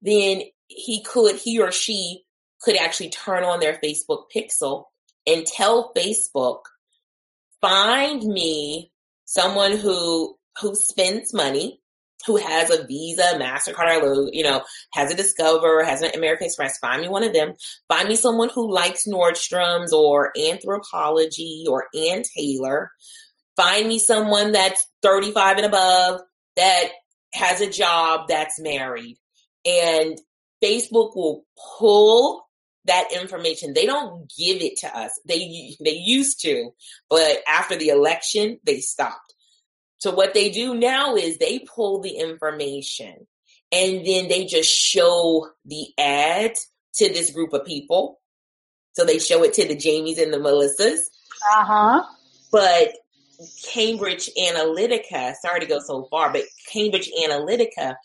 Then 0.01 0.43
he 0.67 1.03
could 1.03 1.37
he 1.37 1.61
or 1.61 1.71
she 1.71 2.25
could 2.63 2.77
actually 2.77 3.11
turn 3.11 3.45
on 3.45 3.61
their 3.61 3.79
Facebook 3.85 4.25
pixel 4.35 4.87
and 5.27 5.47
tell 5.47 5.93
Facebook, 5.95 6.61
find 7.63 8.23
me 8.23 8.93
someone 9.25 9.79
who 9.79 10.37
who 10.61 10.75
spends 10.75 11.33
money, 11.33 11.81
who 12.27 12.37
has 12.37 12.71
a 12.71 12.87
Visa, 12.87 13.35
MasterCard, 13.37 14.03
or, 14.03 14.29
you 14.33 14.43
know, 14.43 14.63
has 14.93 15.11
a 15.11 15.17
Discover, 15.17 15.83
has 15.85 16.03
an 16.03 16.11
American 16.15 16.47
Express, 16.47 16.79
find 16.79 17.01
me 17.01 17.09
one 17.09 17.25
of 17.25 17.33
them. 17.33 17.55
Find 17.89 18.09
me 18.09 18.17
someone 18.17 18.51
who 18.55 18.71
likes 18.71 19.09
Nordstrom's 19.09 19.93
or 19.93 20.33
Anthropologie 20.37 21.67
or 21.67 21.87
Ann 21.95 22.23
Taylor. 22.37 22.91
Find 23.57 23.89
me 23.89 23.99
someone 23.99 24.53
that's 24.53 24.87
35 25.03 25.57
and 25.59 25.67
above 25.67 26.21
that 26.57 26.85
has 27.33 27.61
a 27.61 27.71
job 27.71 28.29
that's 28.29 28.61
married. 28.61 29.17
And 29.65 30.19
Facebook 30.63 31.17
will 31.17 31.45
pull 31.79 32.45
that 32.85 33.09
information. 33.13 33.75
They 33.75 33.87
don't 33.87 34.31
give 34.37 34.61
it 34.61 34.79
to 34.81 34.97
us. 34.97 35.13
They 35.27 35.77
they 35.83 35.93
used 35.93 36.41
to, 36.43 36.71
but 37.09 37.39
after 37.49 37.77
the 37.77 37.89
election, 37.89 38.59
they 38.65 38.81
stopped. 38.81 39.35
So 39.99 40.13
what 40.13 40.35
they 40.35 40.51
do 40.51 40.75
now 40.75 41.15
is 41.15 41.39
they 41.39 41.61
pull 41.61 42.01
the 42.01 42.17
information 42.17 43.27
and 43.71 44.05
then 44.05 44.29
they 44.29 44.47
just 44.47 44.71
show 44.71 45.49
the 45.65 45.87
ad 45.97 46.55
to 46.95 47.09
this 47.09 47.31
group 47.31 47.53
of 47.53 47.65
people. 47.65 48.21
So 48.95 49.05
they 49.05 49.19
show 49.19 49.45
it 49.45 49.55
to 49.55 49.67
the 49.67 49.77
Jamies 49.77 50.21
and 50.21 50.33
the 50.33 50.39
Melissas. 50.39 50.99
Uh 51.55 51.65
huh. 51.65 52.03
But 52.51 52.95
Cambridge 53.73 54.29
Analytica, 54.39 55.35
sorry 55.41 55.61
to 55.61 55.67
go 55.67 55.81
so 55.81 56.07
far, 56.11 56.33
but 56.33 56.43
Cambridge 56.71 57.11
Analytica 57.25 57.97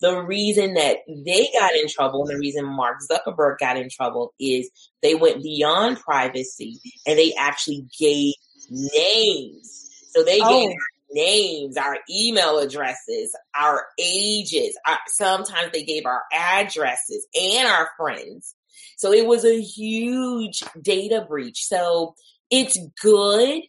the 0.00 0.20
reason 0.22 0.74
that 0.74 0.98
they 1.08 1.48
got 1.58 1.74
in 1.74 1.88
trouble 1.88 2.22
and 2.22 2.36
the 2.36 2.38
reason 2.38 2.64
Mark 2.64 2.98
Zuckerberg 3.10 3.58
got 3.58 3.76
in 3.76 3.88
trouble 3.88 4.34
is 4.38 4.70
they 5.02 5.14
went 5.14 5.42
beyond 5.42 6.00
privacy 6.00 6.78
and 7.06 7.18
they 7.18 7.32
actually 7.38 7.86
gave 7.98 8.34
names. 8.70 9.88
So 10.10 10.22
they 10.22 10.40
oh. 10.42 10.48
gave 10.48 10.76
names, 11.10 11.76
our 11.76 11.98
email 12.10 12.58
addresses, 12.58 13.34
our 13.58 13.86
ages. 13.98 14.78
Our, 14.86 14.98
sometimes 15.08 15.72
they 15.72 15.84
gave 15.84 16.04
our 16.06 16.22
addresses 16.32 17.26
and 17.34 17.66
our 17.68 17.90
friends. 17.96 18.54
So 18.96 19.12
it 19.12 19.26
was 19.26 19.44
a 19.44 19.60
huge 19.60 20.62
data 20.80 21.24
breach. 21.26 21.64
So 21.64 22.14
it's 22.50 22.78
good. 23.02 23.62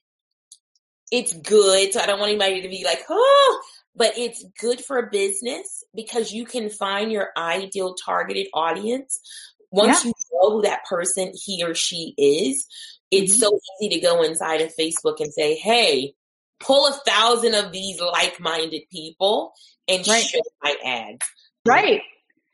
It's 1.11 1.33
good. 1.33 1.93
So 1.93 1.99
I 1.99 2.05
don't 2.05 2.19
want 2.19 2.31
anybody 2.31 2.61
to 2.61 2.69
be 2.69 2.83
like, 2.83 3.03
oh, 3.09 3.61
but 3.97 4.17
it's 4.17 4.45
good 4.59 4.79
for 4.79 4.97
a 4.97 5.09
business 5.09 5.83
because 5.95 6.31
you 6.31 6.45
can 6.45 6.69
find 6.69 7.11
your 7.11 7.29
ideal 7.35 7.95
targeted 7.95 8.47
audience. 8.53 9.19
Once 9.71 10.05
yeah. 10.05 10.09
you 10.09 10.13
know 10.33 10.51
who 10.51 10.61
that 10.61 10.85
person, 10.85 11.33
he 11.33 11.63
or 11.63 11.73
she 11.73 12.13
is, 12.17 12.65
it's 13.11 13.33
mm-hmm. 13.33 13.39
so 13.39 13.59
easy 13.81 13.95
to 13.95 14.01
go 14.01 14.23
inside 14.23 14.61
of 14.61 14.73
Facebook 14.75 15.19
and 15.19 15.33
say, 15.33 15.55
hey, 15.55 16.13
pull 16.59 16.87
a 16.87 16.93
thousand 17.05 17.55
of 17.55 17.71
these 17.71 17.99
like 17.99 18.39
minded 18.39 18.83
people 18.91 19.51
and 19.87 20.07
right. 20.07 20.23
show 20.23 20.39
my 20.63 20.75
ads. 20.85 21.25
Right. 21.65 22.01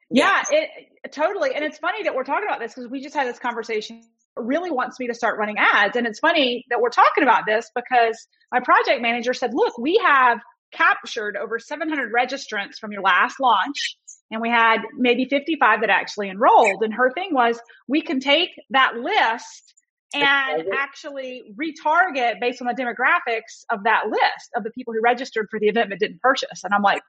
Yeah, 0.09 0.43
yeah 0.51 0.59
it 0.59 1.11
totally. 1.11 1.53
And 1.53 1.63
it's 1.63 1.77
funny 1.77 2.03
that 2.03 2.15
we're 2.15 2.23
talking 2.23 2.47
about 2.47 2.59
this 2.59 2.73
because 2.73 2.89
we 2.89 3.01
just 3.01 3.15
had 3.15 3.27
this 3.27 3.39
conversation 3.39 4.01
really 4.35 4.71
wants 4.71 4.99
me 4.99 5.07
to 5.07 5.13
start 5.13 5.37
running 5.37 5.57
ads. 5.59 5.95
And 5.95 6.07
it's 6.07 6.19
funny 6.19 6.65
that 6.69 6.81
we're 6.81 6.89
talking 6.89 7.23
about 7.23 7.45
this 7.45 7.69
because 7.75 8.27
my 8.51 8.59
project 8.59 9.01
manager 9.01 9.33
said, 9.33 9.53
look, 9.53 9.77
we 9.77 10.01
have 10.03 10.39
captured 10.73 11.37
over 11.37 11.59
700 11.59 12.11
registrants 12.11 12.77
from 12.79 12.91
your 12.91 13.01
last 13.01 13.39
launch. 13.39 13.97
And 14.31 14.41
we 14.41 14.49
had 14.49 14.79
maybe 14.97 15.25
55 15.25 15.81
that 15.81 15.89
actually 15.89 16.29
enrolled. 16.29 16.83
And 16.83 16.93
her 16.93 17.11
thing 17.13 17.29
was, 17.33 17.59
we 17.87 18.01
can 18.01 18.19
take 18.19 18.49
that 18.71 18.95
list 18.95 19.73
and 20.13 20.65
actually 20.73 21.43
retarget 21.55 22.39
based 22.39 22.61
on 22.61 22.67
the 22.67 22.73
demographics 22.73 23.63
of 23.71 23.83
that 23.83 24.03
list 24.07 24.49
of 24.55 24.63
the 24.63 24.71
people 24.71 24.93
who 24.93 25.01
registered 25.01 25.47
for 25.49 25.59
the 25.59 25.67
event 25.67 25.89
but 25.89 25.99
didn't 25.99 26.21
purchase. 26.21 26.63
And 26.63 26.73
I'm 26.73 26.81
like, 26.81 27.01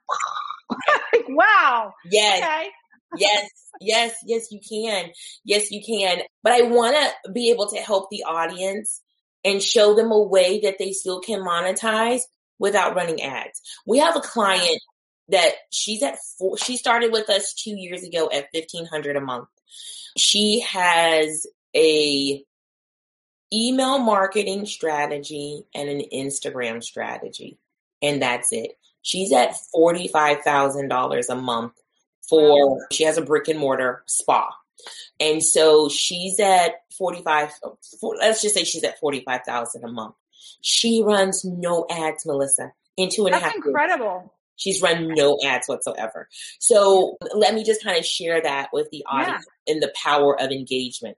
wow. 1.29 1.93
Yes. 2.09 2.43
Okay. 2.43 2.69
yes. 3.17 3.49
Yes. 3.81 4.15
Yes, 4.25 4.51
you 4.51 4.59
can. 4.67 5.11
Yes, 5.43 5.71
you 5.71 5.81
can. 5.85 6.21
But 6.43 6.53
I 6.53 6.61
want 6.63 6.95
to 6.95 7.31
be 7.31 7.51
able 7.51 7.67
to 7.69 7.77
help 7.77 8.09
the 8.09 8.23
audience 8.23 9.01
and 9.43 9.61
show 9.61 9.93
them 9.93 10.11
a 10.11 10.21
way 10.21 10.61
that 10.61 10.77
they 10.79 10.91
still 10.91 11.21
can 11.21 11.39
monetize 11.39 12.21
without 12.59 12.95
running 12.95 13.21
ads. 13.21 13.61
We 13.85 13.99
have 13.99 14.15
a 14.15 14.21
client 14.21 14.81
that 15.29 15.53
she's 15.71 16.03
at 16.03 16.17
four, 16.37 16.57
she 16.57 16.77
started 16.77 17.11
with 17.11 17.29
us 17.29 17.53
two 17.53 17.75
years 17.75 18.03
ago 18.03 18.29
at 18.31 18.47
1500 18.53 19.15
a 19.15 19.21
month. 19.21 19.47
She 20.17 20.61
has 20.61 21.47
a 21.75 22.43
email 23.53 23.99
marketing 23.99 24.65
strategy 24.65 25.63
and 25.73 25.89
an 25.89 26.03
Instagram 26.13 26.83
strategy. 26.83 27.57
And 28.01 28.21
that's 28.21 28.51
it. 28.51 28.77
She's 29.01 29.31
at 29.31 29.55
$45,000 29.75 31.29
a 31.29 31.35
month 31.35 31.73
for, 32.27 32.87
she 32.91 33.03
has 33.03 33.17
a 33.17 33.21
brick 33.21 33.47
and 33.47 33.59
mortar 33.59 34.03
spa. 34.07 34.49
And 35.19 35.43
so 35.43 35.89
she's 35.89 36.39
at 36.39 36.73
45, 36.97 37.51
let's 38.01 38.41
just 38.41 38.55
say 38.55 38.63
she's 38.63 38.83
at 38.83 38.99
45,000 38.99 39.83
a 39.83 39.87
month. 39.87 40.15
She 40.61 41.03
runs 41.03 41.43
no 41.45 41.85
ads, 41.89 42.25
Melissa, 42.25 42.71
in 42.97 43.09
two 43.09 43.25
and 43.25 43.33
That's 43.33 43.43
a 43.43 43.47
half 43.47 43.55
incredible. 43.55 44.05
Years. 44.05 44.29
She's 44.57 44.81
run 44.81 45.09
no 45.09 45.37
ads 45.43 45.67
whatsoever. 45.67 46.29
So 46.59 47.17
let 47.33 47.53
me 47.53 47.63
just 47.63 47.83
kind 47.83 47.97
of 47.97 48.05
share 48.05 48.41
that 48.41 48.69
with 48.71 48.89
the 48.89 49.03
audience 49.05 49.45
yeah. 49.67 49.73
and 49.73 49.83
the 49.83 49.93
power 50.01 50.39
of 50.39 50.51
engagement. 50.51 51.17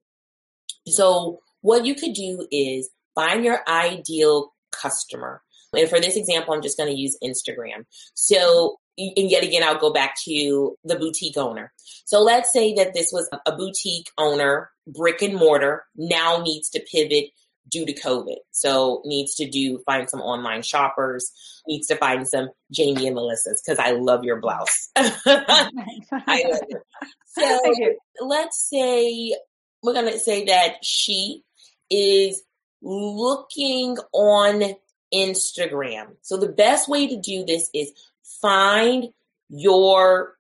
So 0.88 1.40
what 1.62 1.86
you 1.86 1.94
could 1.94 2.14
do 2.14 2.48
is 2.52 2.90
find 3.14 3.44
your 3.44 3.60
ideal 3.68 4.54
customer. 4.72 5.42
And 5.74 5.90
for 5.90 6.00
this 6.00 6.16
example, 6.16 6.54
I'm 6.54 6.62
just 6.62 6.78
going 6.78 6.92
to 6.92 7.00
use 7.00 7.18
Instagram. 7.24 7.86
So, 8.14 8.80
and 8.98 9.30
yet 9.30 9.44
again, 9.44 9.64
I'll 9.64 9.78
go 9.78 9.94
back 9.94 10.16
to 10.26 10.76
the 10.84 10.96
boutique 10.96 11.38
owner. 11.38 11.72
So 12.06 12.22
let's 12.22 12.52
say 12.52 12.74
that 12.76 12.94
this 12.94 13.12
was 13.12 13.30
a 13.46 13.56
boutique 13.56 14.10
owner, 14.18 14.72
brick 14.88 15.22
and 15.22 15.36
mortar, 15.36 15.84
now 15.96 16.42
needs 16.42 16.70
to 16.70 16.86
pivot 16.92 17.26
due 17.70 17.86
to 17.86 17.94
COVID. 17.94 18.38
So 18.52 19.02
needs 19.06 19.36
to 19.36 19.50
do 19.50 19.80
find 19.86 20.10
some 20.10 20.22
online 20.22 20.62
shoppers, 20.62 21.32
needs 21.68 21.88
to 21.88 21.96
find 21.96 22.28
some 22.28 22.50
Jamie 22.72 23.08
and 23.08 23.16
Melissa's 23.16 23.62
because 23.66 23.80
I 23.80 23.92
love 23.92 24.24
your 24.24 24.40
blouse. 24.40 24.90
I. 24.96 26.44
So 27.28 27.62
let's 28.22 28.68
say 28.70 29.36
we're 29.84 29.94
gonna 29.94 30.20
say 30.20 30.46
that 30.46 30.84
she 30.84 31.44
is 31.90 32.44
looking 32.82 33.98
on 34.14 34.76
Instagram. 35.14 36.16
So 36.22 36.38
the 36.38 36.50
best 36.50 36.90
way 36.90 37.08
to 37.08 37.20
do 37.20 37.46
this 37.46 37.70
is 37.74 37.92
find 38.42 39.06
your 39.50 40.38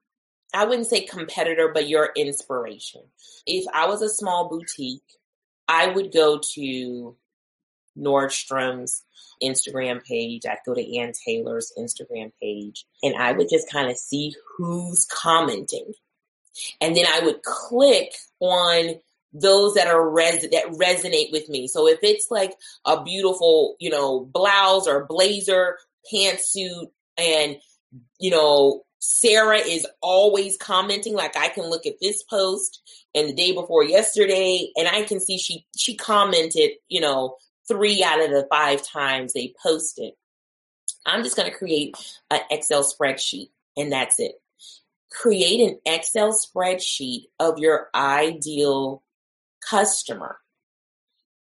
I 0.53 0.65
wouldn't 0.65 0.87
say 0.87 1.01
competitor, 1.01 1.71
but 1.73 1.89
your 1.89 2.09
inspiration. 2.15 3.01
If 3.45 3.65
I 3.73 3.87
was 3.87 4.01
a 4.01 4.09
small 4.09 4.49
boutique 4.49 5.03
I 5.67 5.87
would 5.87 6.13
go 6.13 6.39
to 6.55 7.15
Nordstrom's 7.97 9.03
Instagram 9.41 10.03
page. 10.03 10.45
I'd 10.45 10.59
go 10.65 10.73
to 10.73 10.97
Ann 10.97 11.11
Taylor's 11.25 11.71
Instagram 11.77 12.31
page 12.41 12.85
and 13.03 13.15
I 13.15 13.31
would 13.31 13.49
just 13.49 13.71
kind 13.71 13.89
of 13.89 13.97
see 13.97 14.33
who's 14.55 15.05
commenting. 15.05 15.93
And 16.81 16.95
then 16.95 17.05
I 17.07 17.19
would 17.19 17.43
click 17.43 18.13
on 18.39 18.95
those 19.33 19.75
that 19.75 19.87
are 19.87 20.09
res- 20.09 20.49
that 20.49 20.77
resonate 20.79 21.31
with 21.31 21.47
me. 21.49 21.67
So 21.67 21.87
if 21.87 21.99
it's 22.01 22.31
like 22.31 22.55
a 22.85 23.03
beautiful, 23.03 23.75
you 23.79 23.89
know, 23.89 24.21
blouse 24.21 24.87
or 24.87 25.05
blazer, 25.05 25.77
pantsuit 26.11 26.87
and 27.17 27.57
you 28.19 28.31
know, 28.31 28.83
Sarah 28.99 29.59
is 29.59 29.85
always 30.01 30.57
commenting. 30.57 31.13
Like 31.13 31.37
I 31.37 31.49
can 31.49 31.69
look 31.69 31.85
at 31.85 31.99
this 32.01 32.23
post 32.23 32.81
and 33.13 33.29
the 33.29 33.33
day 33.33 33.51
before 33.51 33.83
yesterday, 33.83 34.71
and 34.75 34.87
I 34.87 35.03
can 35.03 35.19
see 35.19 35.37
she 35.37 35.65
she 35.75 35.95
commented, 35.95 36.71
you 36.89 37.01
know, 37.01 37.37
three 37.67 38.03
out 38.03 38.23
of 38.23 38.31
the 38.31 38.47
five 38.49 38.85
times 38.87 39.33
they 39.33 39.53
posted. 39.61 40.13
I'm 41.05 41.23
just 41.23 41.37
going 41.37 41.49
to 41.49 41.57
create 41.57 41.95
an 42.29 42.41
Excel 42.51 42.83
spreadsheet, 42.83 43.49
and 43.77 43.91
that's 43.91 44.19
it. 44.19 44.33
Create 45.11 45.61
an 45.61 45.79
Excel 45.85 46.33
spreadsheet 46.33 47.23
of 47.39 47.59
your 47.59 47.89
ideal 47.95 49.03
customer. 49.67 50.37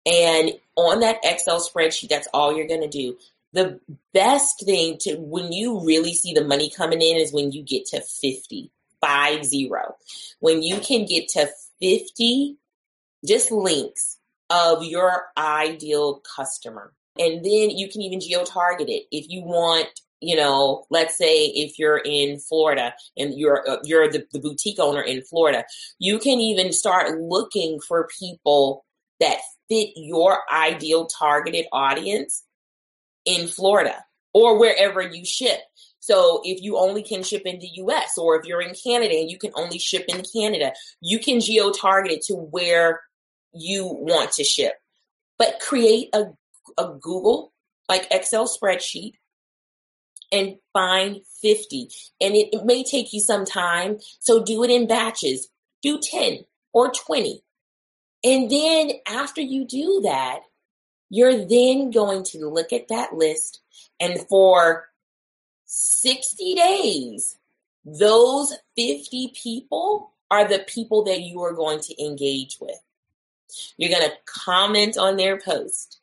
And 0.05 0.51
on 0.75 0.99
that 0.99 1.17
Excel 1.23 1.59
spreadsheet, 1.59 2.09
that's 2.09 2.27
all 2.31 2.55
you're 2.55 2.67
going 2.67 2.81
to 2.81 2.87
do 2.87 3.17
the 3.55 3.79
best 4.13 4.63
thing 4.65 4.97
to 5.01 5.15
when 5.15 5.51
you 5.51 5.85
really 5.85 6.13
see 6.13 6.33
the 6.33 6.43
money 6.43 6.69
coming 6.69 7.01
in 7.01 7.17
is 7.17 7.33
when 7.33 7.51
you 7.51 7.63
get 7.63 7.85
to 7.87 8.01
50 8.01 8.71
five 9.01 9.45
zero. 9.45 9.95
When 10.39 10.61
you 10.61 10.79
can 10.79 11.05
get 11.05 11.29
to 11.29 11.49
50 11.81 12.57
just 13.25 13.51
links 13.51 14.17
of 14.49 14.83
your 14.83 15.23
ideal 15.37 16.21
customer. 16.35 16.93
And 17.17 17.43
then 17.43 17.71
you 17.71 17.89
can 17.89 18.01
even 18.01 18.19
geo 18.19 18.43
target 18.43 18.89
it. 18.89 19.05
If 19.11 19.29
you 19.29 19.41
want 19.43 19.87
you 20.21 20.35
know 20.35 20.85
let's 20.89 21.17
say 21.17 21.47
if 21.47 21.77
you're 21.77 22.01
in 22.05 22.39
florida 22.39 22.93
and 23.17 23.37
you're 23.37 23.69
uh, 23.69 23.77
you're 23.83 24.09
the, 24.09 24.25
the 24.31 24.39
boutique 24.39 24.79
owner 24.79 25.01
in 25.01 25.21
florida 25.21 25.65
you 25.99 26.19
can 26.19 26.39
even 26.39 26.71
start 26.71 27.19
looking 27.19 27.81
for 27.85 28.07
people 28.17 28.85
that 29.19 29.39
fit 29.67 29.89
your 29.97 30.39
ideal 30.51 31.05
targeted 31.07 31.65
audience 31.73 32.44
in 33.25 33.47
Florida 33.47 34.05
or 34.33 34.59
wherever 34.59 35.01
you 35.01 35.25
ship. 35.25 35.59
So 35.99 36.41
if 36.43 36.61
you 36.61 36.77
only 36.77 37.01
can 37.01 37.23
ship 37.23 37.43
in 37.45 37.59
the 37.59 37.69
US 37.75 38.17
or 38.17 38.39
if 38.39 38.45
you're 38.45 38.61
in 38.61 38.75
Canada 38.75 39.15
and 39.15 39.29
you 39.29 39.39
can 39.39 39.51
only 39.55 39.79
ship 39.79 40.05
in 40.07 40.23
Canada, 40.33 40.73
you 41.01 41.19
can 41.19 41.39
geo 41.39 41.71
target 41.71 42.11
it 42.11 42.21
to 42.27 42.35
where 42.35 43.01
you 43.53 43.85
want 43.85 44.31
to 44.33 44.43
ship. 44.43 44.73
But 45.39 45.59
create 45.59 46.09
a, 46.13 46.25
a 46.77 46.93
Google 47.01 47.53
like 47.89 48.07
Excel 48.11 48.47
spreadsheet 48.47 49.13
and 50.31 50.55
find 50.73 51.21
50. 51.41 51.89
And 52.21 52.35
it, 52.35 52.49
it 52.53 52.65
may 52.65 52.83
take 52.83 53.13
you 53.13 53.19
some 53.19 53.45
time. 53.45 53.97
So 54.19 54.43
do 54.43 54.63
it 54.63 54.69
in 54.69 54.87
batches. 54.87 55.47
Do 55.81 55.99
10 55.99 56.39
or 56.73 56.91
20. 56.91 57.41
And 58.23 58.49
then 58.49 58.91
after 59.07 59.41
you 59.41 59.65
do 59.65 60.01
that, 60.03 60.39
you're 61.09 61.45
then 61.45 61.91
going 61.91 62.23
to 62.23 62.49
look 62.49 62.73
at 62.73 62.87
that 62.89 63.13
list 63.13 63.61
and 63.99 64.19
for 64.27 64.87
60 65.65 66.55
days, 66.55 67.37
those 67.83 68.53
50 68.75 69.33
people 69.41 70.11
are 70.29 70.47
the 70.47 70.59
people 70.67 71.03
that 71.05 71.21
you 71.21 71.41
are 71.43 71.53
going 71.53 71.79
to 71.81 72.03
engage 72.03 72.57
with. 72.59 72.79
You're 73.77 73.91
going 73.91 74.09
to 74.09 74.15
comment 74.25 74.97
on 74.97 75.17
their 75.17 75.39
post. 75.39 75.99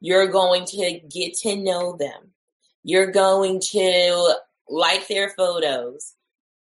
You're 0.00 0.28
going 0.28 0.64
to 0.66 1.00
get 1.08 1.34
to 1.38 1.56
know 1.56 1.96
them. 1.96 2.32
You're 2.82 3.10
going 3.10 3.60
to 3.70 4.34
like 4.68 5.08
their 5.08 5.30
photos. 5.30 6.14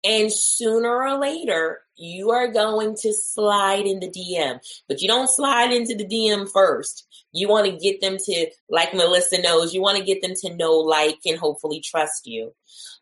And 0.05 0.31
sooner 0.31 0.89
or 0.89 1.19
later, 1.19 1.79
you 1.95 2.29
are 2.31 2.47
going 2.47 2.95
to 3.01 3.11
slide 3.11 3.85
in 3.85 3.99
the 3.99 4.09
DM, 4.09 4.59
but 4.87 5.01
you 5.01 5.07
don't 5.07 5.29
slide 5.29 5.71
into 5.71 5.95
the 5.95 6.05
DM 6.05 6.47
first. 6.51 7.07
You 7.31 7.47
want 7.47 7.65
to 7.65 7.77
get 7.77 8.01
them 8.01 8.17
to, 8.17 8.47
like 8.69 8.93
Melissa 8.93 9.41
knows, 9.41 9.73
you 9.73 9.81
want 9.81 9.97
to 9.97 10.03
get 10.03 10.21
them 10.21 10.33
to 10.41 10.55
know, 10.55 10.73
like, 10.73 11.17
and 11.25 11.39
hopefully 11.39 11.81
trust 11.81 12.27
you. 12.27 12.53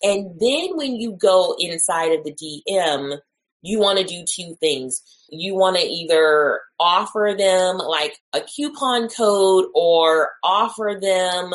And 0.01 0.39
then 0.39 0.77
when 0.77 0.95
you 0.95 1.11
go 1.11 1.55
inside 1.59 2.13
of 2.13 2.23
the 2.23 2.33
DM, 2.33 3.17
you 3.63 3.79
want 3.79 3.99
to 3.99 4.05
do 4.05 4.23
two 4.29 4.55
things. 4.59 5.01
You 5.29 5.55
want 5.55 5.77
to 5.77 5.83
either 5.83 6.61
offer 6.79 7.35
them 7.37 7.77
like 7.77 8.17
a 8.33 8.41
coupon 8.41 9.09
code 9.09 9.65
or 9.73 10.31
offer 10.43 10.97
them 11.01 11.53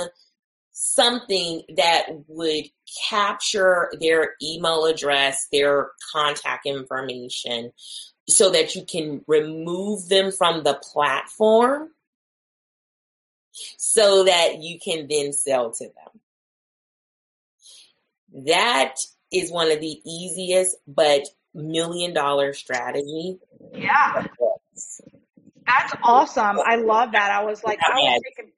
something 0.80 1.62
that 1.76 2.04
would 2.28 2.64
capture 3.08 3.90
their 4.00 4.34
email 4.40 4.84
address, 4.84 5.48
their 5.50 5.90
contact 6.12 6.66
information, 6.66 7.72
so 8.28 8.50
that 8.50 8.76
you 8.76 8.84
can 8.84 9.24
remove 9.26 10.08
them 10.08 10.30
from 10.30 10.62
the 10.62 10.74
platform 10.74 11.90
so 13.76 14.24
that 14.24 14.62
you 14.62 14.78
can 14.78 15.08
then 15.08 15.32
sell 15.32 15.72
to 15.72 15.84
them. 15.84 16.20
That 18.46 18.94
is 19.32 19.50
one 19.50 19.72
of 19.72 19.80
the 19.80 20.00
easiest 20.06 20.76
but 20.86 21.22
million 21.54 22.14
dollar 22.14 22.52
strategy. 22.52 23.38
Yeah. 23.72 24.26
That's 25.66 25.92
awesome. 26.02 26.60
I 26.64 26.76
love 26.76 27.12
that. 27.12 27.32
I 27.32 27.44
was 27.44 27.64
like, 27.64 27.80
I 27.82 27.94
was 27.94 28.22
taking, 28.24 28.52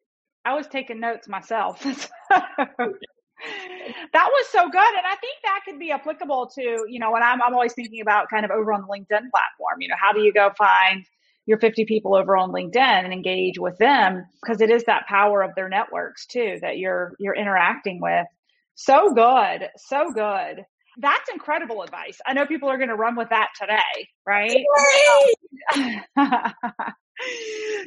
I 0.44 0.54
was 0.54 0.66
taking 0.66 1.00
notes 1.00 1.28
myself. 1.28 1.82
that 4.12 4.28
was 4.28 4.46
so 4.50 4.68
good. 4.68 4.76
And 4.76 5.06
I 5.06 5.16
think 5.20 5.36
that 5.44 5.60
could 5.64 5.78
be 5.78 5.90
applicable 5.90 6.50
to, 6.54 6.84
you 6.88 6.98
know, 6.98 7.10
when 7.10 7.22
I'm, 7.22 7.42
I'm 7.42 7.54
always 7.54 7.74
thinking 7.74 8.00
about 8.00 8.30
kind 8.30 8.44
of 8.44 8.50
over 8.50 8.72
on 8.72 8.82
the 8.82 8.86
LinkedIn 8.86 9.30
platform, 9.30 9.80
you 9.80 9.88
know, 9.88 9.96
how 9.98 10.12
do 10.12 10.20
you 10.20 10.32
go 10.32 10.50
find 10.56 11.04
your 11.46 11.58
50 11.58 11.84
people 11.84 12.14
over 12.14 12.36
on 12.36 12.52
LinkedIn 12.52 12.76
and 12.76 13.12
engage 13.12 13.58
with 13.58 13.76
them? 13.78 14.24
Because 14.42 14.60
it 14.60 14.70
is 14.70 14.84
that 14.84 15.06
power 15.06 15.42
of 15.42 15.54
their 15.54 15.68
networks 15.68 16.26
too, 16.26 16.58
that 16.62 16.78
you're, 16.78 17.14
you're 17.18 17.34
interacting 17.34 18.00
with. 18.00 18.26
So 18.74 19.12
good. 19.12 19.68
So 19.76 20.10
good. 20.12 20.64
That's 20.98 21.30
incredible 21.30 21.82
advice. 21.82 22.18
I 22.26 22.32
know 22.32 22.46
people 22.46 22.68
are 22.68 22.76
going 22.76 22.88
to 22.88 22.96
run 22.96 23.16
with 23.16 23.28
that 23.30 23.50
today, 23.58 24.08
right? 24.26 24.64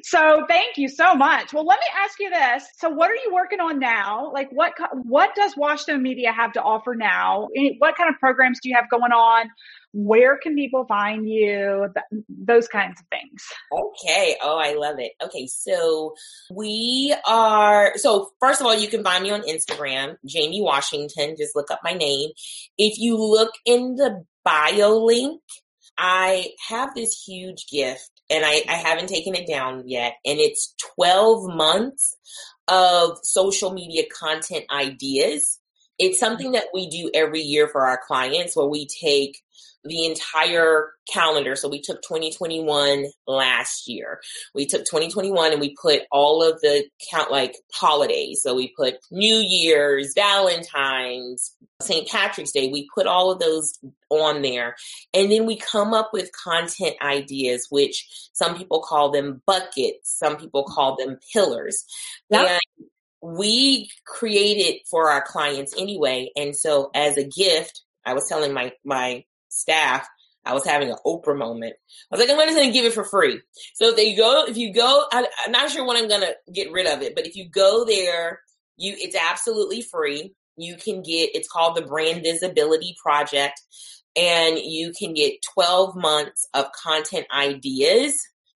so 0.04 0.46
thank 0.48 0.78
you 0.78 0.88
so 0.88 1.16
much. 1.16 1.54
Well, 1.54 1.66
let 1.66 1.80
me 1.80 1.86
ask 2.04 2.20
you 2.20 2.30
this. 2.30 2.68
So 2.78 2.90
what 2.90 3.10
are 3.10 3.16
you 3.16 3.32
working 3.34 3.60
on 3.60 3.80
now? 3.80 4.32
Like 4.34 4.50
what 4.52 4.74
what 5.04 5.36
does 5.36 5.56
Washtone 5.56 6.02
Media 6.02 6.32
have 6.32 6.54
to 6.54 6.62
offer 6.62 6.96
now? 6.96 7.48
What 7.80 7.96
kind 7.96 8.10
of 8.10 8.20
programs 8.20 8.60
do 8.62 8.70
you 8.70 8.76
have 8.76 8.90
going 8.90 9.12
on? 9.12 9.50
Where 9.94 10.38
can 10.38 10.56
people 10.56 10.86
find 10.86 11.30
you? 11.30 11.88
Those 12.28 12.68
kinds 12.68 13.00
of 13.00 13.06
things. 13.12 13.44
Okay. 13.72 14.36
Oh, 14.42 14.58
I 14.58 14.74
love 14.74 14.96
it. 14.98 15.12
Okay. 15.24 15.46
So 15.46 16.16
we 16.52 17.16
are, 17.28 17.94
so 17.98 18.32
first 18.40 18.60
of 18.60 18.66
all, 18.66 18.76
you 18.76 18.88
can 18.88 19.04
find 19.04 19.24
me 19.24 19.30
on 19.30 19.44
Instagram, 19.44 20.16
Jayme 20.28 20.64
Washington. 20.64 21.36
Just 21.38 21.56
look 21.56 21.70
up 21.70 21.82
my 21.84 21.94
name. 21.94 22.32
If 22.78 22.98
you 22.98 23.18
look 23.18 23.52
in 23.66 23.96
the 23.96 24.26
bio 24.44 24.98
link, 24.98 25.42
I 25.96 26.50
have 26.70 26.96
this 26.96 27.24
huge 27.26 27.68
gift 27.72 28.10
and 28.30 28.46
I, 28.46 28.64
I 28.68 28.76
haven't 28.76 29.10
taken 29.10 29.36
it 29.36 29.48
down 29.48 29.88
yet. 29.88 30.16
And 30.26 30.40
it's 30.40 30.74
12 30.96 31.56
months 31.56 32.16
of 32.68 33.20
social 33.24 33.74
media 33.74 34.04
content 34.12 34.66
ideas. 34.72 35.60
It's 36.00 36.20
something 36.20 36.54
that 36.54 36.68
we 36.74 36.90
do 36.90 37.12
every 37.14 37.42
year 37.42 37.68
for 37.68 37.86
our 37.86 38.00
clients 38.06 38.56
where 38.56 38.68
we 38.68 38.88
take 38.88 39.43
the 39.84 40.06
entire 40.06 40.92
calendar. 41.12 41.56
So 41.56 41.68
we 41.68 41.82
took 41.82 42.02
2021 42.02 43.06
last 43.28 43.88
year. 43.88 44.20
We 44.56 44.66
took 44.66 44.86
2021 44.86 45.52
and 45.52 45.62
we 45.62 45.76
put 45.82 46.04
all 46.12 46.44
of 46.44 46.62
the 46.62 46.86
count 47.12 47.32
like 47.32 47.56
holidays. 47.74 48.42
So 48.44 48.56
we 48.56 48.74
put 48.78 48.96
New 49.12 49.36
Year's, 49.36 50.14
Valentine's, 50.16 51.54
St. 51.82 52.08
Patrick's 52.08 52.52
Day. 52.52 52.70
We 52.70 52.88
put 52.96 53.08
all 53.08 53.32
of 53.32 53.40
those 53.40 53.78
on 54.10 54.42
there. 54.42 54.76
And 55.14 55.32
then 55.32 55.46
we 55.46 55.58
come 55.58 55.94
up 55.94 56.12
with 56.14 56.32
content 56.32 56.96
ideas, 57.02 57.68
which 57.70 58.08
some 58.34 58.58
people 58.58 58.82
call 58.82 59.12
them 59.12 59.42
buckets. 59.46 60.18
Some 60.18 60.38
people 60.38 60.64
call 60.64 60.96
them 60.96 61.18
pillars. 61.34 61.86
Yep. 62.30 62.48
And 62.48 62.88
we 63.22 63.90
create 64.06 64.58
it 64.58 64.82
for 64.90 65.10
our 65.10 65.22
clients 65.22 65.74
anyway. 65.78 66.30
And 66.36 66.56
so 66.56 66.90
as 66.94 67.18
a 67.18 67.24
gift, 67.24 67.82
I 68.06 68.14
was 68.14 68.28
telling 68.28 68.54
my, 68.54 68.74
my 68.84 69.24
staff, 69.54 70.08
I 70.46 70.54
was 70.54 70.66
having 70.66 70.90
an 70.90 70.98
Oprah 71.06 71.38
moment. 71.38 71.76
I 72.12 72.16
was 72.16 72.20
like, 72.20 72.30
I'm 72.30 72.38
going 72.38 72.54
to 72.56 72.72
give 72.72 72.86
it 72.86 72.94
for 72.94 73.04
free. 73.04 73.42
So 73.76 73.90
if 73.90 73.96
they 73.96 74.14
go, 74.14 74.46
if 74.46 74.58
you 74.58 74.74
go, 74.74 75.06
I, 75.12 75.26
am 75.46 75.52
not 75.52 75.70
sure 75.70 75.86
when 75.86 75.98
I'm 75.98 76.10
going 76.10 76.22
to 76.22 76.36
get 76.52 76.72
rid 76.72 76.88
of 76.88 77.02
it, 77.02 77.16
but 77.16 77.26
if 77.26 77.36
you 77.36 77.50
go 77.50 77.86
there, 77.86 78.42
you, 78.78 78.96
it's 78.98 79.16
absolutely 79.16 79.82
free. 79.82 80.36
You 80.58 80.76
can 80.76 81.02
get, 81.02 81.32
it's 81.34 81.48
called 81.48 81.76
the 81.76 81.82
Brand 81.82 82.24
Visibility 82.24 82.96
Project 83.02 83.60
and 84.16 84.60
you 84.60 84.92
can 84.92 85.14
get 85.14 85.42
12 85.54 85.96
months 85.96 86.48
of 86.54 86.72
content 86.72 87.26
ideas 87.34 88.14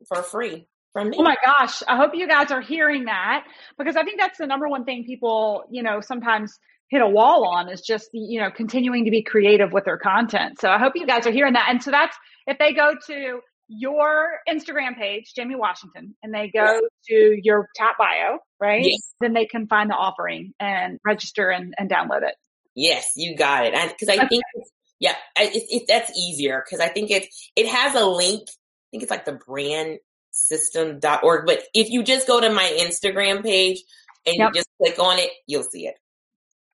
for 0.07 0.21
free. 0.21 0.67
Oh 0.95 1.21
my 1.21 1.35
gosh. 1.45 1.83
I 1.87 1.95
hope 1.95 2.11
you 2.15 2.27
guys 2.27 2.49
are 2.49 2.61
hearing 2.61 3.05
that 3.05 3.43
because 3.77 3.95
I 3.95 4.03
think 4.03 4.19
that's 4.19 4.39
the 4.39 4.47
number 4.47 4.67
one 4.67 4.83
thing 4.83 5.03
people, 5.03 5.65
you 5.69 5.83
know, 5.83 6.01
sometimes 6.01 6.57
hit 6.89 7.01
a 7.01 7.07
wall 7.07 7.47
on 7.47 7.69
is 7.69 7.81
just 7.81 8.09
you 8.13 8.39
know 8.39 8.49
continuing 8.49 9.05
to 9.05 9.11
be 9.11 9.23
creative 9.23 9.71
with 9.71 9.85
their 9.85 9.97
content. 9.97 10.59
So 10.59 10.69
i 10.69 10.77
hope 10.77 10.93
you 10.95 11.05
guys 11.05 11.27
are 11.27 11.31
hearing 11.31 11.53
that. 11.53 11.67
And 11.69 11.81
so 11.81 11.91
that's 11.91 12.15
if 12.45 12.57
they 12.57 12.73
go 12.73 12.93
to 13.07 13.39
your 13.69 14.39
instagram 14.49 14.97
page 14.97 15.33
jayme 15.37 15.57
washington 15.57 16.15
and 16.23 16.33
they 16.33 16.49
go 16.55 16.79
to 17.05 17.37
your 17.43 17.67
top 17.77 17.97
bio 17.97 18.37
right? 18.61 18.85
Yes. 18.85 19.13
then 19.19 19.33
they 19.33 19.45
can 19.45 19.67
find 19.67 19.89
the 19.89 19.95
offering 19.95 20.53
and 20.57 20.99
register 21.05 21.49
and, 21.49 21.73
and 21.77 21.89
download 21.89 22.23
it. 22.23 22.35
Yes 22.75 23.11
you 23.15 23.35
got 23.35 23.65
it. 23.65 23.73
Because 23.73 24.09
i 24.09 24.17
okay. 24.17 24.27
think 24.27 24.43
yeah 24.99 25.15
it, 25.37 25.63
it, 25.69 25.83
that's 25.87 26.17
easier 26.17 26.63
because 26.65 26.79
i 26.79 26.87
think 26.87 27.11
it 27.11 27.27
it 27.55 27.67
has 27.67 27.95
a 27.95 28.05
link. 28.05 28.43
I 28.47 28.87
think 28.91 29.03
it's 29.03 29.11
like 29.11 29.25
the 29.25 29.33
brand 29.45 29.99
system.org 30.31 31.45
but 31.45 31.63
if 31.73 31.89
you 31.89 32.03
just 32.03 32.27
go 32.27 32.39
to 32.39 32.49
my 32.49 32.77
instagram 32.79 33.43
page 33.43 33.83
and 34.25 34.35
yep. 34.37 34.49
you 34.49 34.59
just 34.61 34.69
click 34.77 34.99
on 34.99 35.19
it 35.19 35.31
you'll 35.45 35.63
see 35.63 35.87
it 35.87 35.95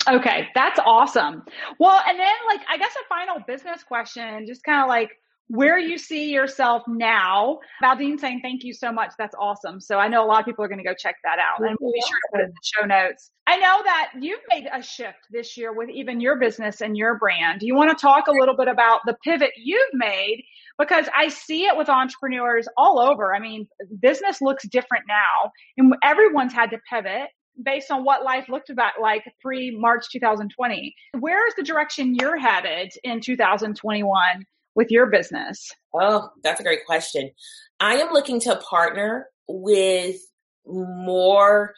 Okay, 0.07 0.47
that's 0.55 0.79
awesome. 0.85 1.43
Well, 1.79 2.01
and 2.07 2.19
then 2.19 2.33
like 2.47 2.61
I 2.69 2.77
guess 2.77 2.93
a 2.93 3.07
final 3.07 3.43
business 3.47 3.83
question, 3.83 4.45
just 4.45 4.63
kind 4.63 4.81
of 4.81 4.89
like 4.89 5.11
where 5.47 5.77
you 5.77 5.97
see 5.97 6.31
yourself 6.31 6.83
now. 6.87 7.59
Valdine 7.83 8.17
saying 8.17 8.39
thank 8.41 8.63
you 8.63 8.73
so 8.73 8.91
much. 8.91 9.11
That's 9.17 9.35
awesome. 9.39 9.79
So 9.79 9.97
I 9.99 10.07
know 10.07 10.25
a 10.25 10.27
lot 10.27 10.39
of 10.39 10.45
people 10.45 10.63
are 10.63 10.67
going 10.67 10.79
to 10.79 10.83
go 10.83 10.95
check 10.97 11.15
that 11.23 11.37
out, 11.39 11.65
and 11.65 11.77
we'll 11.79 11.93
be 11.93 12.01
sure 12.01 12.17
to 12.17 12.29
put 12.31 12.41
it 12.41 12.45
in 12.45 12.49
the 12.49 12.55
show 12.63 12.85
notes. 12.85 13.31
I 13.45 13.57
know 13.57 13.81
that 13.83 14.11
you've 14.19 14.39
made 14.49 14.67
a 14.73 14.81
shift 14.81 15.19
this 15.31 15.57
year 15.57 15.73
with 15.73 15.89
even 15.89 16.21
your 16.21 16.39
business 16.39 16.81
and 16.81 16.95
your 16.97 17.17
brand. 17.17 17.59
Do 17.59 17.67
you 17.67 17.75
want 17.75 17.89
to 17.89 18.01
talk 18.01 18.27
a 18.27 18.31
little 18.31 18.55
bit 18.55 18.67
about 18.67 19.01
the 19.05 19.15
pivot 19.23 19.51
you've 19.57 19.93
made? 19.93 20.43
Because 20.79 21.07
I 21.15 21.27
see 21.27 21.65
it 21.65 21.77
with 21.77 21.87
entrepreneurs 21.89 22.67
all 22.77 22.99
over. 22.99 23.35
I 23.35 23.39
mean, 23.39 23.67
business 24.01 24.41
looks 24.41 24.67
different 24.69 25.03
now, 25.07 25.51
and 25.77 25.93
everyone's 26.03 26.53
had 26.53 26.71
to 26.71 26.79
pivot 26.89 27.29
based 27.61 27.91
on 27.91 28.03
what 28.03 28.23
life 28.23 28.49
looked 28.49 28.69
about 28.69 28.93
like 29.01 29.23
pre 29.41 29.71
March 29.71 30.05
2020. 30.11 30.95
Where 31.19 31.47
is 31.47 31.53
the 31.55 31.63
direction 31.63 32.15
you're 32.15 32.39
headed 32.39 32.91
in 33.03 33.21
2021 33.21 34.45
with 34.75 34.91
your 34.91 35.07
business? 35.07 35.71
Oh, 35.93 36.29
that's 36.43 36.59
a 36.59 36.63
great 36.63 36.85
question. 36.85 37.31
I 37.79 37.95
am 37.95 38.13
looking 38.13 38.39
to 38.41 38.55
partner 38.57 39.27
with 39.47 40.17
more 40.65 41.73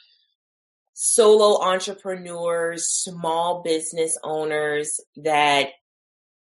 solo 0.93 1.61
entrepreneurs, 1.61 2.88
small 2.88 3.61
business 3.63 4.17
owners 4.23 4.99
that 5.17 5.69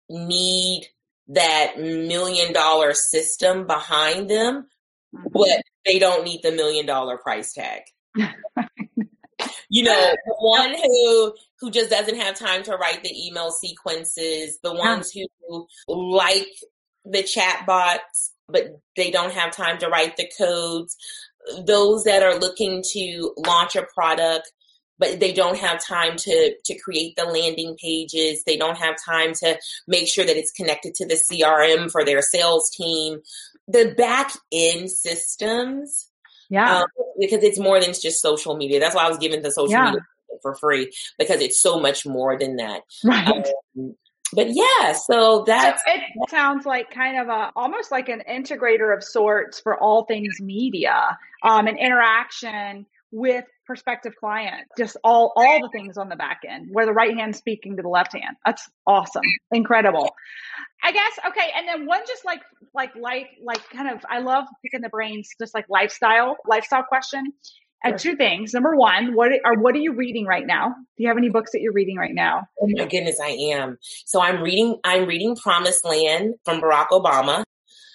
need 0.09 0.87
that 1.27 1.79
million 1.79 2.53
dollar 2.53 2.93
system 2.93 3.67
behind 3.67 4.29
them, 4.29 4.67
mm-hmm. 5.13 5.27
but 5.33 5.61
they 5.85 5.99
don't 5.99 6.23
need 6.23 6.41
the 6.43 6.51
million 6.51 6.85
dollar 6.85 7.17
price 7.17 7.53
tag. 7.53 7.81
you 9.69 9.83
know, 9.83 10.13
the 10.25 10.35
one 10.39 10.73
who 10.73 11.33
who 11.59 11.71
just 11.71 11.89
doesn't 11.89 12.19
have 12.19 12.37
time 12.37 12.63
to 12.63 12.75
write 12.75 13.03
the 13.03 13.27
email 13.27 13.51
sequences, 13.51 14.59
the 14.63 14.73
ones 14.73 15.11
who 15.11 15.67
like 15.87 16.47
the 17.05 17.23
chat 17.23 17.65
bots, 17.65 18.33
but 18.47 18.79
they 18.95 19.11
don't 19.11 19.33
have 19.33 19.55
time 19.55 19.77
to 19.79 19.87
write 19.87 20.17
the 20.17 20.29
codes, 20.37 20.97
those 21.65 22.03
that 22.03 22.23
are 22.23 22.37
looking 22.37 22.83
to 22.93 23.33
launch 23.37 23.75
a 23.75 23.85
product 23.93 24.51
but 24.97 25.19
they 25.19 25.33
don't 25.33 25.57
have 25.57 25.83
time 25.83 26.15
to 26.15 26.55
to 26.63 26.77
create 26.79 27.15
the 27.15 27.25
landing 27.25 27.75
pages. 27.81 28.43
They 28.45 28.57
don't 28.57 28.77
have 28.77 28.95
time 29.03 29.33
to 29.35 29.57
make 29.87 30.07
sure 30.07 30.25
that 30.25 30.37
it's 30.37 30.51
connected 30.51 30.95
to 30.95 31.05
the 31.05 31.15
crm 31.15 31.91
for 31.91 32.05
their 32.05 32.21
sales 32.21 32.69
team. 32.69 33.19
The 33.67 33.93
back 33.97 34.31
end 34.51 34.91
systems 34.91 36.09
yeah. 36.49 36.79
Um, 36.79 36.87
because 37.19 37.43
it's 37.43 37.59
more 37.59 37.79
than 37.79 37.89
just 37.93 38.21
social 38.21 38.55
media. 38.55 38.79
That's 38.79 38.95
why 38.95 39.05
I 39.05 39.09
was 39.09 39.17
given 39.17 39.41
the 39.41 39.51
social 39.51 39.71
yeah. 39.71 39.85
media 39.85 40.01
for 40.41 40.55
free 40.55 40.91
because 41.17 41.41
it's 41.41 41.59
so 41.59 41.79
much 41.79 42.05
more 42.05 42.37
than 42.37 42.57
that. 42.57 42.81
Right. 43.03 43.47
Um, 43.77 43.95
but 44.33 44.47
yeah, 44.49 44.93
so 44.93 45.43
that's 45.45 45.81
so 45.85 45.91
it 45.93 46.29
sounds 46.29 46.65
like 46.65 46.89
kind 46.89 47.17
of 47.17 47.27
a 47.29 47.51
almost 47.55 47.91
like 47.91 48.09
an 48.09 48.23
integrator 48.29 48.95
of 48.95 49.03
sorts 49.03 49.59
for 49.59 49.79
all 49.79 50.05
things 50.05 50.41
media, 50.41 51.17
um, 51.43 51.67
and 51.67 51.77
interaction 51.77 52.85
with 53.11 53.45
prospective 53.65 54.15
client. 54.15 54.67
Just 54.77 54.97
all 55.03 55.33
all 55.35 55.59
the 55.61 55.69
things 55.69 55.97
on 55.97 56.09
the 56.09 56.15
back 56.15 56.41
end, 56.47 56.69
where 56.71 56.85
the 56.85 56.93
right 56.93 57.15
hand 57.15 57.35
speaking 57.35 57.77
to 57.77 57.81
the 57.81 57.89
left 57.89 58.13
hand. 58.13 58.37
That's 58.45 58.69
awesome, 58.85 59.23
incredible. 59.51 60.13
I 60.83 60.91
guess 60.91 61.19
okay, 61.27 61.51
and 61.55 61.67
then 61.67 61.85
one 61.85 62.01
just 62.07 62.25
like 62.25 62.41
like 62.73 62.95
life 62.95 63.27
like 63.43 63.69
kind 63.69 63.89
of 63.89 64.05
I 64.09 64.19
love 64.19 64.45
picking 64.63 64.81
the 64.81 64.89
brains, 64.89 65.29
just 65.39 65.53
like 65.53 65.65
lifestyle 65.69 66.37
lifestyle 66.47 66.83
question. 66.83 67.33
And 67.83 67.99
two 67.99 68.15
things. 68.15 68.51
Number 68.51 68.75
one, 68.75 69.13
what 69.13 69.29
are 69.45 69.53
what 69.59 69.75
are 69.75 69.79
you 69.79 69.93
reading 69.93 70.25
right 70.25 70.47
now? 70.47 70.69
Do 70.69 71.03
you 71.03 71.07
have 71.07 71.17
any 71.17 71.29
books 71.29 71.51
that 71.51 71.61
you're 71.61 71.71
reading 71.71 71.97
right 71.97 72.15
now? 72.15 72.47
Oh 72.59 72.67
my 72.67 72.85
goodness, 72.85 73.19
I 73.21 73.29
am. 73.53 73.77
So 74.05 74.19
I'm 74.19 74.41
reading 74.41 74.79
I'm 74.83 75.05
reading 75.07 75.35
Promised 75.35 75.85
Land 75.85 76.33
from 76.45 76.61
Barack 76.61 76.87
Obama. 76.87 77.43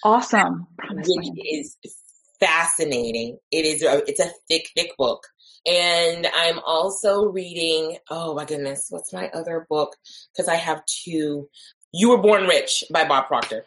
Awesome. 0.05 0.67
Promised 0.77 1.11
which 1.13 1.25
Land. 1.25 1.39
is 1.43 1.77
fascinating. 2.41 3.37
It 3.51 3.65
is 3.65 3.83
a, 3.83 4.03
it's 4.07 4.19
a 4.19 4.31
thick, 4.49 4.69
thick 4.75 4.91
book. 4.97 5.23
And 5.65 6.27
I'm 6.33 6.59
also 6.65 7.25
reading, 7.25 7.97
oh 8.09 8.33
my 8.33 8.45
goodness, 8.45 8.87
what's 8.89 9.13
my 9.13 9.29
other 9.29 9.67
book? 9.69 9.95
Because 10.33 10.47
I 10.47 10.55
have 10.55 10.83
two. 10.85 11.49
You 11.93 12.09
Were 12.09 12.17
Born 12.17 12.47
Rich 12.47 12.85
by 12.91 13.07
Bob 13.07 13.27
Proctor. 13.27 13.65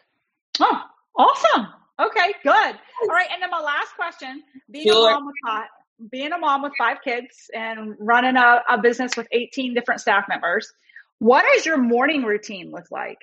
Oh, 0.59 0.81
awesome. 1.15 1.67
Okay, 1.99 2.33
good. 2.43 2.75
All 3.03 3.07
right, 3.07 3.27
and 3.31 3.41
then 3.41 3.49
my 3.49 3.61
last 3.61 3.95
question: 3.95 4.43
being 4.69 4.87
sure. 4.87 5.09
a 5.09 5.13
mom 5.13 5.25
with 5.27 5.35
five, 5.45 5.67
being 6.11 6.33
a 6.33 6.37
mom 6.37 6.63
with 6.63 6.73
five 6.77 6.97
kids 7.03 7.49
and 7.53 7.95
running 7.99 8.35
a, 8.35 8.61
a 8.67 8.81
business 8.81 9.15
with 9.15 9.27
18 9.31 9.73
different 9.73 10.01
staff 10.01 10.25
members, 10.27 10.73
what 11.19 11.45
does 11.53 11.65
your 11.65 11.77
morning 11.77 12.23
routine 12.23 12.71
look 12.71 12.91
like? 12.91 13.21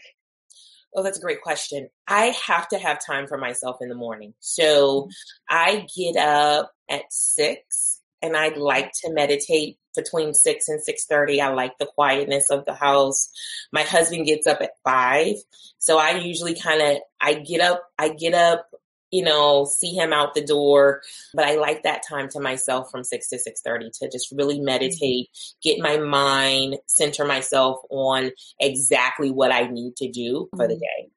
Oh, 0.94 1.02
that's 1.02 1.18
a 1.18 1.22
great 1.22 1.42
question. 1.42 1.88
I 2.06 2.34
have 2.46 2.68
to 2.68 2.78
have 2.78 3.04
time 3.04 3.26
for 3.26 3.38
myself 3.38 3.78
in 3.80 3.88
the 3.88 3.94
morning. 3.94 4.34
So 4.40 5.02
mm-hmm. 5.02 5.10
I 5.50 5.86
get 5.96 6.16
up 6.16 6.70
at 6.88 7.02
six 7.10 8.01
and 8.22 8.36
I 8.36 8.48
like 8.48 8.92
to 9.02 9.12
meditate 9.12 9.78
between 9.94 10.32
six 10.32 10.68
and 10.68 10.82
six 10.82 11.04
thirty. 11.04 11.40
I 11.40 11.52
like 11.52 11.76
the 11.78 11.86
quietness 11.94 12.50
of 12.50 12.64
the 12.64 12.74
house. 12.74 13.30
My 13.72 13.82
husband 13.82 14.26
gets 14.26 14.46
up 14.46 14.60
at 14.60 14.72
five. 14.84 15.34
So 15.78 15.98
I 15.98 16.12
usually 16.12 16.58
kind 16.58 16.80
of 16.80 16.98
I 17.20 17.34
get 17.34 17.60
up, 17.60 17.82
I 17.98 18.10
get 18.10 18.34
up 18.34 18.68
you 19.12 19.22
know, 19.22 19.66
see 19.66 19.94
him 19.94 20.12
out 20.12 20.34
the 20.34 20.44
door. 20.44 21.02
But 21.34 21.44
I 21.44 21.56
like 21.56 21.84
that 21.84 22.02
time 22.08 22.28
to 22.30 22.40
myself 22.40 22.90
from 22.90 23.04
six 23.04 23.28
to 23.28 23.38
six 23.38 23.60
thirty 23.60 23.90
to 24.00 24.10
just 24.10 24.32
really 24.32 24.58
meditate, 24.58 25.28
get 25.62 25.78
my 25.78 25.98
mind, 25.98 26.78
center 26.86 27.24
myself 27.24 27.82
on 27.90 28.30
exactly 28.58 29.30
what 29.30 29.52
I 29.52 29.68
need 29.68 29.96
to 29.96 30.10
do 30.10 30.48
for 30.56 30.66
the 30.66 30.74
mm-hmm. 30.74 30.80
day. 30.80 31.10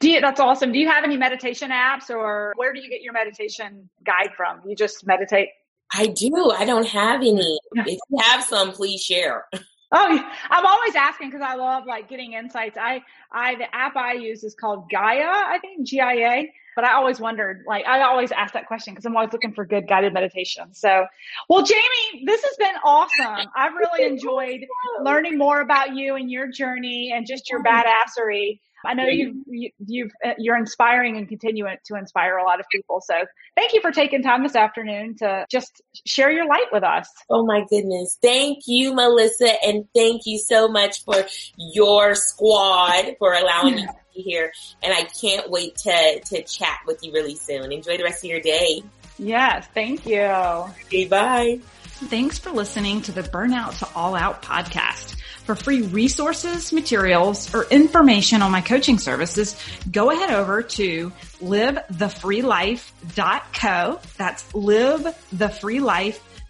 Do 0.00 0.10
you, 0.10 0.20
that's 0.20 0.40
awesome. 0.40 0.72
Do 0.72 0.78
you 0.78 0.88
have 0.88 1.04
any 1.04 1.16
meditation 1.16 1.70
apps 1.70 2.10
or 2.10 2.52
where 2.56 2.72
do 2.72 2.80
you 2.80 2.90
get 2.90 3.00
your 3.00 3.14
meditation 3.14 3.88
guide 4.04 4.30
from? 4.36 4.60
You 4.66 4.76
just 4.76 5.06
meditate? 5.06 5.48
I 5.94 6.08
do. 6.08 6.50
I 6.50 6.64
don't 6.64 6.86
have 6.86 7.20
any. 7.20 7.58
If 7.72 7.86
you 8.10 8.18
have 8.20 8.42
some, 8.42 8.72
please 8.72 9.02
share. 9.02 9.46
Oh, 9.96 10.32
I'm 10.50 10.66
always 10.66 10.96
asking 10.96 11.30
because 11.30 11.46
I 11.46 11.54
love 11.54 11.84
like 11.86 12.08
getting 12.08 12.32
insights. 12.32 12.76
I, 12.76 13.00
I, 13.30 13.54
the 13.54 13.72
app 13.72 13.94
I 13.94 14.14
use 14.14 14.42
is 14.42 14.52
called 14.52 14.90
Gaia, 14.90 15.22
I 15.22 15.58
think 15.60 15.86
G 15.86 16.00
I 16.00 16.14
A. 16.14 16.52
But 16.74 16.84
I 16.84 16.94
always 16.94 17.20
wondered, 17.20 17.62
like, 17.68 17.86
I 17.86 18.02
always 18.02 18.32
ask 18.32 18.54
that 18.54 18.66
question 18.66 18.92
because 18.92 19.04
I'm 19.04 19.14
always 19.16 19.32
looking 19.32 19.52
for 19.52 19.64
good 19.64 19.86
guided 19.86 20.12
meditation. 20.12 20.74
So, 20.74 21.06
well, 21.48 21.62
Jayme, 21.64 22.26
this 22.26 22.42
has 22.42 22.56
been 22.56 22.74
awesome. 22.84 23.48
I've 23.54 23.74
really 23.74 24.04
enjoyed 24.12 24.66
learning 25.00 25.38
more 25.38 25.60
about 25.60 25.94
you 25.94 26.16
and 26.16 26.28
your 26.28 26.48
journey 26.48 27.12
and 27.14 27.24
just 27.24 27.48
your 27.48 27.60
oh. 27.60 27.62
badassery. 27.62 28.58
I 28.84 28.94
know 28.94 29.06
you've, 29.06 29.36
you, 29.46 29.70
you've, 29.86 30.10
uh, 30.24 30.34
you're 30.38 30.56
inspiring 30.56 31.16
and 31.16 31.28
continuing 31.28 31.76
to 31.86 31.96
inspire 31.96 32.36
a 32.36 32.44
lot 32.44 32.60
of 32.60 32.66
people. 32.70 33.02
So 33.04 33.14
thank 33.56 33.72
you 33.72 33.80
for 33.80 33.90
taking 33.90 34.22
time 34.22 34.42
this 34.42 34.56
afternoon 34.56 35.16
to 35.18 35.46
just 35.50 35.82
share 36.06 36.30
your 36.30 36.46
light 36.46 36.66
with 36.72 36.84
us. 36.84 37.08
Oh 37.30 37.44
my 37.44 37.64
goodness. 37.68 38.18
Thank 38.22 38.64
you, 38.66 38.94
Melissa. 38.94 39.52
And 39.66 39.84
thank 39.94 40.22
you 40.26 40.38
so 40.38 40.68
much 40.68 41.04
for 41.04 41.24
your 41.56 42.14
squad 42.14 43.16
for 43.18 43.34
allowing 43.34 43.76
me 43.76 43.86
to 43.86 43.94
be 44.14 44.22
here. 44.22 44.52
And 44.82 44.92
I 44.92 45.04
can't 45.04 45.50
wait 45.50 45.76
to, 45.76 46.20
to 46.20 46.42
chat 46.42 46.78
with 46.86 47.02
you 47.02 47.12
really 47.12 47.36
soon. 47.36 47.72
Enjoy 47.72 47.96
the 47.96 48.04
rest 48.04 48.24
of 48.24 48.30
your 48.30 48.40
day. 48.40 48.82
Yes, 49.18 49.66
thank 49.74 50.06
you. 50.06 50.22
Okay, 50.22 51.06
bye. 51.06 51.60
Thanks 52.08 52.38
for 52.38 52.50
listening 52.50 53.02
to 53.02 53.12
the 53.12 53.22
Burnout 53.22 53.78
to 53.78 53.88
All 53.94 54.14
Out 54.14 54.42
podcast. 54.42 55.16
For 55.44 55.54
free 55.54 55.82
resources, 55.82 56.72
materials, 56.72 57.54
or 57.54 57.64
information 57.64 58.40
on 58.42 58.52
my 58.52 58.60
coaching 58.60 58.98
services, 58.98 59.58
go 59.90 60.10
ahead 60.10 60.30
over 60.30 60.62
to 60.62 61.10
livethefreelife.co. 61.40 64.00
That's 64.16 64.52
livethefreelife.co 64.52 66.33